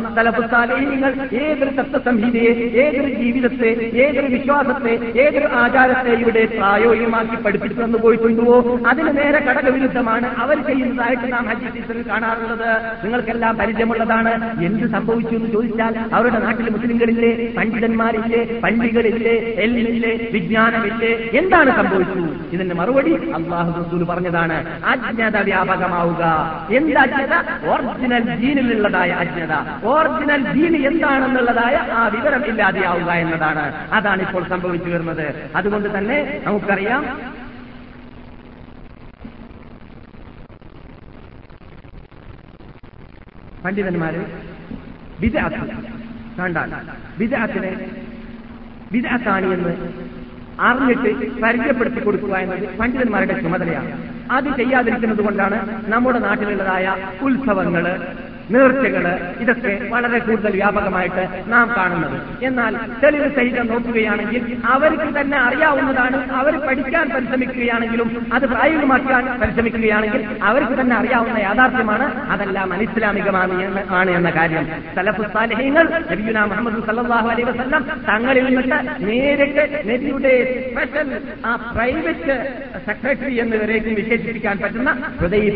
നിങ്ങൾ 0.80 1.12
ഏതൊരു 1.32 1.70
തത്വസംഹിതയെ 1.70 2.52
ഏതൊരു 2.84 3.14
ജീവിതത്തെ 3.14 3.70
ഏതൊരു 4.04 4.26
വിശ്വാസത്തെ 4.26 4.92
ഏതൊരു 5.20 5.48
ആചാരത്തെ 5.52 6.12
ഇവിടെ 6.24 6.44
പ്രായോഗികമാക്കി 6.46 7.36
പഠിപ്പിച്ചു 7.42 7.82
തന്നു 7.82 7.98
പോയിട്ടുണ്ടോ? 7.98 8.78
അതിന് 8.86 9.10
നേരെ 9.16 9.40
കടകവിരുദ്ധമാണ് 9.40 10.26
അവർ 10.38 10.56
ചെയ്യുന്നതായിട്ട് 10.66 11.32
നാം 11.32 11.44
ഹജ്ജ് 11.46 12.04
കാണാറുള്ളത്. 12.08 12.70
നിങ്ങൾക്കെല്ലാം 13.04 13.56
പരിചയമുള്ളതാണ്. 13.56 14.32
എന്ത് 14.64 14.86
സംഭവിച്ചു 14.90 15.34
എന്ന് 15.36 15.50
ചോദിച്ചാൽ 15.52 15.94
അവരുടെ 16.12 16.38
നാട്ടിൽ 16.38 16.70
മുസ്ലിങ്ങളില്ലേ 16.70 17.30
പണ്ഡിതന്മാരില്ലേ 17.58 18.60
പള്ളികളില്ലേ 18.64 19.23
എല്ലില്ലേ 19.32 20.30
വിജ്ഞാനമില്ലേ 20.32 21.30
എന്താണ് 21.38 21.76
സംഭവിച്ചു? 21.76 22.48
ഇതിന്റെ 22.56 22.74
മറുപടി 22.74 23.30
അള്ളാഹു 23.30 23.84
റസൂൽ 23.84 24.04
പറഞ്ഞതാണ് 24.04 24.84
അജ്ഞത 24.84 25.36
വ്യാപകമാവുക. 25.36 26.22
എന്ത് 26.76 26.98
അജ്ഞത? 26.98 27.34
ഒറിജിനൽ 27.68 28.36
ജീനിലുള്ളതായ 28.36 29.10
അജ്ഞത. 29.10 29.52
ഒറിജിനൽ 29.86 30.52
ജീൻ 30.52 30.86
എന്താണെന്നുള്ളതായ 30.86 31.74
ആ 31.76 32.08
വിവരം 32.08 32.46
ഇല്ലാതെയാവുക 32.46 33.10
എന്നതാണ്. 33.10 33.88
അതാണ് 33.92 34.22
ഇപ്പോൾ 34.22 34.48
സംഭവിച്ചു 34.48 34.90
വരുന്നത്. 34.90 35.50
അതുകൊണ്ട് 35.56 35.98
തന്നെ 35.98 36.40
നമുക്കറിയാം 36.44 37.34
പണ്ഡിതന്മാര് 43.64 44.24
വിദാത്ത് 45.20 45.84
കണ്ടാൽ 46.38 46.72
വിദാത്തിനെ 47.18 48.03
വിദാത്താണ് 48.94 49.46
എന്ന് 49.56 49.72
അറിഞ്ഞിട്ട് 50.60 51.10
പരിചയപ്പെടുത്തി 51.42 52.00
കൊടുക്കുക 52.00 52.34
എന്നത് 52.36 52.76
പണ്ഡിതന്മാരുടെ 52.78 53.34
ചുമതലയാണ്. 53.40 53.88
അത് 54.30 54.48
ചെയ്യാതിരിക്കുന്നത് 54.58 55.22
കൊണ്ടാണ് 55.24 55.56
നമ്മുടെ 55.92 56.18
നാട്ടിലുള്ളതായ 56.18 56.86
ഉത്സവങ്ങൾ 57.22 57.86
നേർച്ചകൾ 58.50 59.06
ഇതൊക്കെ 59.40 59.88
വളരെ 59.88 60.18
കൂടുതൽ 60.18 60.52
വ്യാപകമായിട്ട് 60.52 61.28
നാം 61.46 61.74
കാണുന്നത്. 61.76 62.44
എന്നാൽ 62.44 62.76
തെളിവ് 63.04 63.34
സഹിതം 63.34 63.66
നോക്കുകയാണെങ്കിൽ 63.66 64.56
അവർക്ക് 64.64 65.20
തന്നെ 65.20 65.38
അറിയാവുന്നതാണ്. 65.38 66.32
അവർ 66.32 66.66
പഠിക്കാൻ 66.66 67.10
പരിശ്രമിക്കുകയാണെങ്കിലും 67.14 68.26
അത് 68.32 68.46
പ്രായോഗികമാക്കാൻ 68.46 69.40
പരിശ്രമിക്കുകയാണെങ്കിൽ 69.40 70.26
അവർക്ക് 70.42 70.80
തന്നെ 70.80 70.96
അറിയാവുന്ന 70.96 71.38
യാഥാർത്ഥ്യമാണ്. 71.38 72.30
അതെല്ലാം 72.30 72.72
അനിസ്ലാമികമാണ് 72.72 73.84
ആണ് 73.90 74.10
എന്ന 74.10 74.30
കാര്യം. 74.30 74.66
സലഫുസ്താലഹ്യങ്ങൾ 74.96 76.04
നബിയുന 76.10 76.44
മുഹമ്മദ് 76.44 76.86
സല്ലാഹു 76.86 77.28
അലൈ 77.28 77.42
വസ്ലം 77.42 77.84
തങ്ങളിൽ 77.84 78.44
നിന്നിട്ട് 78.44 79.08
നേരിട്ട് 79.08 79.82
നബിയുടെ 79.92 80.64
സ്പെഷ്യൽ 80.70 81.20
ആ 81.46 81.72
പ്രൈവറ്റ് 81.76 82.54
സെക്രട്ടറി 82.86 83.34
എന്നിവരേക്കും 83.34 83.94
വിശേഷിപ്പിക്കാൻ 83.94 84.58
പറ്റുന്ന 84.58 84.90
ഹൃദയ 85.20 85.50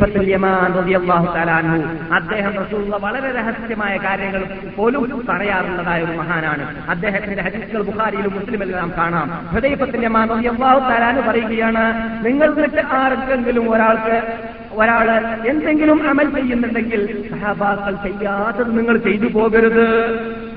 അദ്ദേഹം 2.15 2.78
റസൂലുള്ള 2.79 2.97
വളരെ 2.97 3.29
രഹസ്യമായ 3.33 3.97
കാര്യങ്ങൾ 3.97 4.43
പോലും 4.77 5.27
പറയാറുള്ളതായ 5.29 6.03
ഒരു 6.03 6.13
മഹാനാണ്. 6.13 6.65
അദ്ദേഹത്തിന്റെ 6.91 7.43
ഹദീസുകൾ 7.43 7.83
ബുഖാരിയിലും 7.83 8.33
മുസ്ലിമെല്ലാം 8.35 8.93
കാണാം. 8.97 9.29
ഹൃദയപത്തിന്റെ 9.53 10.09
മാനവി 10.09 10.45
അള്ളാഹു 10.45 10.79
താലാന് 10.79 11.23
പറയുകയാണ് 11.29 11.85
നിങ്ങൾ 12.27 12.55
വിട്ട് 12.55 12.83
ആർക്കെങ്കിലും 13.01 13.71
ഒരാൾക്ക് 13.71 14.17
ഒരാൾ 14.73 15.09
എന്തെങ്കിലും 15.47 16.09
അമൽ 16.11 16.29
ചെയ്യുന്നുണ്ടെങ്കിൽ 16.35 17.03
സഹബാക്കൾ 17.31 17.95
ചെയ്യാത്തത് 18.07 18.79
നിങ്ങൾ 18.79 18.97
ചെയ്തു 18.97 19.27
പോകരുത്. 19.27 19.89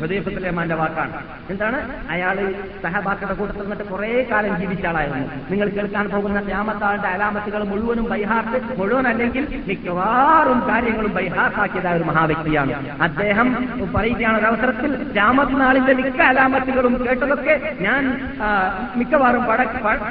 ഹൃദയപത്തിലേമാന്റെ 0.02 0.76
വാക്കാണ്. 0.76 1.14
എന്താണ്? 1.50 1.80
അയാൾ 2.10 2.38
സഹബാക്കളുടെ 2.84 3.34
കൂട്ടത്തിൽ 3.34 3.62
നിന്നിട്ട് 3.62 3.84
കുറെ 3.84 4.28
കാലം 4.32 4.54
ജീവിച്ച 4.60 4.86
ആളായിരുന്നു. 4.86 5.28
നിങ്ങൾ 5.52 5.68
കേൾക്കാൻ 5.70 6.06
പോകുന്ന 6.10 6.44
രാമത്താളിന്റെ 6.50 7.08
അലാമത്തുകൾ 7.08 7.64
മുഴുവനും 7.64 8.06
ബൈഹാർട്ട് 8.10 8.60
മുഴുവൻ 8.80 9.08
അല്ലെങ്കിൽ 9.08 9.64
മിക്കവാറും 9.68 10.60
കാര്യങ്ങളും 10.70 11.14
ബൈഹാർട്ടാക്കിയതായ 11.14 11.96
ഒരു 11.96 12.04
മഹാവ്യക്തിയാണ്. 12.04 12.74
അദ്ദേഹം 13.02 13.48
പറയുകയാണ് 13.96 14.38
ഒരവസരത്തിൽ 14.40 14.92
രാമനാളിന്റെ 15.18 15.94
മിക്ക 15.94 16.22
അലാമത്തുകളും 16.22 16.94
കേട്ടതൊക്കെ 17.06 17.56
ഞാൻ 17.82 18.04
മിക്കവാറും 18.96 19.44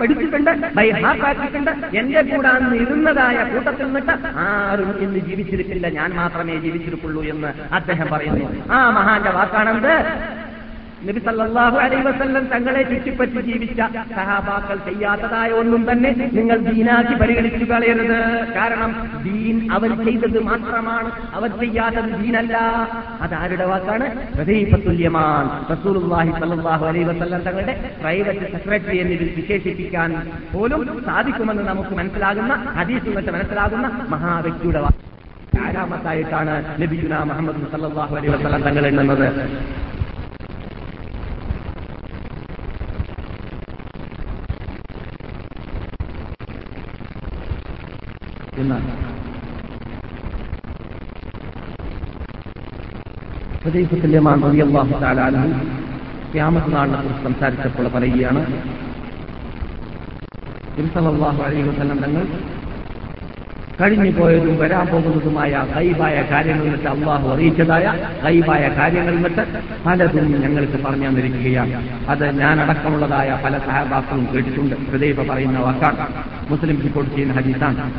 പഠിച്ചിട്ടുണ്ട് 0.00 0.50
ബൈഹാർട്ടാക്കിയിട്ടുണ്ട് 0.74 1.70
എന്റെ 1.96 2.22
കൂടെ 2.22 2.50
ഇരുന്നതായ 2.82 3.36
കൂട്ടത്തിൽ 3.52 3.84
നിന്നിട്ട് 3.84 4.14
ആരും 4.46 4.90
ഇന്ന് 5.00 5.20
ജീവിച്ചിരിക്കില്ല 5.28 5.86
ഞാൻ 5.88 6.10
മാത്രമേ 6.14 6.56
ജീവിച്ചിരിക്കുള്ളൂ 6.64 7.22
എന്ന് 7.32 7.50
അദ്ദേഹം 7.74 8.08
പറയുന്നു. 8.12 8.72
ആ 8.72 8.78
മഹാന്റെ 8.90 9.30
വാക്കാണെന്ത് 9.82 10.40
നബി 11.08 11.18
സല്ലല്ലാഹു 11.18 11.76
അലൈഹി 11.76 12.02
വസല്ലം 12.02 12.46
തങ്ങളെ 12.46 12.82
ചുറ്റിപ്പറ്റി 12.82 13.40
ജീവിച്ച 13.40 13.80
സഹാബാക്കൾ 14.14 14.76
ചെയ്യാത്തതായ 14.76 15.50
ഒന്നും 15.50 15.92
തന്നെ 15.92 16.10
നിങ്ങൾ 16.32 16.58
ദീനാക്കി 16.58 17.14
പരിഗണിച്ചു 17.14 17.64
കളയരുത് 17.64 18.52
കാരണം 18.54 18.90
ദീൻ 19.24 19.72
അവർ 19.72 20.04
ചെയ്തത് 20.04 20.42
മാത്രമാണ്. 20.42 21.10
അവർ 21.34 21.50
ചെയ്യാത്തത് 21.60 22.10
ദീനല്ല. 22.22 22.56
അതാരുടെ 23.20 23.64
വാക്കാണ്? 23.64 24.36
ഹൃദയത്തുല്യമാൻ 24.36 25.72
റസൂലുള്ളാഹി 25.72 26.30
സല്ലാഹു 26.30 26.86
അലൈ 26.86 27.02
വസല്ലം 27.02 27.40
തങ്ങളുടെ 27.40 27.94
പ്രൈവറ്റ് 28.00 28.52
സെക്രട്ടറി 28.52 28.96
എന്നിവർ 28.96 29.30
വിശേഷിപ്പിക്കാൻ 29.36 30.22
പോലും 30.54 31.02
സാധിക്കുമെന്ന് 31.06 31.62
നമുക്ക് 31.62 31.90
മനസ്സിലാകുന്ന 31.90 32.54
ഹദീസ് 32.54 33.08
മനസ്സിലാകുന്ന 33.08 34.06
മഹാവ്യക്തിയുടെ 34.08 34.80
വാക്ക്. 34.80 35.19
ആരാമത്തായിട്ടാണ് 35.52 36.52
നബിയുന 36.80 37.14
മുഹമ്മദ് 37.30 37.70
സല്ലല്ലാഹു 37.72 38.14
അലൈഹി 38.16 38.32
വസല്ലം 38.34 38.62
തങ്ങൾ 38.66 38.84
എണ്ണുന്നത്? 38.86 39.26
ഹുദൈഫത്തുല്യമാൻ 53.62 54.38
റളിയല്ലാഹു 54.44 54.92
തആല 55.02 55.20
അൻഹു 55.28 55.48
ഖിയാമത്ത് 56.32 56.70
നാളിനെ 56.74 56.98
കുറിച്ച് 56.98 57.22
സംസാരിച്ചപ്പോൾ 57.24 57.86
പറയുകയാണ് 57.94 58.42
തിരുസലാഹു 60.76 61.40
അലൈഹി 61.46 61.64
വസല്ലം 61.70 61.98
തങ്ങൾ 62.04 62.24
കഴിഞ്ഞു 63.80 64.10
പോയതും 64.10 64.56
വരാൻ 64.56 64.86
പോകുന്നതുമായ 64.86 65.66
ഹൈബായ 65.74 66.24
കാര്യങ്ങൾ 66.30 66.64
എന്നിട്ട് 66.64 66.88
അള്ളാഹു 66.88 67.34
അറിയിച്ചതായ 67.34 67.98
ഹൈബായ 68.22 68.68
കാര്യങ്ങൾ 68.78 69.14
എന്നിട്ട് 69.14 69.46
പലതും 69.86 70.40
ഞങ്ങൾക്ക് 70.40 70.82
പറഞ്ഞു 70.84 71.08
തന്നിരിക്കുകയാണ്. 71.08 71.88
അത് 72.08 72.38
ഞാനടക്കമുള്ളതായ 72.38 73.38
പല 73.44 73.58
സഹബാക്കളും 73.58 74.28
കേട്ടിട്ടുണ്ട്. 74.34 74.76
ഹൃദയ 74.76 75.12
പറയുന്ന 75.12 75.58
വാക്കാണ്. 75.58 76.06
മുസ്ലിം 76.50 76.80
റിപ്പോർട്ട് 76.82 77.12
ചെയ്യുന്ന 77.12 77.34
ഹദീസാണ്. 77.34 77.92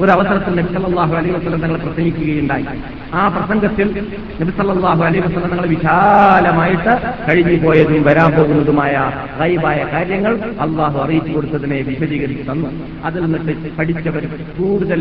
ഒരു 0.00 0.10
അവസരത്തിൽ 0.10 0.54
നബി 0.54 0.72
സല്ലല്ലാഹു 0.74 1.14
അലൈഹി 1.14 1.32
വസല്ലം 1.32 1.60
തങ്ങൾ 1.60 1.76
പ്രസംഗിക്കുകയുണ്ടായി. 1.76 2.66
ആ 3.14 3.28
പ്രസംഗത്തിൽ 3.28 3.88
നബിസല്ലാഹു 4.40 5.02
അലൈഹി 5.02 5.20
വസല്ലം 5.20 5.50
തങ്ങൾ 5.50 5.66
വിശാലമായിട്ട് 5.66 6.92
കഴിഞ്ഞു 7.28 7.66
പോയതും 7.66 8.02
വരാൻ 8.02 8.30
പോകുന്നതുമായ 8.32 8.94
ഗൈബായ 9.40 9.86
കാര്യങ്ങൾ 9.92 10.34
അള്ളാഹു 10.60 10.98
അറിയിച്ചു 10.98 11.32
കൊടുത്തതിനെ 11.32 11.76
വിശദീകരിച്ചു 11.76 12.44
തന്നു. 12.50 12.70
അതിൽ 13.04 13.22
നിന്നിട്ട് 13.22 13.70
പഠിച്ചവർ 13.78 14.24
കൂടുതൽ 14.58 15.00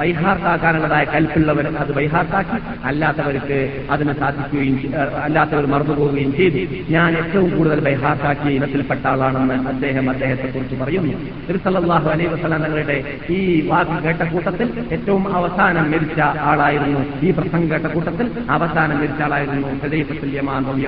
ബൈഹാർട്ടാക്കാനുള്ളതായ 0.00 1.04
കൽപ്പുള്ളവർ 1.14 1.66
അത് 1.82 1.92
ബൈഹാർട്ടാക്കി. 1.92 2.58
അല്ലാത്തവർക്ക് 2.84 3.58
അതിന് 3.90 4.12
സാധിക്കുകയും 4.12 4.76
അല്ലാത്തവർ 5.24 5.66
മറന്നുപോവുകയും 5.66 6.32
ചെയ്തു. 6.36 6.60
ഞാൻ 6.90 7.16
ഏറ്റവും 7.16 7.50
കൂടുതൽ 7.56 7.80
ബൈഹാർട്ടാക്കിയ 7.80 8.50
ഇനത്തിൽപ്പെട്ട 8.50 9.06
ആളാണെന്ന് 9.06 9.68
അദ്ദേഹം 9.74 10.10
അദ്ദേഹത്തെ 10.10 10.46
കുറിച്ച് 10.46 10.76
പറയുന്നു 10.82 11.14
നബിസല്ലാഹു 11.48 12.08
അലൈഹി 12.08 12.30
വസല്ലം 12.34 12.62
തങ്ങളുടെ 12.62 12.98
ഈ 13.30 13.40
വാക്ക് 13.70 14.02
കേട്ട 14.04 14.22
കൂട്ടത്തിൽ 14.32 14.68
ഏറ്റവും 14.92 15.34
അവസാനം 15.36 15.90
മരിച്ച 15.90 16.20
ആളായിരുന്നു. 16.66 17.00
ഈ 17.26 17.30
പ്രസംഗം 17.30 17.66
കേട്ട 17.70 17.86
കൂട്ടത്തിൽ 17.94 18.26
അവസാനം 18.56 18.96
മരിച്ച 19.00 19.20
ആളായിരുന്നു 19.22 19.68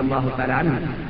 അള്ളാഹു 0.02 0.30
തആല 0.38 0.52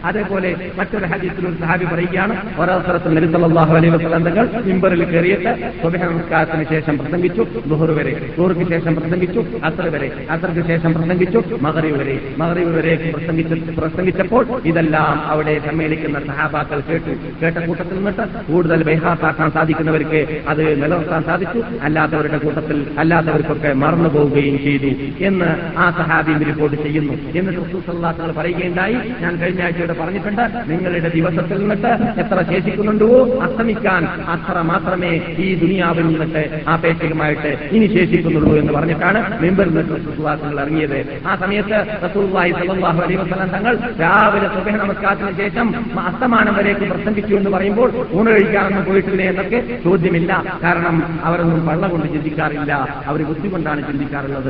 അതേപോലെ 0.08 0.50
മറ്റൊരു 0.78 1.06
ഹദീസിൽ 1.12 1.44
ഒരു 1.48 1.56
സഹാബി 1.62 1.86
പറയുകയാണ് 1.92 2.34
ഒരവസരത്തിൽ 2.62 3.12
നബി 3.18 3.28
സല്ലല്ലാഹു 3.34 3.72
അലൈഹി 3.78 3.92
വസല്ലം 3.94 4.24
തങ്ങൾ 4.28 4.46
മിമ്പറിൽ 4.66 5.02
കയറിയിട്ട് 5.04 5.50
സ്വഭ 5.80 5.94
നമസ്കാരത്തിന് 6.04 6.64
ശേഷം 6.72 6.98
പ്രസംഗിച്ചു 6.98 7.42
ദുഹർ 7.70 7.90
വരെ 7.98 8.12
ദുഹർക്ക് 8.36 8.66
ശേഷം 8.74 8.94
പ്രസംഗിച്ചു 8.98 9.40
അസർ 9.68 9.88
വരെ 9.94 10.08
അസർക്ക് 10.30 10.64
ശേഷം 10.70 10.92
പ്രസംഗിച്ചു 10.98 11.42
മകറി 11.66 11.92
വരെ 11.98 12.16
മകറി 12.42 12.64
വരെ 12.76 12.94
പ്രസംഗിച്ചു 13.14 13.56
പ്രസംഗിച്ചപ്പോൾ 13.78 14.44
ഇതെല്ലാം 14.64 15.18
അവിടെ 15.32 15.54
സമ്മേളിക്കുന്ന 15.66 16.18
സഹാബാക്കൾ 16.30 16.80
കേട്ടു. 16.88 17.12
കേട്ട 17.42 17.56
കൂട്ടത്തിൽ 17.66 17.96
നിന്നിട്ട് 17.98 18.24
കൂടുതൽ 18.50 18.82
ബൈഹാത്താക്കാൻ 18.88 19.50
സാധിക്കുന്നവർക്ക് 19.56 20.20
അത് 20.50 20.62
നിലനിർത്താൻ 20.82 21.22
സാധിച്ചു. 21.28 21.60
അല്ലാത്തവരുടെ 21.86 22.38
കൂട്ടത്തിൽ 22.38 22.78
അല്ലാത്തവർക്കൊക്കെ 22.98 23.72
മറന്നു 23.82 24.08
പോവുകയും 24.08 24.56
ചെയ്തു 24.64 24.90
എന്ന് 25.24 25.50
ആ 25.78 25.90
സഹാബിയും 25.90 26.44
റിപ്പോർട്ട് 26.44 26.76
ചെയ്യുന്നു. 26.82 27.14
എന്ന് 27.38 27.52
റസൂൽ 27.52 28.32
പറയുകയുണ്ടായി. 28.38 28.98
ഞാൻ 29.20 29.32
കഴിഞ്ഞ 29.36 29.62
ആഴ്ചയുടെ 29.62 29.96
പറഞ്ഞിട്ടുണ്ട് 30.00 30.44
നിങ്ങളുടെ 30.70 31.08
ദിവസത്തിൽ 31.08 31.58
നിന്നിട്ട് 31.58 31.92
എത്ര 32.20 32.38
ശേഷിക്കുന്നുണ്ടോ 32.50 33.08
അസ്തമിക്കാൻ 33.42 34.02
അത്ര 34.34 34.60
മാത്രമേ 34.72 35.12
ഈ 35.38 35.48
ദുനിയാവിൽ 35.54 36.06
നിന്നിട്ട് 36.06 36.42
ആപേക്ഷികമായിട്ട് 36.68 37.50
ഇനി 37.72 37.86
ശേഷിക്കുന്നുള്ളൂ 37.86 38.52
എന്ന് 38.56 38.72
പറഞ്ഞിട്ടാണ് 38.72 39.20
മെമ്പറിൽ 39.42 39.70
നിന്ന് 39.70 39.96
റസൂൽ 39.96 40.60
ഇറങ്ങിയത്. 40.60 40.98
ആ 41.26 41.34
സമയത്ത് 41.36 41.78
റസൂലുള്ളാഹി 42.04 42.50
സ്വല്ലല്ലാഹു 42.50 43.00
അലൈഹി 43.00 43.20
വസല്ലം 43.22 43.48
തങ്ങൾ 43.48 43.74
രാവിലെ 44.00 44.48
സുബഹ 44.54 44.76
നമസ്കാരത്തിന് 44.84 45.32
ശേഷം 45.42 45.66
അസ്തമാനം 46.00 46.54
വരേക്ക് 46.54 46.84
പ്രസംഗിച്ചു 46.92 47.34
എന്ന് 47.34 47.50
പറയുമ്പോൾ 47.50 47.90
ഊണ് 48.12 48.30
കഴിക്കാനൊന്നും 48.30 48.84
പോയിട്ടില്ലേ 48.84 49.26
എന്നൊക്കെ 49.28 49.60
ചോദ്യമില്ല. 49.84 50.32
കാരണം 50.62 50.96
അവരൊന്നും 51.24 51.66
പള്ള 51.66 51.86
കൊണ്ട് 51.86 52.06
ചിന്തിക്കാറില്ല. 52.14 52.72
അവർ 53.06 53.22
ബുദ്ധി 53.22 53.48
കൊണ്ടാണ് 53.48 53.80
ചിന്തിക്കാറുള്ളത്. 53.86 54.47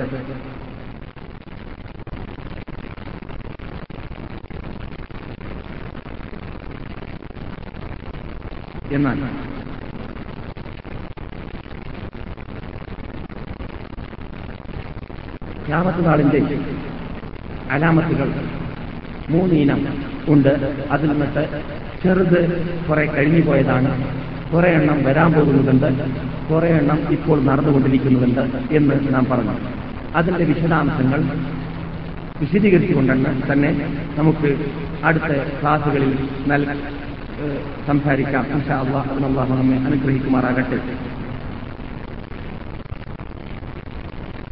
എന്നാൽ 8.92 9.18
യാമത്ത് 15.68 16.06
നാളിന്റെ 16.06 16.38
അലാമത്തുകൾ 17.70 18.28
മൂന്നിനം 19.30 19.80
ഉണ്ട്. 20.28 20.48
അതിൽ 20.90 21.08
നിന്നിട്ട് 21.08 21.62
ചെറുത് 22.02 22.40
കുറെ 22.88 23.06
കഴിഞ്ഞു 23.06 23.40
പോയതാണ്. 23.46 23.90
കുറെ 24.52 24.68
എണ്ണം 24.68 25.04
വരാൻ 25.04 25.32
പോകുന്നതുണ്ട് 25.32 25.88
കുറെ 26.46 26.68
എണ്ണം 26.68 27.12
ഇപ്പോൾ 27.12 27.44
നടന്നുകൊണ്ടിരിക്കുന്നുണ്ട് 27.44 28.40
എന്ന് 28.76 29.14
നാം 29.14 29.24
പറഞ്ഞു. 29.24 29.77
അതിന്റെ 30.14 30.44
വിശദാംശങ്ങൾ 30.44 31.20
വിശദീകരിച്ചുകൊണ്ടെന്ന് 32.40 33.52
തന്നെ 33.52 33.70
നമുക്ക് 34.16 34.70
അടുത്ത 35.04 35.60
ക്ലാസുകളിൽ 35.60 36.28
നൽ 36.46 36.82
സംസാരിക്കാം. 37.86 38.46
ഇൻഷാ 38.46 38.80
അള്ളാഹ് 38.80 39.52
നമ്മെ 39.52 39.76
അനുഗ്രഹിക്കുമാറാകട്ടെ. 39.76 40.78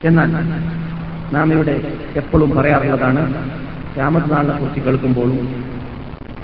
എന്നാൽ 0.05 0.31
നാം 1.33 1.53
ഇവിടെ 1.53 2.05
എപ്പോഴും 2.17 2.51
പറയാറുള്ളതാണ് 2.51 3.23
രാമനാളിനെ 3.99 4.59
കുറിച്ച് 4.59 4.81
കേൾക്കുമ്പോഴും 4.81 5.65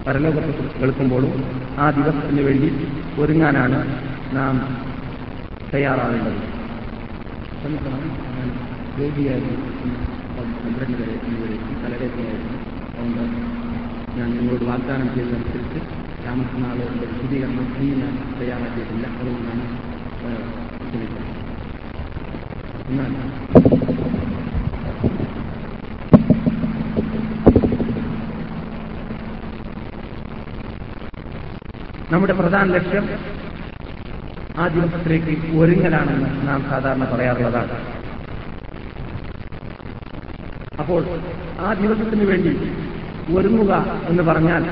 പരലോകത്തെ 0.07 0.51
കുറിച്ച് 0.51 0.79
കേൾക്കുമ്പോഴും 0.79 1.45
ആ 1.79 1.91
ദിവസത്തിന് 1.91 2.41
വേണ്ടി 2.41 2.89
ഒരുങ്ങാനാണ് 3.21 3.79
നാം 4.37 4.55
തയ്യാറാവേണ്ടത്. 5.75 6.41
ക്ഷമിക്കണം, 7.59 8.01
ഞാൻ 8.37 8.72
രോഗിയായിരുന്നു 8.99 9.69
പന്ത്രണ്ട് 10.37 10.97
വരെ 11.01 11.15
ഇന്നുവരെ 11.29 11.57
തലവേദനയായിരുന്നു. 11.83 12.59
അതുകൊണ്ട് 12.93 13.23
ഞാൻ 14.19 14.29
നിങ്ങളോട് 14.37 14.65
വാഗ്ദാനം 14.71 15.09
ചെയ്തതനുസരിച്ച് 15.15 15.81
രാമനാളിന്റെ 16.27 17.07
വിശദീകരണം 17.13 17.69
ഇനി 17.77 17.95
ഞാൻ 18.03 18.15
തയ്യാറാക്കിയിട്ടില്ല. 18.41 19.07
അതുകൊണ്ടാണ് 19.21 19.65
ക്ഷമിക്കുന്നത് 20.89 21.31
നമ്മുടെ 32.11 32.35
പ്രധാന 32.41 32.67
ലക്ഷ്യം 32.77 33.05
ആ 34.59 34.65
ദിവസത്തിലേക്ക് 34.69 35.35
ഒരുങ്ങലാണെന്ന് 35.61 36.31
നാം 36.49 36.61
സാധാരണ 36.71 37.05
പറയാറുള്ളതാണ്. 37.13 37.77
അപ്പോൾ 40.81 41.03
ആ 41.67 41.75
ദിവസത്തിന് 41.75 42.25
വേണ്ടി 42.25 42.53
ഒരുങ്ങുക 43.35 43.73
എന്ന് 44.11 44.23
പറഞ്ഞാൽ 44.23 44.63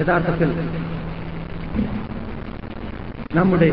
യഥാർത്ഥത്തിൽ 0.00 0.50
നമ്മുടെ 3.34 3.68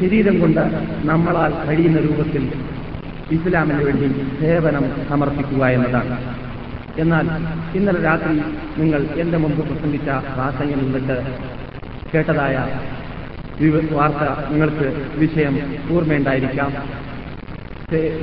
ശരീരം 0.00 0.40
കൊണ്ട് 0.40 0.64
നമ്മളാൽ 1.10 1.52
കഴിയുന്ന 1.66 1.98
രൂപത്തിൽ 1.98 2.44
ഇസ്ലാമിന് 3.30 3.82
വേണ്ടി 3.84 4.08
സേവനം 4.40 4.84
സമർപ്പിക്കുക 5.10 5.64
എന്നതാണ്. 5.66 6.16
എന്നാൽ 6.98 7.26
ഇന്നലെ 7.76 8.00
രാത്രി 8.00 8.34
നിങ്ങൾ 8.78 9.00
എന്റെ 9.22 9.38
മുമ്പ് 9.38 9.62
പ്രസംഗിച്ച 9.68 10.08
പ്രാസംഗിൽ 10.34 10.80
നിന്നിട്ട് 10.84 11.16
കേട്ടതായ 12.14 12.56
വാർത്ത 13.92 14.24
നിങ്ങൾക്ക് 14.52 14.86
വിഷയം 15.18 15.54
ഓർമ്മയുണ്ടായിരിക്കാം. 15.96 16.72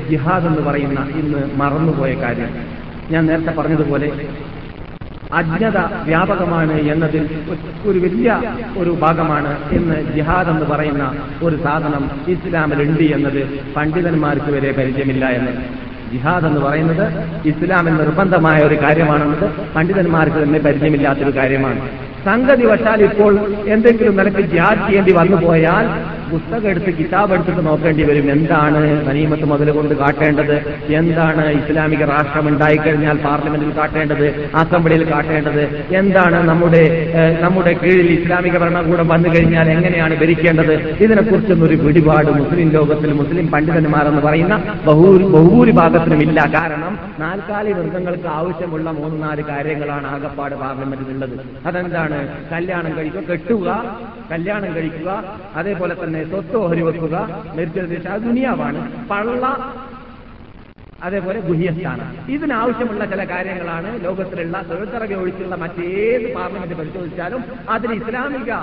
ജിഹാദ് 0.09 0.47
എന്ന് 0.47 0.61
പറയുന്ന 0.61 1.07
ഇന്ന് 1.15 1.55
മറന്നുപോയ 1.55 2.13
കാര്യം. 2.13 2.49
ഞാൻ 3.11 3.25
നേരത്തെ 3.25 3.51
പറഞ്ഞതുപോലെ 3.51 4.11
അജ്ഞത 5.33 5.77
വ്യാപകമാണ് 5.77 6.81
എന്നതിൽ 6.81 7.29
ഒരു 7.85 7.99
വലിയ 7.99 8.41
ഒരു 8.77 8.89
ഭാഗമാണ് 8.89 9.71
ഇന്ന് 9.71 10.13
ജിഹാദ് 10.15 10.49
എന്ന് 10.49 10.65
പറയുന്ന 10.65 11.13
ഒരു 11.43 11.63
സാധനം 11.63 12.09
ഇസ്ലാമിലുണ്ട് 12.27 13.03
എന്നത് 13.03 13.73
പണ്ഡിതന്മാർക്ക് 13.75 14.51
വരെ 14.51 14.71
പരിചയമില്ല 14.71 15.25
എന്ന്. 15.25 15.51
ജിഹാദ് 16.11 16.45
എന്ന് 16.45 16.61
പറയുന്നത് 16.61 17.05
ഇസ്ലാമിൽ 17.47 17.93
നിർബന്ധമായ 17.93 18.61
ഒരു 18.61 18.75
കാര്യമാണെന്നത് 18.75 19.73
പണ്ഡിതന്മാർക്ക് 19.75 20.43
തന്നെ 20.43 20.59
പരിചയമില്ലാത്തൊരു 20.59 21.37
കാര്യമാണ്. 21.37 21.89
സംഗതി 22.25 22.65
വശാൽ 22.65 23.03
ഇപ്പോൾ 23.03 23.39
എന്തെങ്കിലും 23.67 24.17
നിലയ്ക്ക് 24.17 24.41
ജിഹാദ് 24.41 24.87
ചെയ്യേണ്ടി 24.87 25.13
വന്നു 25.13 25.37
പോയാൽ 25.37 26.20
പുസ്തകം 26.33 26.67
എടുത്ത് 26.71 26.91
കിതാബ് 26.99 27.33
എടുത്തിട്ട് 27.35 27.63
നോക്കേണ്ടി 27.67 28.03
വരും. 28.09 28.27
എന്താണ് 28.35 28.81
നനീമത്ത് 29.07 29.45
മുതൽ 29.51 29.69
കൊണ്ട് 29.77 29.93
കാട്ടേണ്ടത്? 30.01 30.55
എന്താണ് 30.99 31.43
ഇസ്ലാമിക 31.59 32.03
രാഷ്ട്രം 32.11 32.45
ഉണ്ടായിക്കഴിഞ്ഞാൽ 32.51 33.17
പാർലമെന്റിൽ 33.25 33.71
കാട്ടേണ്ടത്? 33.79 34.27
അസംബ്ലിയിൽ 34.61 35.03
കാട്ടേണ്ടത്? 35.13 35.63
എന്താണ് 36.01 36.39
നമ്മുടെ 36.51 36.83
നമ്മുടെ 37.43 37.73
കീഴിൽ 37.83 38.09
ഇസ്ലാമിക 38.17 38.55
ഭരണകൂടം 38.63 39.07
വന്നു 39.13 39.29
കഴിഞ്ഞാൽ 39.35 39.67
എങ്ങനെയാണ് 39.75 40.15
ഭരിക്കേണ്ടത്? 40.21 40.73
ഇതിനെക്കുറിച്ചൊന്നും 41.05 41.67
ഒരു 41.67 41.77
പിടിപാട് 41.83 42.31
മുസ്ലിം 42.39 42.69
ലോകത്തിൽ 42.77 43.11
മുസ്ലിം 43.21 43.47
പണ്ഡിതന്മാരെന്ന് 43.53 44.23
പറയുന്ന 44.27 44.55
ബഹൂ 44.87 45.07
ബഹുഭൂരിഭാഗത്തിനും 45.35 46.21
ഇല്ല 46.27 46.39
കാരണം 46.57 46.93
നാൽക്കാലി 47.23 47.71
വൃദ്ധങ്ങൾക്ക് 47.79 48.29
ആവശ്യമുള്ള 48.39 48.89
മൂന്ന് 48.99 49.17
നാല് 49.23 49.43
കാര്യങ്ങളാണ് 49.51 50.07
ആകപ്പാട് 50.13 50.55
പാർലമെന്റിലുള്ളത് 50.63 51.35
അതെന്താണ്? 51.69 52.19
കല്യാണം 52.53 52.91
കഴിക്കുക 52.97 53.23
കെട്ടുക 53.31 53.67
കല്യാണം 54.31 54.71
കഴിക്കുക 54.75 55.09
അതേപോലെ 55.59 55.95
തന്നെ 56.03 56.20
സ്വത്ത് 56.29 56.57
ഓഹരി 56.57 56.81
വെക്കുക 56.81 57.15
മരിച്ചതിന് 57.57 57.97
ശേഷം 57.97 58.17
ദുനിയാവാണ്. 58.17 59.07
പള്ള 59.07 59.73
അതേപോലെ 61.03 61.39
ഗുഹ്യസ്ഥാനം. 61.39 62.31
ഇതിനാവശ്യമുള്ള 62.31 63.05
ചില 63.05 63.23
കാര്യങ്ങളാണ് 63.23 64.05
ലോകത്തിലുള്ള 64.05 64.61
തൊഴിൽത്തറകെ 64.61 65.15
ഒഴിച്ചുള്ള 65.15 65.55
മറ്റേത് 65.55 66.35
പാർലമെന്റ് 66.35 66.75
പരിശോധിച്ചാലും 66.75 67.43
അതിൽ 67.69 67.93
ഇസ്ലാമിക 67.93 68.53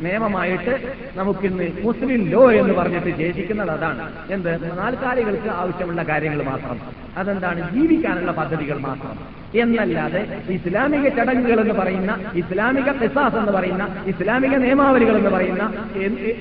നിയമമായിട്ട് 0.00 0.94
നമുക്കിന്ന് 1.16 1.72
മുസ്ലിം 1.82 2.28
ലോ 2.28 2.52
എന്ന് 2.52 2.74
പറഞ്ഞിട്ട് 2.74 3.16
ശേഷിക്കുന്നത് 3.16 3.70
അതാണ്. 3.70 4.12
എന്ത്? 4.30 4.78
നാൽക്കാലികൾക്ക് 4.78 5.48
ആവശ്യമുള്ള 5.48 6.02
കാര്യങ്ങൾ 6.02 6.42
മാത്രം. 6.42 6.80
അതെന്താണ്? 7.16 7.72
ജീവിക്കാനുള്ള 7.72 8.32
പദ്ധതികൾ 8.32 8.78
മാത്രം. 8.78 9.45
എന്നല്ലാതെ 9.54 10.22
ഇസ്ലാമിക 10.54 11.08
ചടങ്ങുകൾ 11.08 11.60
എന്ന് 11.60 11.74
പറയുന്ന 11.74 12.12
ഇസ്ലാമിക 12.34 12.90
പിസാസ് 12.92 13.36
എന്ന് 13.36 13.52
പറയുന്ന 13.52 13.84
ഇസ്ലാമിക 14.06 14.54
നിയമാവലികൾ 14.56 15.16
എന്ന് 15.16 15.30
പറയുന്ന 15.30 15.64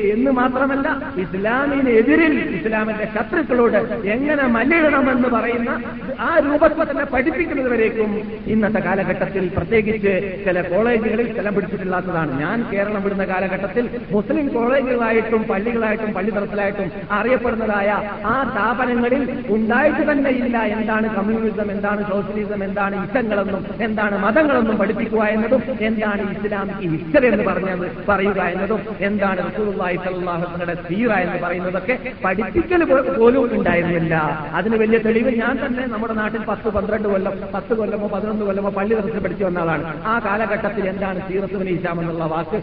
എന്ന് 0.09 0.31
മാത്രമല്ല 0.31 0.87
ഇസ്ലാമിനെതിരിൽ 1.25 2.33
ഇസ്ലാമിന്റെ 2.57 3.07
ശത്രുക്കളോട് 3.15 3.79
എങ്ങനെ 4.07 4.43
മല്ലിടണമെന്ന് 4.47 5.29
പറയുന്ന 5.29 5.71
ആ 6.19 6.31
രൂപത്തിൽ 6.39 6.83
തന്നെ 6.83 7.05
പഠിപ്പിക്കുന്നത് 7.05 7.69
വരേക്കും 7.69 8.11
ഇന്നത്തെ 8.47 8.79
കാലഘട്ടത്തിൽ 8.79 9.45
പ്രത്യേകിച്ച് 9.55 10.13
ചില 10.45 10.61
കോളേജുകളിൽ 10.61 11.27
സ്ഥലം 11.33 11.53
പിടിച്ചിട്ടില്ലാത്തതാണ്. 11.55 12.31
ഞാൻ 12.39 12.57
കേരളം 12.71 13.03
വിടുന്ന 13.03 13.25
കാലഘട്ടത്തിൽ 13.25 13.85
മുസ്ലിം 14.11 14.47
കോളേജുകളായിട്ടും 14.53 15.43
പള്ളികളായിട്ടും 15.43 16.13
പള്ളിതലത്തിലായിട്ടും 16.13 16.89
അറിയപ്പെടുന്നതായ 17.11 17.89
ആ 18.25 18.35
സ്ഥാപനങ്ങളിൽ 18.49 19.23
ഉണ്ടായിട്ട് 19.49 20.11
തന്നെ 20.11 20.29
ഇല്ല 20.41 20.57
എന്താണ് 20.75 21.07
കമ്മ്യൂണിസം 21.17 21.71
എന്താണ് 21.71 22.01
സോഷ്യലിസം 22.09 22.63
എന്താണ് 22.63 22.94
ഇഷ്ടങ്ങളെന്നും 22.97 23.63
എന്താണ് 23.81 24.15
മതങ്ങളെന്നും 24.17 24.77
പഠിപ്പിക്കുക 24.77 25.23
എന്നതും 25.35 25.61
എന്താണ് 25.81 26.23
ഇസ്ലാമിക് 26.33 26.83
ഹിസ്റ്ററി 26.93 27.27
എന്ന് 27.27 27.43
പറഞ്ഞത് 27.43 27.85
പറയുക 28.07 28.39
എന്നതും 28.53 28.81
എന്താണ് 29.01 29.39
റസൂലുള്ളാഹി 29.47 29.97
വസല്ലമയുടെ 29.97 30.75
സീറ 30.87 31.11
എന്ന് 31.25 31.39
പറയുന്നതൊക്കെ 31.43 31.95
പഠിപ്പിക്കൽ 32.25 32.83
പോലും 33.17 33.43
ഉണ്ടായിരുന്നില്ല 33.57 34.15
അതിന് 34.59 34.77
വലിയ 34.83 34.99
തെളിവ് 35.05 35.33
ഞാൻ 35.35 35.55
തന്നെ 35.63 35.85
നമ്മുടെ 35.87 36.13
നാട്ടിൽ 36.13 36.43
പത്ത് 36.51 36.69
പന്ത്രണ്ട് 36.69 37.07
കൊല്ലം 37.07 37.35
പത്ത് 37.53 37.73
കൊല്ലമോ 37.73 38.09
പതിനൊന്ന് 38.15 38.45
കൊല്ലമോ 38.45 38.71
പള്ളി 38.71 38.93
ദിവസം 38.95 39.23
പഠിച്ചു 39.25 39.45
വന്ന 39.45 39.59
ആളാണ് 39.59 39.85
ആ 40.05 40.15
കാലഘട്ടത്തിൽ 40.25 40.87
എന്താണ് 40.93 41.19
സീറത്തുവിന് 41.27 41.73
ഇസ്ലാം 41.77 41.99
എന്നുള്ള 42.01 42.25
വാക്ക് 42.25 42.59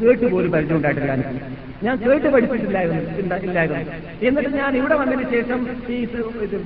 കേട്ടുപോലും 0.00 0.50
പരിചയമുണ്ടായിട്ടില്ല. 0.54 1.12
ഞാൻ 1.82 1.94
കേട്ട് 2.00 2.28
പഠിച്ചിട്ടില്ലായിരുന്നു 2.28 3.02
ഇണ്ട- 3.18 3.40
ഇല്ലായിരുന്നു 3.44 3.82
എന്നിട്ട് 4.22 4.50
ഞാൻ 4.54 4.72
ഇവിടെ 4.76 4.94
വന്നതിന് 4.94 5.24
ശേഷം 5.30 5.58
ഈ 5.90 5.98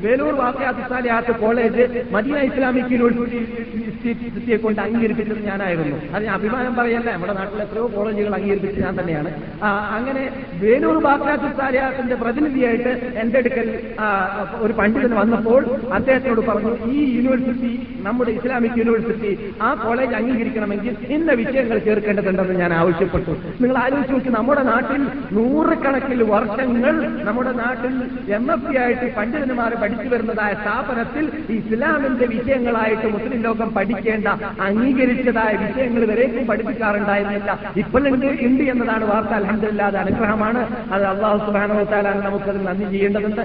വേലൂർ 0.03 0.35
വാക്യാത്തുസാലിയാത്ത് 0.37 1.33
കോളേജ് 1.39 1.85
മദീന 2.13 2.37
ഇസ്ലാമിക് 2.49 2.93
യൂണിവേഴ്സിറ്റിയെ 2.95 4.57
കൊണ്ട് 4.59 4.81
അംഗീകരിപ്പിച്ചത് 4.81 5.41
ഞാനായിരുന്നു. 5.43 5.97
അത് 6.15 6.23
ഞാൻ 6.25 6.35
അഭിമാനം 6.35 6.75
പറയല്ല 6.77 7.09
നമ്മുടെ 7.11 7.35
നാട്ടിലെ 7.35 7.63
എത്രയോ 7.65 7.87
കോളേജുകൾ 7.95 8.35
അംഗീകരിപ്പിച്ച് 8.35 8.81
ഞാൻ 8.81 8.95
തന്നെയാണ്. 9.01 9.31
അങ്ങനെ 9.97 10.23
വേലൂർ 10.61 10.97
വാക്യാത്തുസാലിയാത്തിന്റെ 11.05 12.17
പ്രതിനിധിയായിട്ട് 12.17 12.93
എന്റെ 13.19 13.39
അടുക്കൽ 13.39 13.69
ഒരു 14.61 14.73
പണ്ഡിതൻ 14.73 15.13
വന്നപ്പോൾ 15.17 15.61
അദ്ദേഹത്തിനോട് 15.93 16.43
പറഞ്ഞു 16.49 16.73
ഈ 16.93 17.01
യൂണിവേഴ്സിറ്റി 17.17 17.73
നമ്മുടെ 18.03 18.31
ഇസ്ലാമിക് 18.33 18.79
യൂണിവേഴ്സിറ്റി 18.79 19.33
ആ 19.63 19.71
കോളേജ് 19.83 20.15
അംഗീകരിക്കണമെങ്കിൽ 20.15 20.95
ഇന്ന 21.11 21.33
വിഷയങ്ങൾ 21.35 21.79
ചേർക്കേണ്ടതുണ്ടെന്ന് 21.81 22.55
ഞാൻ 22.57 22.73
ആവശ്യപ്പെട്ടു. 22.75 23.33
നിങ്ങൾ 23.61 23.77
ആലോചിച്ച് 23.79 24.13
നോക്കി 24.13 24.31
നമ്മുടെ 24.31 24.63
നാട്ടിൽ 24.71 25.00
നൂറുകണക്കിൽ 25.33 26.23
വർഷങ്ങൾ 26.23 27.25
നമ്മുടെ 27.25 27.53
നാട്ടിൽ 27.53 27.95
എം 28.35 28.53
എഫ് 28.53 28.67
പി 28.67 28.77
ആയിട്ട് 28.77 29.17
പണ്ഡിതന്മാർ 29.17 29.75
പഠിച്ചു 29.75 30.09
വരുന്നതായ 30.09 30.55
സ്ഥാപനത്തിൽ 30.55 31.25
ഇസ്ലാമിന്റെ 31.51 32.27
വിഷയങ്ങളായിട്ട് 32.27 33.07
മുസ്ലിം 33.13 33.43
ലോകം 33.43 33.71
പഠിക്കേണ്ട 33.71 34.29
അംഗീകരിച്ചതായ 34.61 35.53
വിഷയങ്ങൾ 35.57 36.05
വരേക്കും 36.05 36.47
പഠിപ്പിക്കാറുണ്ടായിരുന്നില്ല. 36.47 37.59
ഇപ്പോഴുണ്ട് 37.77 38.27
ഉണ്ട് 38.27 38.63
എന്നതാണ് 38.63 39.05
വാർത്ത. 39.05 39.31
അലഹമില്ലാതെ 39.31 39.99
അനുഗ്രഹമാണ്. 39.99 40.63
അത് 40.93 41.05
അള്ളാഹു 41.05 41.39
സുബാനോത്താലാണ് 41.47 42.25
നമുക്കത് 42.27 42.67
നന്ദി 42.67 42.91
ചെയ്യേണ്ടതുണ്ട് 42.91 43.43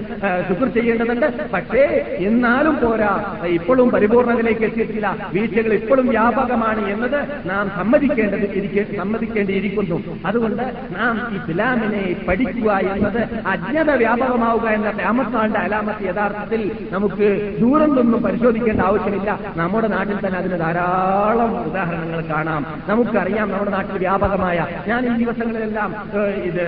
ശുക്ർ 0.48 0.68
ചെയ്യേണ്ടതുണ്ട്. 0.68 1.50
പക്ഷേ 1.52 1.82
എന്നാലും 2.28 2.76
പോരാ 2.82 3.12
ഇപ്പോഴും 3.44 3.90
പരിപൂർണതയിലേക്ക് 3.90 4.64
എത്തിയിട്ടില്ല. 4.64 5.06
വീഴ്ചകൾ 5.34 5.72
ഇപ്പോഴും 5.72 6.06
വ്യാപകമാണ് 6.06 6.88
എന്നത് 6.88 7.48
നാം 7.50 7.70
സമ്മതിക്കേണ്ടത് 7.76 8.96
സമ്മതിക്കേണ്ടിയിരിക്കുന്നു. 8.96 10.02
അതുകൊണ്ട് 10.26 10.62
നാം 10.98 11.14
ഇസ്ലാമിനെ 11.48 12.16
പഠിക്കുക 12.28 12.72
എന്നത് 12.72 13.20
അജ്ഞത 13.46 13.90
വ്യാപകമാവുക 13.90 14.68
എന്ന 14.68 14.90
രാമത്താളുടെ 14.90 15.58
അലാമത്ത് 15.58 16.04
യഥാർത്ഥത്തിൽ 16.04 16.88
നമുക്ക് 16.90 17.56
ദൂരം 17.60 17.94
നിന്നും 17.94 18.22
പരിശോധിക്കേണ്ട 18.22 18.80
ആവശ്യമില്ല. 18.80 19.38
നമ്മുടെ 19.56 19.88
നാട്ടിൽ 19.88 20.26
തന്നെ 20.26 20.38
അതിന് 20.38 20.58
ധാരാളം 20.58 21.60
ഉദാഹരണങ്ങൾ 21.60 22.20
കാണാം. 22.20 22.66
നമുക്കറിയാം 22.88 23.50
നമ്മുടെ 23.50 23.70
നാട്ടിൽ 23.70 23.98
വ്യാപകമായ 23.98 24.66
ഞാൻ 24.88 25.14
ഈ 25.14 25.24
ദിവസങ്ങളിലെല്ലാം 25.24 25.94
ഇത് 26.42 26.64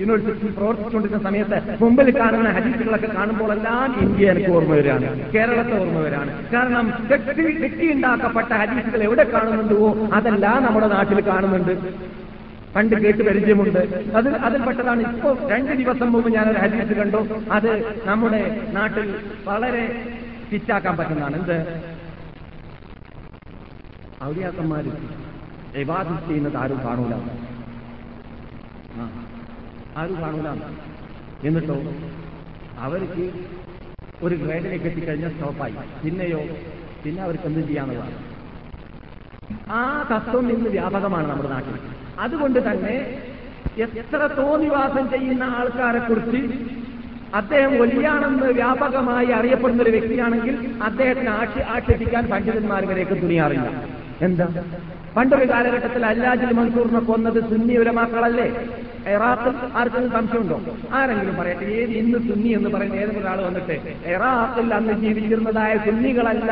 യൂണിവേഴ്സിറ്റിയിൽ 0.00 0.52
പ്രവർത്തിച്ചുകൊണ്ടിരുന്ന 0.52 1.22
സമയത്ത് 1.22 1.82
മുമ്പിൽ 1.82 2.18
കാണുന്ന 2.18 2.50
ഹദീസുകളൊക്കെ 2.50 3.06
കാണുമ്പോഴെല്ലാം 3.06 3.96
ഇന്ത്യ 4.00 4.30
എനിക്ക് 4.30 4.50
ഓർമ്മ 4.50 4.74
വരികയാണ്. 4.74 5.32
കേരളത്തെ 5.32 5.80
ഓർമ്മ 5.80 5.98
വരികയാണ്. 5.98 6.32
കാരണം 6.52 6.92
കെട്ടി 7.12 7.42
കെട്ടിയുണ്ടാക്കപ്പെട്ട 7.62 8.52
ഹരിത്തുകൾ 8.52 9.02
എവിടെ 9.02 9.24
കാണുന്നുണ്ടോ 9.24 10.08
അതെല്ലാം 10.14 10.64
നമ്മുടെ 10.64 10.88
നാട്ടിൽ 10.88 11.20
കാണുന്നുണ്ട്. 11.26 11.76
പണ്ട് 12.76 12.94
കേട്ട് 12.96 13.22
പരിചയമുണ്ട്. 13.28 13.78
അത് 14.18 14.28
അതിൽപ്പെട്ടതാണ് 14.46 15.00
ഇപ്പോൾ 15.02 15.32
രണ്ട് 15.52 15.72
ദിവസം 15.80 16.12
മുമ്പ് 16.12 16.28
ഒരു 16.28 16.58
ഹദീസ് 16.64 16.96
കണ്ടു. 16.98 17.20
അത് 17.52 17.70
നമ്മുടെ 18.08 18.40
നാട്ടിൽ 18.72 19.08
വളരെ 19.44 19.84
ഫിറ്റാക്കാൻ 20.50 20.96
പറ്റുന്നതാണ്. 20.96 21.36
എന്ത്? 21.40 21.56
ഔലിയാക്കന്മാര് 24.24 24.90
വിവാദം 25.76 26.16
ചെയ്യുന്നത് 26.28 26.56
ആരും 26.56 26.80
കാണൂല. 26.86 27.14
ആരും 29.96 30.16
കാണൂല. 30.22 30.48
എന്നിട്ടോ 31.48 31.76
അവർക്ക് 32.86 33.24
ഒരു 34.22 34.34
ഗ്രേഡിലേക്ക് 34.34 34.84
എത്തിക്കഴിഞ്ഞാൽ 34.84 35.30
സ്റ്റോപ്പായി. 35.30 35.74
പിന്നെയോ 36.04 36.40
പിന്നെ 37.04 37.22
അവർക്ക് 37.22 37.44
എന്ത് 37.44 37.60
ചെയ്യാന്നുള്ളതാണ് 37.68 38.18
ആ 39.70 39.80
തത്വം 40.10 40.46
ഇന്ന് 40.52 40.70
വ്യാപകമാണ് 40.70 41.26
നമ്മുടെ 41.30 41.48
നാട്ടിൽ. 41.48 41.76
അതുകൊണ്ട് 42.20 42.60
തന്നെ 42.66 42.96
എത്ര 43.98 44.20
തോന്നിവാസം 44.38 45.04
ചെയ്യുന്ന 45.12 45.44
ആൾക്കാരെ 45.58 46.00
കുറിച്ച് 46.02 46.40
അദ്ദേഹം 47.32 47.72
വലിയാണെന്ന് 47.80 48.46
വ്യാപകമായി 48.56 49.30
അറിയപ്പെടുന്ന 49.32 49.82
ഒരു 49.84 49.92
വ്യക്തിയാണെങ്കിൽ 49.96 50.54
അദ്ദേഹത്തിന് 50.82 51.30
ആക്ഷി 51.36 51.60
ആക്ഷേപിക്കാൻ 51.74 52.24
പണ്ഡിതന്മാരിലേക്ക് 52.32 53.16
തുണിയാറില്ല 53.20 53.68
എന്താ? 54.20 54.46
പണ്ടൊരു 55.14 55.46
കാലഘട്ടത്തിൽ 55.50 56.02
അല്ലാജിൽ 56.08 56.50
മൻസൂറിനെ 56.56 57.00
കൊന്നത് 57.06 57.38
സുന്നി 57.46 57.74
ഉലമാക്കളല്ലേ 57.78 58.48
ഇറാഖിൽ 59.12 59.54
ആർക്കെങ്കിലും 59.74 60.12
സംശയമുണ്ടോ? 60.16 60.56
ആരെങ്കിലും 60.92 61.36
പറയട്ടെ 61.38 61.66
ഏത് 61.76 61.92
ഇന്ന് 62.00 62.18
സുന്നി 62.26 62.50
എന്ന് 62.58 62.70
പറയുന്ന 62.74 62.98
ഏതൊരാൾ 63.04 63.38
വന്നിട്ട് 63.46 63.76
ഇറാഖിൽ 64.12 64.68
അന്ന് 64.78 64.94
ജീവിച്ചിരുന്നതായ 65.02 65.72
സുന്നികളല്ല 65.86 66.50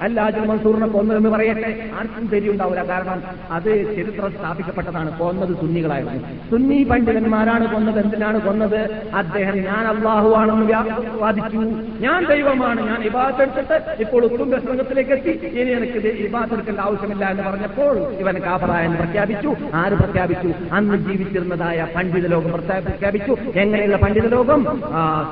അല്ലാജുൽ 0.00 0.44
മൻസൂറിനെ 0.44 0.86
കൊന്നതെന്ന് 0.86 1.28
പറയട്ടെ. 1.28 1.90
ആർക്കും 1.98 2.30
ശരിയുണ്ടാവില്ല 2.30 2.88
കാരണം 2.88 3.22
അത് 3.50 3.96
ചരിത്രം 3.96 4.32
സ്ഥാപിക്കപ്പെട്ടതാണ്. 4.32 5.18
കൊന്നത് 5.18 5.56
സുന്നികളായിരുന്നു. 5.56 6.50
സുന്നി 6.50 6.82
പണ്ഡിതന്മാരാണ് 6.82 7.74
കൊന്നത്. 7.74 8.04
എന്തിനാണ് 8.04 8.40
കൊന്നത്? 8.40 8.90
അദ്ദേഹം 9.14 9.56
ഞാൻ 9.56 9.86
അള്ളാഹു 9.86 10.34
ആണെന്ന് 10.34 10.66
വ്യാ- 10.66 11.20
വാദിച്ചു. 11.20 11.56
ഞാൻ 12.00 12.26
ദൈവമാണ്. 12.26 12.86
ഞാൻ 12.86 13.02
ഇബാദത്ത് 13.02 13.42
എടുത്തിട്ട് 13.42 14.02
ഇപ്പോൾ 14.02 14.24
ഉത്തും 14.24 14.50
പ്രസംഗത്തിലേക്ക് 14.50 15.10
എത്തി. 15.10 15.46
ഇനി 15.46 15.70
എനിക്ക് 15.70 16.08
ഇബാദത്ത് 16.08 16.54
എടുക്കേണ്ട 16.54 16.80
ആവശ്യമില്ല 16.80 17.30
എന്ന് 17.30 17.42
പറഞ്ഞപ്പോൾ 17.42 18.12
ഇവൻ 18.12 18.38
കാഫറായൻ 18.38 18.94
പ്രഖ്യാപിച്ചു. 18.94 19.54
ആര് 19.74 19.92
പ്രഖ്യാപിച്ചു? 19.92 20.52
അന്ന് 20.72 20.94
ജീവിച്ചിരുന്നതായ 20.94 21.86
പണ്ഡിത 21.96 22.26
ലോകം 22.26 22.52
പ്രഖ്യാ- 22.52 22.82
പ്രഖ്യാപിച്ചു. 22.82 23.36
എങ്ങനെയുള്ള 23.56 23.96
പണ്ഡിത 23.96 24.26
ലോകം? 24.26 24.82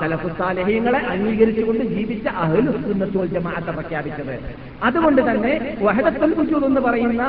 സലഫുസാലഹീങ്ങളെ 0.01 0.99
അംഗീകരിച്ചുകൊണ്ട് 0.99 1.85
ജീവിച്ച 1.85 2.29
അഹ്ലുസുന്നത്തുൽ 2.29 3.27
ജമാഅത്തെ 3.27 3.71
പ്രഖ്യാപിച്ചത്. 3.73 4.56
അതുകൊണ്ട് 4.83 5.21
തന്നെ 5.31 5.53
വഹദത്തുൽ 5.83 6.35
വജൂദ് 6.35 6.65
എന്ന് 6.65 6.81
പറയുന്ന 6.81 7.23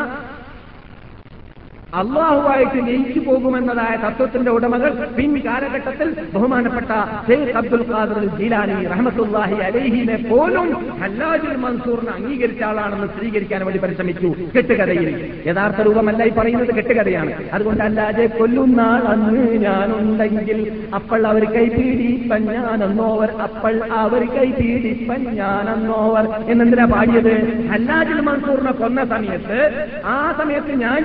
അള്ളാഹുവായിട്ട് 1.94 2.88
ലയിച്ചു 2.88 3.20
പോകുമെന്നതായ 3.20 3.98
തത്വത്തിന്റെ 4.06 4.52
ഉടമകൾ 4.52 5.08
പിൻ 5.18 5.42
കാലഘട്ടത്തിൽ 5.46 6.10
ബഹുമാനപ്പെട്ട 6.34 6.90
ഷെയ്ഖ് 7.28 7.52
അബ്ദുൽ 7.52 7.84
ഖാദർ 7.92 8.38
ജീലാനി 8.38 8.86
റഹമത്തുല്ലാഹി 8.86 9.56
അലഹിനെ 9.56 10.18
പോലും 10.30 10.98
ഹല്ലാജുൽ 11.02 11.56
മൻസൂറിനെ 11.56 12.12
അംഗീകരിച്ച 12.12 12.64
ആളാണെന്ന് 12.64 13.08
സ്ഥിരീകരിക്കാൻ 13.08 13.66
വേണ്ടി 13.66 13.80
പരിശ്രമിച്ചു. 13.80 14.36
കെട്ടുകഥയിൽ. 14.56 15.42
യഥാർത്ഥ 15.48 15.82
രൂപമല്ല 15.82 16.24
ഈ 16.24 16.30
പറയുന്നത് 16.30 16.76
കെട്ടുകഥയാണ്. 16.76 17.34
അതുകൊണ്ട് 17.54 17.84
അല്ലാതെ 17.84 18.26
കൊല്ലുന്ന 18.26 18.82
അന്ന് 18.82 19.54
ഞാനുണ്ടെങ്കിൽ 19.66 20.82
അപ്പോൾ 20.96 21.28
അവർ 21.28 21.44
കൈ 21.44 21.66
കൈപീഡിപ്പൻ 21.68 22.46
ഞാനെന്നോവർ 22.46 23.32
അപ്പോൾ 23.32 23.84
അവർ 23.84 24.26
കൈ 24.26 24.52
കൈപീഡിപ്പൻ 24.52 25.24
ഞാനെന്നോവർ. 25.36 26.28
എന്നെന്തിനാ 26.52 26.86
പാടിയത്? 26.86 27.34
ഹല്ലാജുൽ 27.68 28.22
മൻസൂറിനെ 28.22 28.72
കൊന്ന 28.72 29.06
സമയത്ത് 29.06 29.60
ആ 30.06 30.34
സമയത്ത് 30.38 30.80
ഞാൻ 30.82 31.04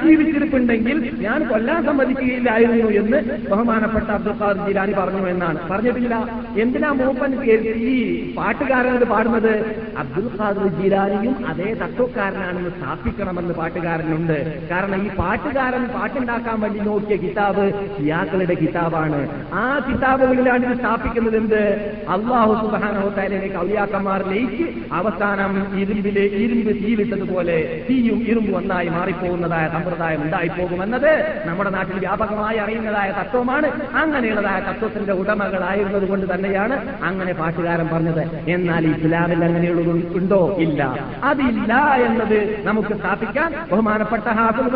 ജീവിച്ചിരിപ്പുണ്ടെങ്കിൽ 0.72 1.24
ഞാൻ 1.24 1.48
കൊല്ലാൻ 1.48 1.84
സമ്മതിക്കുകയില്ലായിരുന്നു 1.86 2.88
എന്ന് 3.00 3.18
ബഹുമാനപ്പെട്ട 3.50 4.08
അബ്ദുൽ 4.10 4.36
ഖാദർ 4.40 4.66
ജിലാനി 4.68 4.92
പറഞ്ഞു 4.92 5.28
എന്നാണ്. 5.28 5.58
പറഞ്ഞിട്ടില്ല. 5.70 6.14
എന്തിനാ 6.62 6.92
മൂപ്പൻ 6.92 7.32
ഈ 7.44 7.94
പാട്ടുകാരനത് 8.36 9.04
പാടുന്നത്? 9.04 9.52
അബ്ദുൽ 9.98 10.28
ഖാദർ 10.38 10.66
ജിലാനിയും 10.80 11.46
അതേ 11.46 11.74
തത്വക്കാരനാണെന്ന് 11.82 12.70
സ്ഥാപിക്കണമെന്ന് 12.70 13.54
പാട്ടുകാരനുണ്ട്. 13.54 14.68
കാരണം 14.70 15.06
ഈ 15.06 15.10
പാട്ടുകാരൻ 15.16 15.84
പാട്ടുണ്ടാക്കാൻ 15.84 16.60
വേണ്ടി 16.60 16.78
നോക്കിയ 16.78 17.16
കിതാബ് 17.16 17.66
ഷിയാക്കളുടെ 17.96 18.54
കിതാബാണ്. 18.54 19.20
ആ 19.54 19.64
കിതാബുകളിലാണ് 19.88 20.66
ഇത് 20.66 20.78
സ്ഥാപിക്കുന്നത് 20.78 21.36
എന്ത്? 21.36 21.62
അള്ളാഹു 22.08 22.54
സുബാനോത്താലേക്ക് 22.62 23.54
കവിയാക്കന്മാർ 23.54 24.22
ലയിച്ച് 24.32 24.64
അവസാനം 24.92 25.52
ഇരുമ്പിലെ 25.80 26.24
ഇരുമ്പ് 26.42 26.72
തീയിലിട്ടതുപോലെ 26.82 27.84
തീയും 27.90 28.18
ഇരുമ്പ് 28.30 28.52
ഒന്നായി 28.56 28.88
മാറിപ്പോകുന്നതായ 28.88 29.68
സമ്പ്രദായം 29.68 30.22
ഉണ്ടായിപ്പോകുമെന്നത് 30.62 31.42
നമ്മുടെ 31.48 31.70
നാട്ടിൽ 31.70 31.98
വ്യാപകമായി 31.98 32.56
അറിയുന്നതായ 32.56 33.08
തത്വമാണ്. 33.20 33.68
അങ്ങനെയുള്ളതായ 33.96 34.60
തത്വത്തിന്റെ 34.68 35.12
ഉടമകളായിരുന്നത് 35.12 36.08
കൊണ്ട് 36.08 36.26
തന്നെയാണ് 36.34 36.76
അങ്ങനെ 37.04 37.32
പാട്ടുകാരൻ 37.32 37.88
പറഞ്ഞത്. 37.92 38.22
എന്നാൽ 38.50 38.82
ഇസ്ലാമിൽ 38.86 39.44
അങ്ങനെയുള്ളത് 39.44 39.90
ഉണ്ടോ? 40.16 40.42
ഇല്ല. 40.58 40.82
അതില്ല 41.24 41.72
എന്നത് 42.06 42.38
നമുക്ക് 42.64 42.94
സ്ഥാപിക്കാൻ 42.98 43.50
ബഹുമാനപ്പെട്ട 43.72 44.26
ഹാഫിൽ 44.38 44.68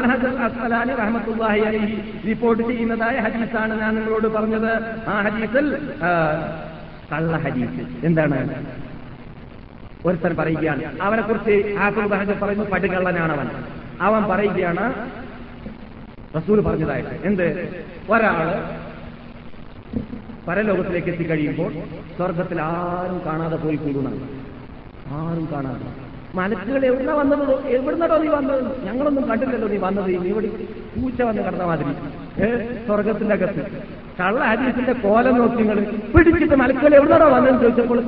റഹ്മത്തുള്ളാഹി 1.03 1.61
അലൈഹി 1.61 1.95
റിപ്പോർട്ട് 2.29 2.63
ചെയ്യുന്നതായ 2.69 3.17
ഹദീസാണ് 3.19 3.81
ഞാൻ 3.81 3.95
നിങ്ങളോട് 3.95 4.29
പറഞ്ഞത്. 4.29 4.73
ആ 5.09 5.21
ഹദീസിൽ 5.21 5.67
കള്ള 7.13 7.37
ഹദീസ്. 7.37 8.07
എന്താണ്? 8.07 8.39
ഒരുത്തൻ 10.07 10.33
പറയുകയാണ്. 10.39 10.83
അവനെ 11.03 11.23
കുറിച്ച് 11.23 11.55
ബഹജർ 12.11 12.37
പറയുന്നു 12.43 12.65
പടുകള്ളനാണ് 12.65 13.33
അവൻ 13.37 13.49
അവൻ 14.01 14.23
പറയുകയാണ് 14.31 14.85
റസൂൽ 16.37 16.61
പറഞ്ഞതായിട്ട്. 16.61 17.15
എന്ത്? 17.25 17.45
ഒരാൾ 18.11 18.47
പരലോകത്തിലേക്ക് 20.49 21.09
എത്തിക്കഴിയുമ്പോൾ 21.09 21.73
സ്വർഗത്തിൽ 22.17 22.61
ആരും 22.61 23.21
കാണാതെ 23.27 23.57
പോയി 23.57 23.77
കൂടുന്നതാണ് 23.77 24.29
ആരും 25.07 25.49
കാണാതെ. 25.53 25.87
മലക്കുകൾ 26.35 26.87
എവിടെ 26.87 27.13
വന്നത്? 27.13 27.67
എവിടുന്നോ 27.67 28.19
നീ 28.19 28.29
വന്നത്? 28.29 28.85
ഞങ്ങളൊന്നും 28.85 29.29
കണ്ടില്ലല്ലോ 29.29 29.69
നീ 29.69 29.77
വന്നത്. 29.77 30.11
ഇവിടെ 30.11 30.47
പൂച്ച 31.01 31.23
വന്ന് 31.23 31.43
കടന്ന 31.43 31.65
മാതിരി. 31.65 31.93
സ്വർഗത്തിന്റെ 32.87 33.35
അകത്ത്. 33.35 33.63
കള്ള 34.19 34.41
ഹരീസിന്റെ 34.51 34.93
കോലം 35.01 35.35
നോക്കി 35.39 35.57
നിങ്ങൾ 35.59 35.79
പിടിച്ചിട്ട് 36.13 36.57
മലക്കുകൾ 36.57 36.93
എവിടെയാണോ 36.95 37.27
വന്നതെന്ന് 37.33 37.61
ചോദിച്ചപ്പോൾ 37.63 37.99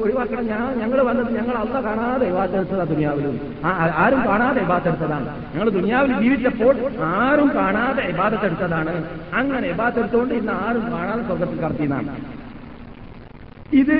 ഒഴിവാക്കണം 0.00 0.44
ഞാൻ 0.46 0.68
ഞങ്ങൾ 0.78 0.98
വന്നത് 1.02 1.30
ഞങ്ങൾ 1.36 1.56
അള്ള 1.56 1.76
കാണാതെ 1.86 2.26
വിവാദെടുത്തതാ 2.26 2.84
ദുനിയാവിലും. 2.84 3.34
ആരും 3.96 4.20
കാണാതെ 4.28 4.60
വിവാദെടുത്തതാണ് 4.60 5.26
ഞങ്ങൾ 5.54 5.68
ദുനിയാവിൽ 5.70 6.12
ജീവിച്ചപ്പോൾ 6.22 6.74
ആരും 7.16 7.48
കാണാതെ 7.54 8.04
വിവാദത്തെടുത്തതാണ് 8.10 8.94
അങ്ങനെ 9.34 9.66
വിവാദെടുത്തുകൊണ്ട് 9.68 10.34
ഇന്ന് 10.34 10.54
ആരും 10.64 10.84
കാണാതെ 10.92 11.22
സ്വർഗത്തിൽ 11.22 11.58
കടത്തിയതാണ്. 11.60 12.14
ഇത് 13.72 13.96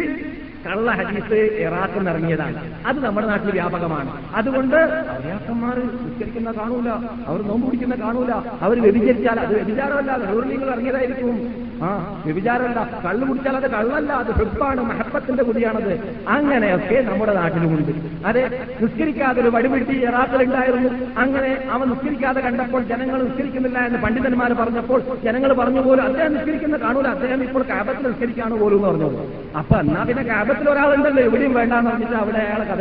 കള്ള 0.66 0.90
ഹദീസ് 0.98 1.40
ഇറാഖിൽ 1.64 2.02
നിറങ്ങിയതാണ് 2.08 2.58
അത് 2.88 2.98
നമ്മുടെ 3.04 3.26
നാട്ടിൽ 3.30 3.50
വ്യാപകമാണ്. 3.58 4.10
അതുകൊണ്ട് 4.38 4.76
അവരാക്കന്മാർ 5.16 5.76
നിസ്കരിക്കുന്ന 6.04 6.50
കാണൂല 6.58 6.88
അവർ 7.28 7.40
നോമ്പ് 7.50 7.66
പിടിക്കുന്ന 7.66 7.96
കാണൂല 8.04 8.32
അവർ 8.66 8.76
വ്യഭിചരിച്ചാൽ 8.86 9.40
അത് 9.44 9.54
വ്യഭിചാരമല്ല 9.60 10.10
അത് 10.18 10.24
ഹൂർലിങ്ങൾ 10.32 10.68
ഇറങ്ങിയതായിരിക്കും. 10.74 11.36
ആ 11.80 11.88
വ്യഭിചാരമല്ല 12.24 12.80
കള്ള് 13.04 13.26
കുടിച്ചാൽ 13.28 13.56
അത് 13.56 13.66
കള്ളല്ല 13.70 14.12
അത് 14.12 14.30
ഹെപ്പാണ് 14.32 14.80
മഹപ്പത്തിന്റെ 14.80 15.42
കുടിയാണത്. 15.42 15.90
അങ്ങനെയൊക്കെ 16.28 17.00
നമ്മുടെ 17.00 17.32
നാട്ടിലുമുണ്ട്. 17.34 17.90
അതെ 18.26 18.42
നിസ്കരിക്കാതെ 18.80 19.40
ഒരു 19.40 19.48
വടിപിടി 19.48 19.96
ഇറാഖിലുണ്ടായിരുന്നു 20.02 20.90
അങ്ങനെ 21.16 21.50
അവൻ 21.70 21.88
നിസ്കരിക്കാതെ 21.88 22.40
കണ്ടപ്പോൾ 22.40 22.82
ജനങ്ങൾ 22.82 23.22
നിസ്കരിക്കുന്നില്ല 23.22 23.78
എന്ന് 23.78 23.98
പണ്ഡിതന്മാർ 23.98 24.52
പറഞ്ഞപ്പോൾ 24.52 25.02
ജനങ്ങൾ 25.24 25.52
പറഞ്ഞു 25.52 25.80
പോലും 25.80 26.04
അദ്ദേഹം 26.04 26.32
നിസ്കരിക്കുന്ന 26.32 26.76
കാണൂല 26.76 27.08
അദ്ദേഹം 27.08 27.42
ഇപ്പോൾ 27.42 27.62
കാബത്തിൽ 27.62 28.08
നിസ്കരിക്കാണ് 28.08 28.54
പോലും 28.54 28.76
എന്ന് 28.76 29.06
പറഞ്ഞു. 29.06 29.26
അപ്പൊ 29.58 29.76
എന്നാ 29.78 30.04
പിന്നെ 30.04 30.22
കാബത്തിൽ 30.22 30.70
ഒരാളുണ്ടല്ലോ 30.70 31.22
എവിടെയും 31.22 31.54
വേണ്ടാന്ന് 31.54 31.90
പറഞ്ഞിട്ട് 31.90 32.14
അവിടെ 32.14 32.38
അയാളെ 32.38 32.64
കഥ 32.64 32.80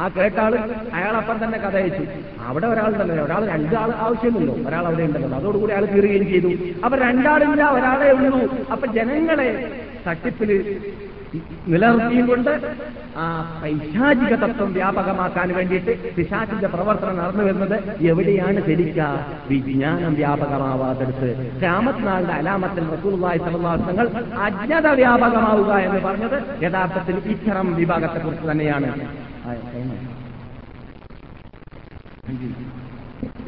ആ 0.00 0.08
കേട്ടാൾ 0.08 0.52
അയാളപ്പം 0.94 1.44
തന്നെ 1.44 1.58
കഥ 1.58 1.76
അയച്ചു 1.76 2.04
അവിടെ 2.46 2.66
ഒരാളുണ്ടല്ലോ. 2.66 3.24
ഒരാൾ 3.24 3.46
രണ്ടാൾ 3.46 3.92
ആവശ്യമില്ലല്ലോ 4.04 4.68
ഒരാൾ 4.68 4.86
അവിടെ 4.86 5.02
ഉണ്ടല്ലോ. 5.02 5.36
അതോടുകൂടി 5.38 5.72
അയാൾ 5.72 5.84
കീറുകയും 5.84 6.26
ചെയ്തു. 6.28 6.50
അപ്പൊ 6.84 6.98
രണ്ടാളില്ല 6.98 7.62
ഒരാളെ 7.70 8.12
ഉള്ളൂ. 8.12 8.40
അപ്പൊ 8.72 8.86
ജനങ്ങളെ 8.86 9.50
തട്ടിപ്പിൽ 10.06 10.50
നിലനിർത്തിയും 11.68 12.26
കൊണ്ട് 12.26 12.50
ആ 13.16 13.24
പൈശാചിക 13.62 14.34
തത്വം 14.34 14.72
വ്യാപകമാക്കാൻ 14.72 15.48
വേണ്ടിയിട്ട് 15.54 16.14
പിശാചിന്റെ 16.16 16.68
പ്രവർത്തനം 16.68 17.16
നടന്നു 17.16 17.44
വരുന്നത് 17.44 17.76
എവിടെയാണ് 18.06 18.60
ശരിക്ക? 18.66 19.00
വിജ്ഞാനം 19.50 20.14
വ്യാപകമാവാതെടുത്ത് 20.14 21.28
രാമത്നാളിന്റെ 21.64 22.34
അലാമത്തിൽ 22.34 22.84
റസൂലുള്ളാഹി 22.94 23.38
സർവാസങ്ങൾ 23.38 24.06
അജ്ഞത 24.46 24.86
വ്യാപകമാവുക 24.86 25.72
എന്ന് 25.86 26.00
പറഞ്ഞത് 26.06 26.38
യഥാർത്ഥത്തിൽ 26.64 27.18
ഇത്തരം 27.34 27.68
വിഭാഗത്തെ 29.50 29.80
കുറിച്ച് 29.82 30.06
തന്നെയാണ് 30.06 30.12
ആ, 32.26 32.32
കഴിഞ്ഞോ? 32.40 32.87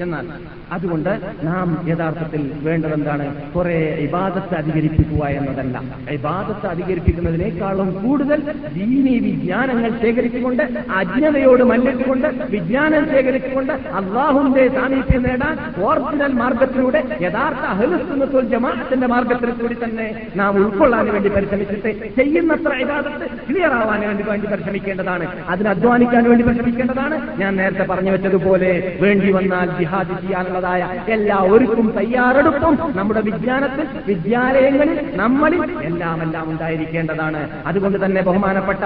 എന്നാൽ 0.02 0.26
അതുകൊണ്ട് 0.72 1.10
നാം 1.42 1.68
യഥാർത്ഥത്തിൽ 1.88 2.42
വേണ്ടതെന്താണ്? 2.62 3.24
കുറെ 3.54 3.76
ഇബാദത്ത് 4.06 4.54
അധികരിപ്പിക്കുക 4.54 5.22
എന്നതല്ല. 5.38 5.82
ഇബാദത്ത് 6.10 6.66
അധികരിപ്പിക്കുന്നതിനേക്കാളും 6.66 7.88
കൂടുതൽ 8.02 8.40
ദീനി 8.74 9.14
വിജ്ഞാനങ്ങൾ 9.18 9.90
ശേഖരിച്ചുകൊണ്ട് 10.02 10.62
അജ്ഞതയോട് 10.96 11.62
മല്ലിട്ടുകൊണ്ട് 11.62 12.28
വിജ്ഞാനം 12.50 13.04
ശേഖരിച്ചുകൊണ്ട് 13.06 13.72
അള്ളാഹുന്റെ 13.72 14.68
സാമീപ്യം 14.68 15.22
നേടാൻ 15.22 15.56
ഓറിജിനൽ 15.84 16.32
മാർഗത്തിലൂടെ 16.32 17.02
യഥാർത്ഥ 17.22 17.64
അഹലുസുന്നത്തുൽ 17.72 18.48
ജമാഅത്തിന്റെ 18.54 19.06
മാർഗത്തിൽ 19.06 19.50
കൂടി 19.50 19.78
തന്നെ 19.84 20.08
നാം 20.36 20.56
ഉൾക്കൊള്ളാൻ 20.56 21.06
വേണ്ടി 21.12 21.28
പരിശ്രമിച്ചിട്ട് 21.28 21.90
ചെയ്യുന്നത്ര 22.16 22.72
ഇബാദത്ത് 22.74 23.26
ക്ലിയർ 23.48 23.74
ആവാൻ 23.74 24.00
വേണ്ടി 24.00 24.22
വേണ്ടി 24.22 24.46
പരിശ്രമിക്കേണ്ടതാണ്. 24.46 25.26
അതിന് 25.48 25.68
അധ്വാനിക്കാൻ 25.68 26.24
വേണ്ടി 26.30 26.44
പരിശ്രമിക്കേണ്ടതാണ്. 26.44 27.16
ഞാൻ 27.40 27.56
നേരത്തെ 27.56 27.82
പറഞ്ഞു 27.82 28.10
വെച്ചതുപോലെ 28.10 28.98
വേണ്ടി 29.00 29.32
വന്നാൽ 29.32 29.68
ജിഹാദ് 29.90 30.14
ചെയ്യാനുള്ളതായ 30.22 30.82
എല്ലാ 31.08 31.36
ഒരുക്കും 31.52 31.86
തയ്യാറെടുപ്പും 31.96 32.74
നമ്മുടെ 32.96 33.20
വിജ്ഞാനത്തിൽ 33.20 33.86
വിദ്യാലയങ്ങളിൽ 34.06 34.98
നമ്മളിൽ 35.16 35.62
എല്ലാം 35.82 36.18
എല്ലാം 36.22 36.46
ഉണ്ടായിരിക്കേണ്ടതാണ്. 36.50 37.40
അതുകൊണ്ട് 37.66 37.98
തന്നെ 38.04 38.20
ബഹുമാനപ്പെട്ട 38.22 38.84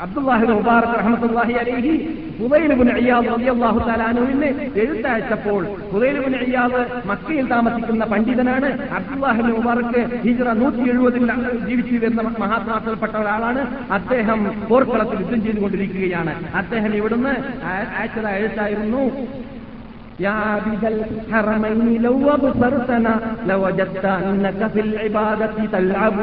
ആ, 0.00 0.04
മുബാറക് 0.52 0.98
അലൈഹി 1.54 2.24
റളിയല്ലാഹു 2.90 3.78
എഴുത്തയച്ചപ്പോൾ 4.78 5.66
ഇയാദ് 6.36 7.08
മക്കയിൽ 7.08 7.46
താമസിക്കുന്ന 7.46 8.04
പണ്ഡിതനാണ് 8.04 8.88
അബ്ദുല്ലാഹി 8.94 9.42
മുബാറക് 9.42 10.20
ഹിജറ 10.22 10.52
നൂറ്റി 10.52 10.90
എഴുപതിൽ 10.90 11.32
ജീവിച്ചു 11.66 11.94
വരുന്ന 11.94 12.22
മഹാത്മാക്കളിൽപ്പെട്ട 12.38 13.12
ഒരാളാണ്. 13.12 13.92
അദ്ദേഹം 13.92 14.62
പോർക്കളത്തിൽ 14.70 15.18
യുദ്ധം 15.20 15.42
ചെയ്തുകൊണ്ടിരിക്കുകയാണ്. 15.42 16.56
അദ്ദേഹം 16.56 16.94
ഇവിടുന്ന് 16.94 17.30
അയ- 17.64 17.96
അയച്ചത് 17.98 18.28
എഴുത്തായിരുന്നു. 18.28 19.10
يا 20.19 20.33
عابد 20.41 20.83
الحرمين 20.85 22.01
لو 22.01 22.15
أبصرتنا 22.29 23.13
لوجدت 23.47 24.05
أنك 24.23 24.61
في 24.73 24.79
العبادة 24.81 25.55
تلعب 25.73 26.15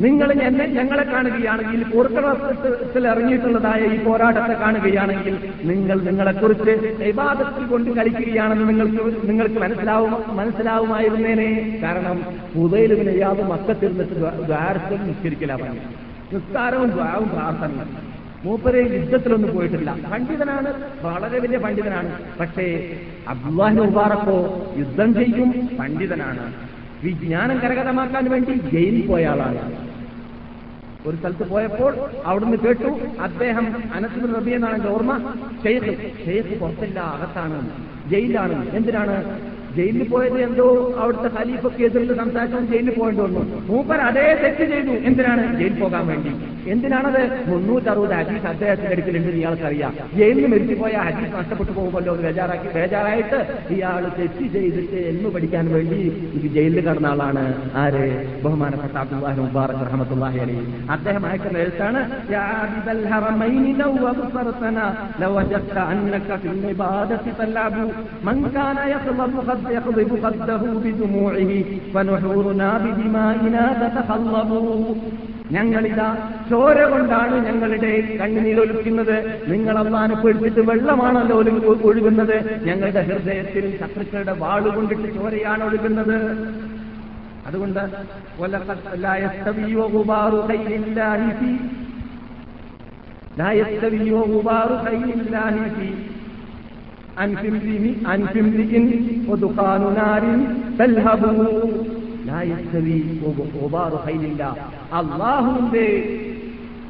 നിങ്ങൾ 0.00 0.28
എന്നെ 0.40 0.64
ഞങ്ങളെ 0.68 1.04
കാണുകയാണെങ്കിൽ 1.04 1.80
പൂർക്കത്തിൽ 1.84 3.04
ഇറങ്ങിയിട്ടുള്ളതായ 3.06 3.82
ഈ 3.86 3.98
പോരാട്ടത്തെ 4.04 4.54
കാണുകയാണെങ്കിൽ 4.54 5.34
നിങ്ങൾ 5.64 5.96
നിങ്ങളെക്കുറിച്ച് 6.00 6.72
വിവാദത്തിൽ 7.00 7.64
കൊണ്ട് 7.66 7.88
കളിക്കുകയാണെന്ന് 7.90 8.66
നിങ്ങൾക്ക് 8.70 9.04
നിങ്ങൾക്ക് 9.28 9.58
മനസ്സിലാവും 9.58 10.12
മനസ്സിലാവുമായിരുന്നേനെ 10.36 11.48
കാരണം 11.82 12.18
പുതയിലുവിനെ 12.54 13.14
യാതൊരു 13.16 13.48
മക്കത്തിരുന്നിട്ട് 13.48 14.16
ദ്വാരത്തിൽ 14.42 15.00
നിസ്കരിക്കലാ 15.08 15.56
പറഞ്ഞു 15.56 15.84
നിസ്കാരവും 16.32 16.90
ദ്വാരവും 16.90 17.28
പ്രാർത്ഥനയും 17.28 17.90
മൂപ്പരെ 18.45 18.81
യുദ്ധത്തിലൊന്നും 18.93 19.55
പോയിട്ടില്ല. 19.55 19.95
പണ്ഡിതനാണ് 20.11 20.69
വളരെ 21.01 21.39
വലിയ 21.39 21.57
പണ്ഡിതനാണ്. 21.57 22.11
പക്ഷേ 22.39 22.65
അബ്ദുല്ലാഹി 23.27 23.75
മുബാറക്കോ 23.75 24.37
യുദ്ധം 24.77 25.13
ചെയ്യും 25.13 25.49
പണ്ഡിതനാണ്. 25.79 26.45
വിജ്ഞാനം 27.03 27.57
കരകതമാക്കാൻ 27.57 28.25
വേണ്ടി 28.31 28.53
ജയിലിൽ 28.73 29.07
പോയ 29.07 29.25
ആളാണ്. 29.25 29.61
ഒരു 31.05 31.15
സ്ഥലത്ത് 31.17 31.49
പോയപ്പോൾ 31.49 31.93
അവിടുന്ന് 32.25 32.57
കേട്ടു 32.57 32.89
അദ്ദേഹം 33.21 33.67
അനസുബിൻ 33.93 34.31
നബി 34.31 34.51
എന്നാണ് 34.51 34.75
എന്റെ 34.75 34.89
ഓർമ്മ. 34.89 35.13
ഷെയ്ഖ് 35.63 35.93
ഷെയ്ഖ് 36.25 36.59
പുറത്തില്ല 36.59 36.99
അകത്താണ് 36.99 37.59
ജയിലാണ് 38.09 38.69
എന്തിനാണ്? 38.75 39.15
ജയിലിൽ 39.75 40.07
പോയത് 40.07 40.39
എന്തോ 40.41 40.65
അവിടുത്തെ 40.97 41.29
ഖലീഫക്ക് 41.35 41.81
എതിർത്ത് 41.81 42.15
സംസാരിച്ചാൽ 42.17 42.65
ജയിലിൽ 42.65 42.93
പോകേണ്ടി 42.95 43.21
വന്നു. 43.21 43.41
മൂപ്പർ 43.67 43.99
അതേ 44.01 44.25
തെറ്റ് 44.41 44.65
ചെയ്തു. 44.71 44.93
എന്തിനാണ് 45.07 45.43
ജയിലിൽ 45.55 45.79
പോകാൻ 45.79 46.07
വേണ്ടി? 46.07 46.31
എന്തിനാണത്? 46.67 47.21
മുന്നൂറ്ററുപത് 47.47 48.13
ഹജീസ് 48.13 48.45
അദ്ദേഹത്തിന്റെ 48.45 48.93
അടുക്കലുണ്ട് 48.93 49.29
ഇയാൾക്കറിയാം. 49.33 49.93
ജയിലിൽ 50.17 50.45
മരിച്ചു 50.45 50.75
പോയ 50.75 50.93
ഹജീസ് 51.05 51.33
നഷ്ടപ്പെട്ടു 51.35 51.71
പോകുമല്ലോ 51.71 52.13
എന്ന് 52.13 52.27
ബേജാറാക്കി 52.27 52.67
ബേജാറായിട്ട് 52.75 53.39
ഇയാൾ 53.73 54.03
തെറ്റ് 54.17 54.45
ചെയ്തിട്ട് 54.55 54.99
എന്ന് 55.11 55.29
പഠിക്കാൻ 55.29 55.65
വേണ്ടി 55.73 55.99
ഇത് 56.37 56.47
ജയിലിൽ 56.55 56.79
കടന്ന 56.81 57.07
ആളാണ് 57.07 57.45
ആര്? 57.75 58.03
ബഹുമാനപ്പെട്ട 58.43 58.95
അബ്ദുല്ലാഹി 58.97 59.39
മുബാറക് 59.41 59.83
റഹമത്തുല്ലാഹി 59.87 60.39
അലി 60.39 60.57
അദ്ദേഹം 60.91 61.23
അയക്കുന്ന 61.25 61.57
എഴുത്താണ് 61.59 62.01
"യാ 62.31 62.43
ആബിദൽ 62.59 63.03
ഹറമൈനി 63.11 63.73
ലൗ 63.81 63.91
അബ്സർതനാ 64.11 64.85
ലവജദ്ത 65.21 65.77
അന്നക 65.89 66.29
ഫിൽ 66.43 66.61
ഇബാദത്തി 66.71 67.31
തലഅബു 69.60 69.60
മൻ 69.60 69.60
കാന 69.60 69.74
യഖ്ളബു 69.76 70.16
ഖദ് 70.16 70.16
യഖ്ളിബു 70.16 70.16
ഖദ്ദഹു 70.24 70.68
ബിദുമൂഇഹി 70.84 71.58
ഫനുഹൂറുനാ 71.94 72.70
ബിദിമാഇനാ 72.84 73.64
തതഖല്ലബു 73.80 74.60
ഞങ്ങളിതാ 75.50 76.06
ചോര 76.50 76.78
കൊണ്ടാണ് 76.92 77.36
ഞങ്ങളുടെ 77.44 77.90
കണ്ണുനീരൊലിക്കുന്നത് 78.20 79.16
നിങ്ങൾ 79.48 79.76
അള്ളാനെ 79.78 80.14
പേടിച്ചിട്ട് 80.14 80.62
വെള്ളമാണല്ലോ 80.70 81.36
ഒലു- 81.40 81.60
ഒഴുകുന്നത് 81.84 82.36
ഞങ്ങളുടെ 82.64 83.02
ഹൃദയത്തിൽ 83.02 83.66
ശത്രുക്കളുടെ 83.80 84.34
വാളുകൊണ്ടിട്ട് 84.42 85.08
ചോരയാണ് 85.16 85.64
ഒഴുകുന്നത് 85.68 86.16
അതുകൊണ്ട് 87.46 87.82
وَلَقَدْ 88.40 88.78
لَا 93.36 93.52
يَسْتَوِي 93.60 94.10
وَغُبَارُ 94.12 94.68
خَيْلِ 94.84 95.08
اللَّهِ 95.18 95.58
فِي 95.76 95.88
لا 97.10 97.22
يستوي 97.22 97.36
وغبار 97.36 97.36
خيل 97.36 97.42
الله 97.42 97.42
في 97.42 97.42
أنف 97.42 97.42
امرئ 97.46 97.94
أنف 98.14 98.34
امرئ 98.36 98.72
ودخان 99.28 99.82
نار 99.94 100.24
تلهب 100.78 101.22
لا 102.26 102.40
يستوي 102.42 103.00
وغبار 103.22 103.92
خيل 104.06 104.22
الله 104.24 104.54
അള്ളാഹുവിന്റെ 104.92 105.86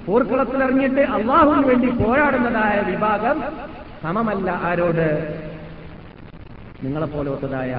പോർക്കളത്തിലിറങ്ങിയിട്ട് 0.07 1.02
അള്ളാഹുവിന് 1.16 1.64
വേണ്ടി 1.70 1.88
പോരാടുന്നതായ 2.00 2.74
വിഭാഗം 2.90 3.38
സമമല്ല 4.02 4.48
ആരോട് 4.68 5.07
നിങ്ങളെപ്പോലത്തതായ 6.84 7.72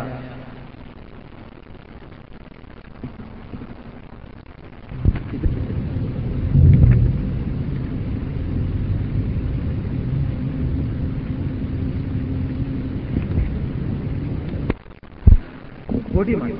പൊടി 16.22 16.34
മണൽ 16.34 16.52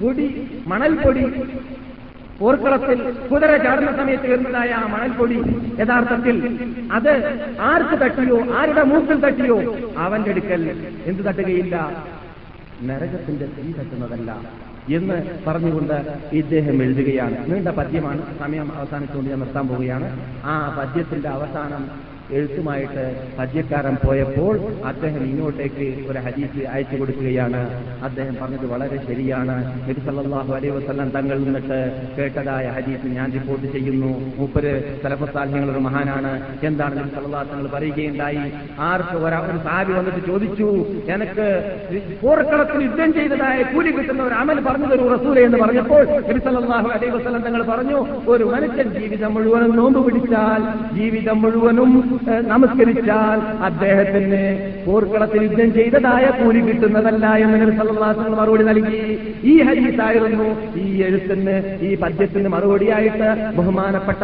പൊടി 0.00 0.46
മണൽ 0.66 0.94
പൊടി. 1.02 1.24
പോർക്കളത്തിൽ 2.38 2.98
കുതിര 3.12 3.56
ചാടുന്ന 3.56 3.96
സമയത്ത് 3.96 4.30
വരുന്നതായ 4.30 4.70
ആ 4.70 4.86
മണൽപ്പൊടി 4.86 5.34
യഥാർത്ഥത്തിൽ 5.80 6.36
അത് 6.92 7.10
ആർക്ക് 7.60 8.00
തട്ടിയോ 8.00 8.54
ആരുടെ 8.54 8.82
മൂക്കിൽ 8.82 9.20
തട്ടിയോ 9.20 9.56
അവന്റെ 9.96 10.30
അടുക്കൽ 10.30 10.62
എന്ത് 11.06 11.24
തട്ടുകയില്ല? 11.24 11.74
നരകത്തിന്റെ 12.82 13.46
തീ 13.46 13.72
തട്ടുന്നതല്ല 13.72 14.30
എന്ന് 14.88 15.16
പറഞ്ഞുകൊണ്ട് 15.46 15.96
ഇദ്ദേഹം 16.32 16.82
എഴുതുകയാണ്. 16.82 17.52
നീണ്ട 17.52 17.68
പദ്യമാണ്. 17.68 18.38
സമയം 18.38 18.72
അവസാനിച്ചുകൊണ്ട് 18.76 19.30
ഞാൻ 19.30 19.38
നിർത്താൻ 19.38 19.68
പോവുകയാണ്. 19.68 20.08
ആ 20.44 20.76
പദ്യത്തിന്റെ 20.78 21.28
അവസാനം 21.28 22.09
എഴുത്തുമായിട്ട് 22.38 23.04
പദ്യക്കാരൻ 23.38 23.96
പോയപ്പോൾ 24.04 24.54
അദ്ദേഹം 24.90 25.22
ഇങ്ങോട്ടേക്ക് 25.24 25.86
ഒരു 26.10 26.18
ഹദീസ് 26.18 26.62
അയച്ചു 26.72 26.96
കൊടുക്കുകയാണ്. 26.96 27.60
അദ്ദേഹം 28.04 28.36
പറഞ്ഞത് 28.42 28.66
വളരെ 28.72 28.98
ശരിയാണ്. 29.08 29.56
നബിസല്ലാഹു 29.88 30.52
അലൈഹി 30.58 30.74
വസല്ലം 30.76 31.10
തങ്ങൾ 31.16 31.38
നിന്നിട്ട് 31.38 31.78
കേട്ടതായ 32.18 32.66
ഹദീസ് 32.76 33.06
ഞാൻ 33.18 33.32
റിപ്പോർട്ട് 33.32 33.66
ചെയ്യുന്നു. 33.72 34.12
മൂപ്പര് 34.38 34.74
തലപ്പത്താൽഹ്യങ്ങൾ 35.04 35.70
ഒരു 35.70 35.82
മഹാനാണ്. 35.88 36.32
എന്താണ് 36.62 36.96
നബി 37.00 37.10
സല്ലല്ലാഹു 37.16 37.48
തങ്ങൾ 37.52 37.68
പറയുകയുണ്ടായി? 37.76 38.44
ആർക്ക് 38.90 39.16
ഒരാ 39.26 39.40
സാരി 39.64 39.92
വന്നിട്ട് 39.92 40.26
ചോദിച്ചു 40.26 40.68
എനിക്ക് 41.14 41.48
പോർക്കളത്തിൽ 42.22 42.82
യുദ്ധം 42.82 43.12
ചെയ്തതായ 43.12 43.62
കൂലി 43.72 43.90
കിട്ടുന്ന 43.90 44.22
ഒരു 44.22 44.34
അമൽ 44.34 44.60
പറഞ്ഞു 44.60 44.86
തരൂ 44.86 45.04
റസൂലെ 45.14 45.40
എന്ന് 45.42 45.58
പറഞ്ഞപ്പോൾ 45.58 46.02
നബി 46.28 46.40
സല്ലല്ലാഹു 46.46 46.88
അലൈഹി 46.96 47.12
വസല്ലം 47.16 47.42
തങ്ങൾ 47.42 47.62
പറഞ്ഞു 47.62 47.98
ഒരു 48.32 48.44
മനുഷ്യൻ 48.44 48.88
ജീവിതം 49.00 49.34
മുഴുവനും 49.34 49.76
നോമ്പ് 49.76 50.00
പിടിച്ചാൽ 50.04 50.62
ജീവിതം 50.98 51.42
മുഴുവനും 51.42 51.90
നമസ്കരിച്ചാൽ 52.28 53.38
അദ്ദേഹത്തിന് 53.68 54.40
പോർക്കളത്തിൽ 54.86 55.42
യുദ്ധം 55.42 55.68
ചെയ്തതായ 55.74 56.24
കൂലി 56.38 56.60
കിട്ടുന്നതല്ല 56.60 57.26
എന്ന് 57.44 57.58
നബി 57.62 57.74
മറുപടി 58.40 58.64
നൽകി. 58.64 59.00
ഈ 59.50 59.52
ഹദീസായിരുന്നു 59.68 60.48
ഈ 60.82 60.86
എഴുത്തിന് 61.06 61.54
ഈ 61.88 61.90
പദ്യത്തിന് 62.02 62.48
മറുപടിയായിട്ട് 62.48 63.28
ബഹുമാനപ്പെട്ട 63.58 64.22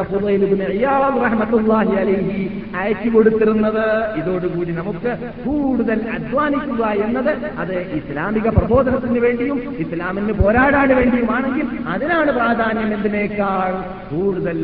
റഹ്മത്തുള്ളാഹി 1.24 1.94
അലൈഹി 2.02 2.44
അയച്ചു 2.80 3.08
കൊടുത്തിരുന്നത്. 3.08 3.84
ഇതോടുകൂടി 4.20 4.74
നമുക്ക് 4.80 5.12
കൂടുതൽ 5.46 6.00
അധ്വാനിക്കുക 6.16 6.84
എന്നത് 7.06 7.32
അത് 7.62 7.74
ഇസ്ലാമിക 8.00 8.48
പ്രബോധനത്തിന് 8.58 9.18
വേണ്ടിയും 9.18 9.60
ഇസ്ലാമിന് 9.86 10.36
പോരാടാൻ 10.42 10.88
വേണ്ടിയുമാണെങ്കിൽ 11.00 11.66
അതിനാണ് 11.94 12.32
പ്രാധാന്യം 12.32 12.94
എന്തിനേക്കാൾ 12.98 13.72
കൂടുതൽ 14.12 14.60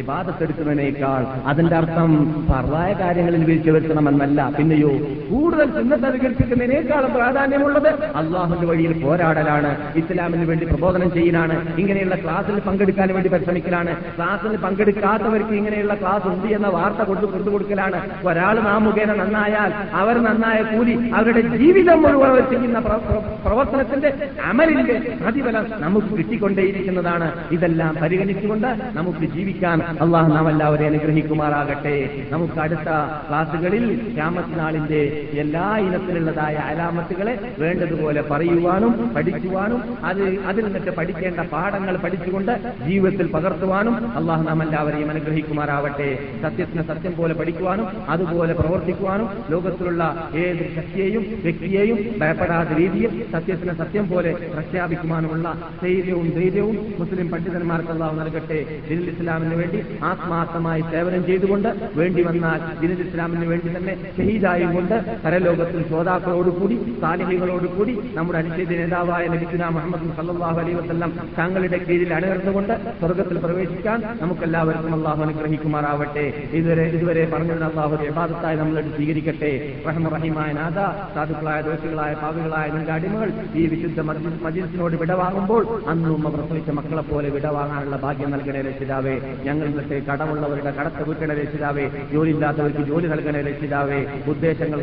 ഇബാദത്തെടുക്കുന്നതിനേക്കാൾ 0.00 1.22
അതിന്റെ 1.48 1.76
അർത്ഥം 1.76 2.10
സർവായ 2.48 2.92
കാര്യങ്ങളിൽ 2.92 3.44
വീഴ്ച 3.44 3.70
വരുത്തണമെന്നല്ല. 3.70 4.52
പിന്നെയോ 4.58 4.92
കൂടുതൽ 5.32 5.72
സുന്നത്ത് 5.72 6.06
അധികരിപ്പിക്കുന്നതിനേക്കാളും 6.06 7.14
പ്രാധാന്യമുള്ളത് 7.14 7.88
അള്ളാഹുന്റെ 7.88 8.66
വഴിയിൽ 8.66 9.02
പോരാടലാണ് 9.02 9.98
ഇസ്ലാമിന് 9.98 10.44
വേണ്ടി 10.44 10.66
പ്രബോധനം 10.66 11.12
ചെയ്യലാണ് 11.12 11.80
ഇങ്ങനെയുള്ള 11.80 12.14
ക്ലാസ്സിൽ 12.14 12.58
പങ്കെടുക്കാൻ 12.58 13.14
വേണ്ടി 13.14 13.28
പരിശ്രമിക്കലാണ് 13.28 13.96
ക്ലാസ്സിൽ 14.16 14.56
പങ്കെടുക്കാത്തവർക്ക് 14.56 15.50
ഇങ്ങനെയുള്ള 15.50 15.94
ക്ലാസ് 15.94 16.28
ഉണ്ട് 16.28 16.46
എന്ന 16.46 16.68
വാർത്ത 16.68 16.98
കൊണ്ടു 16.98 17.26
കൊണ്ടു 17.26 17.50
കൊടുക്കലാണ്. 17.50 18.10
ഒരാൾ 18.26 18.60
നാം 18.60 18.84
മുഖേന 18.84 19.14
നന്നായാൽ 19.14 19.72
അവർ 19.92 20.22
നന്നായ 20.22 20.62
കൂലി 20.62 21.10
അവരുടെ 21.10 21.40
ജീവിതം 21.40 22.02
മുഴുവൻ 22.02 22.28
അവർ 22.28 22.50
ചെയ്യുന്ന 22.50 22.78
പ്ര- 22.78 22.92
പ്ര- 22.92 23.46
പ്രവർത്തനത്തിന്റെ 23.46 24.14
അമലിന്റെ 24.44 25.16
പ്രതിഫലം 25.22 25.66
നമുക്ക് 25.78 26.18
കിട്ടിക്കൊണ്ടേയിരിക്കുന്നതാണ്. 26.18 27.32
ഇതെല്ലാം 27.52 27.96
പരിഗണിച്ചുകൊണ്ട് 28.02 28.66
നമുക്ക് 28.92 29.32
ജീവിക്കാൻ 29.32 29.82
അള്ളാഹു 29.82 30.28
നാം 30.34 30.50
എല്ലാവരെയും 30.50 30.88
അനുഗ്രഹിക്കുമാറാകട്ടെ. 30.88 32.26
നമുക്ക് 32.30 32.60
അടുത്ത 32.60 32.80
ക്ലാസ്സുകളിൽ 33.28 34.14
രാമത്തിനാളിന്റെ 34.18 35.21
എല്ലാ 35.42 35.78
ഇനത്തിലുള്ളതായ 35.78 36.54
അലാമത്തുകളെ 36.54 37.54
വേണ്ടതുപോലെ 37.58 38.22
പറയുവാനും 38.22 39.14
പഠിക്കുവാനും 39.16 39.80
അത് 40.04 40.22
അതിൽ 40.46 40.64
നിന്നിട്ട് 40.64 40.90
പഠിക്കേണ്ട 40.90 41.40
പാഠങ്ങൾ 41.40 41.96
പഠിച്ചുകൊണ്ട് 41.96 42.52
ജീവിതത്തിൽ 42.88 43.26
പകർത്തുവാനും 43.26 44.16
അള്ളാഹു 44.16 44.42
നാം 44.42 44.62
എല്ലാവരെയും 44.62 45.10
അനുഗ്രഹിക്കുമാറാവട്ടെ. 45.10 46.18
സത്യത്തിന് 46.42 46.82
സത്യം 46.82 47.16
പോലെ 47.16 47.34
പഠിക്കുവാനും 47.34 47.86
അതുപോലെ 48.08 48.52
പ്രവർത്തിക്കുവാനും 48.52 49.28
ലോകത്തിലുള്ള 49.50 50.30
ഏത് 50.34 50.64
ശക്തിയെയും 50.76 51.26
വ്യക്തിയെയും 51.42 51.98
ഭയപ്പെടാത്ത 52.20 52.78
രീതിയിൽ 52.78 53.26
സത്യത്തിന് 53.32 53.74
സത്യം 53.78 54.08
പോലെ 54.08 54.32
പ്രഖ്യാപിക്കുവാനുമുള്ള 54.54 55.46
ധൈര്യവും 55.82 56.30
ധൈര്യവും 56.30 56.76
മുസ്ലിം 56.98 57.30
പണ്ഡിതന്മാർക്ക് 57.30 57.88
അള്ളാഹു 57.88 58.16
നൽകട്ടെ. 58.16 58.80
ദിനിൽ 58.88 59.10
ഇസ്ലാമിന് 59.10 59.54
വേണ്ടി 59.54 59.60
വേണ്ടി 59.62 60.04
ആത്മാർത്ഥമായി 60.04 60.82
സേവനം 60.82 61.26
ചെയ്തുകൊണ്ട് 61.26 61.68
വേണ്ടി 61.94 62.22
വന്നാൽ 62.22 62.60
ദിനിൽ 62.80 63.00
ഇസ്ലാമിന് 63.08 63.46
വേണ്ടി 63.46 63.68
തന്നെ 63.76 63.94
ഷഹീദായും 64.16 64.74
കൊണ്ട് 64.74 64.94
പരലോകത്തിൽ 65.24 65.88
ശ്രോതാക്കളോടുകൂടി 65.88 66.76
സാലിഹികളോടുകൂടി 67.00 67.94
നമ്മുടെ 68.14 68.38
അനുച്ഛേദ 68.38 68.70
നേതാവായ 68.70 69.26
ലഭിക്കുന്ന 69.26 69.68
മുഹമ്മദ് 69.68 70.16
സല്ലാഹു 70.16 70.60
അലൈ 70.60 70.72
വസ്ല്ലാം 70.72 71.12
തങ്ങളുടെ 71.38 71.78
കീഴിൽ 71.78 72.14
അണിനിർന്നുകൊണ്ട് 72.14 72.74
സ്വർഗത്തിൽ 73.00 73.38
പ്രവേശിക്കാൻ 73.38 73.98
നമുക്കെല്ലാവർക്കും 74.20 74.94
അള്ളാഹു 74.94 75.22
അനുഗ്രഹിക്കുമാറാവട്ടെ. 75.22 76.26
ഇതുവരെ 76.52 76.82
ഇതുവരെ 76.82 77.24
പറഞ്ഞിരുന്ന 77.32 77.64
അള്ളാഹു 77.64 77.96
വിവാദത്തായി 78.02 78.56
നമ്മളെടുത്ത് 78.56 78.94
സ്വീകരിക്കട്ടെ. 78.96 79.52
റഹ്മ 79.88 80.08
റഹീമായ 80.08 80.52
നാഥ 80.52 80.78
സാധുക്കളായ 81.14 81.60
ദോഷികളായ 81.60 82.12
പാവികളായ 82.22 82.66
നിന്റെ 82.70 82.92
അടിമകൾ 82.92 83.28
ഈ 83.54 83.66
വിശുദ്ധ 83.66 84.00
മജിസിനോട് 84.46 84.96
വിടവാങ്ങുമ്പോൾ 85.02 85.62
അന്നും 85.88 86.22
പ്രസവിച്ച 86.22 86.70
മക്കളെ 86.78 87.02
പോലെ 87.02 87.28
വിടവാങ്ങാനുള്ള 87.28 87.96
ഭാഗ്യം 87.96 88.30
നൽകണേ 88.30 88.60
രക്ഷിതാവേ. 88.68 89.14
ഞങ്ങൾ 89.44 89.66
ഇന്നത്തെ 89.66 89.98
കടമുള്ളവരുടെ 90.08 90.70
കടത്ത് 90.78 91.02
വീട്ടണ 91.08 91.32
രക്ഷിതാവേ. 91.40 91.86
ജോലിയില്ലാത്തവർക്ക് 92.12 92.82
ജോലി 92.90 93.06
നൽകണേ 93.14 93.40
രക്ഷിതാവേ. 93.50 94.00
ഉദ്ദേശങ്ങൾ 94.32 94.80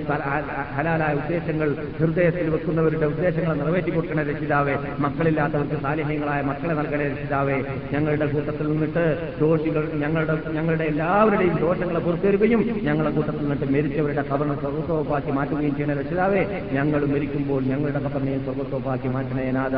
ഹലാലായ 0.76 1.12
ഉദ്ദേശങ്ങൾ 1.20 1.68
ഹൃദയത്തിൽ 2.00 2.48
വെക്കുന്നവരുടെ 2.54 3.06
ഉദ്ദേശങ്ങൾ 3.12 3.54
നിറവേറ്റി 3.60 3.90
കൊടുക്കണ 3.90 4.22
രക്ഷിതാവേ 4.30 4.74
മക്കളില്ലാത്തവർക്ക് 5.04 5.78
സാലിഹ്യങ്ങളായ 5.84 6.42
മക്കളെ 6.50 6.74
നൽകണേ 6.80 7.06
രക്ഷിതാവേ 7.14 7.58
ഞങ്ങളുടെ 7.94 8.28
കൂട്ടത്തിൽ 8.34 8.68
നിന്നിട്ട് 8.72 9.04
ദോഷികൾ 9.40 9.86
ഞങ്ങളുടെ 10.02 10.36
ഞങ്ങളുടെ 10.56 10.86
എല്ലാവരുടെയും 10.92 11.56
ദോഷങ്ങളെ 11.64 12.02
പുറത്തേറുകയും 12.08 12.62
ഞങ്ങളുടെ 12.88 13.12
കൂട്ടത്തിൽ 13.18 13.42
നിന്നിട്ട് 13.44 13.68
മരിച്ചവരുടെ 13.74 14.24
കബറിനെ 14.30 14.58
സ്വർഗത്തോപ്പാക്കി 14.64 15.32
മാറ്റുകയും 15.38 15.74
ചെയ്യുന്ന 15.76 15.96
രക്ഷിതാവേ 16.00 16.42
ഞങ്ങൾ 16.78 17.00
മരിക്കുമ്പോൾ 17.14 17.62
ഞങ്ങളുടെ 17.72 18.02
കബറിനെയും 18.06 18.44
സ്വർഗത്തോപ്പാക്കി 18.48 19.10
മാറ്റണേ 19.16 19.48
നാഥ 19.58 19.76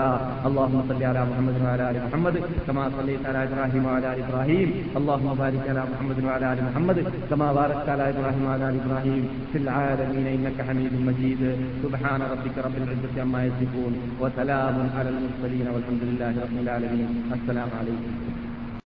അള്ളാഹു 0.48 0.77
صل 0.89 1.02
على 1.05 1.23
محمد 1.31 1.56
وعلى 1.64 1.85
ال 1.90 1.97
محمد 2.06 2.35
كما 2.66 2.85
صليت 2.97 3.23
على 3.27 3.40
ابراهيم 3.48 3.82
وعلى 3.86 4.09
ال 4.12 4.20
ابراهيم 4.24 4.68
اللهم 4.98 5.28
بارك 5.35 5.62
على 5.70 5.82
محمد 5.93 6.18
وعلى 6.27 6.47
ال 6.52 6.60
محمد 6.68 6.98
كما 7.31 7.48
باركت 7.52 7.89
على 7.89 8.05
ابراهيم 8.12 8.43
وعلى 8.48 8.64
ال 8.70 8.77
ابراهيم 8.82 9.20
في 9.51 9.56
العالمين 9.59 10.19
إنك 10.27 10.61
حميد 10.61 10.93
مجيد. 10.93 11.41
سبحان 11.84 12.22
ربك 12.22 12.56
رب 12.57 12.76
العزة 12.77 13.22
عما 13.22 13.45
يصفون 13.45 13.93
وسلام 14.19 14.89
على 14.98 15.10
المرسلين 15.10 15.68
والحمد 15.68 16.03
لله 16.03 16.34
رب 16.41 16.57
العالمين. 16.64 17.10
السلام 17.34 17.69
عليكم. 17.80 18.40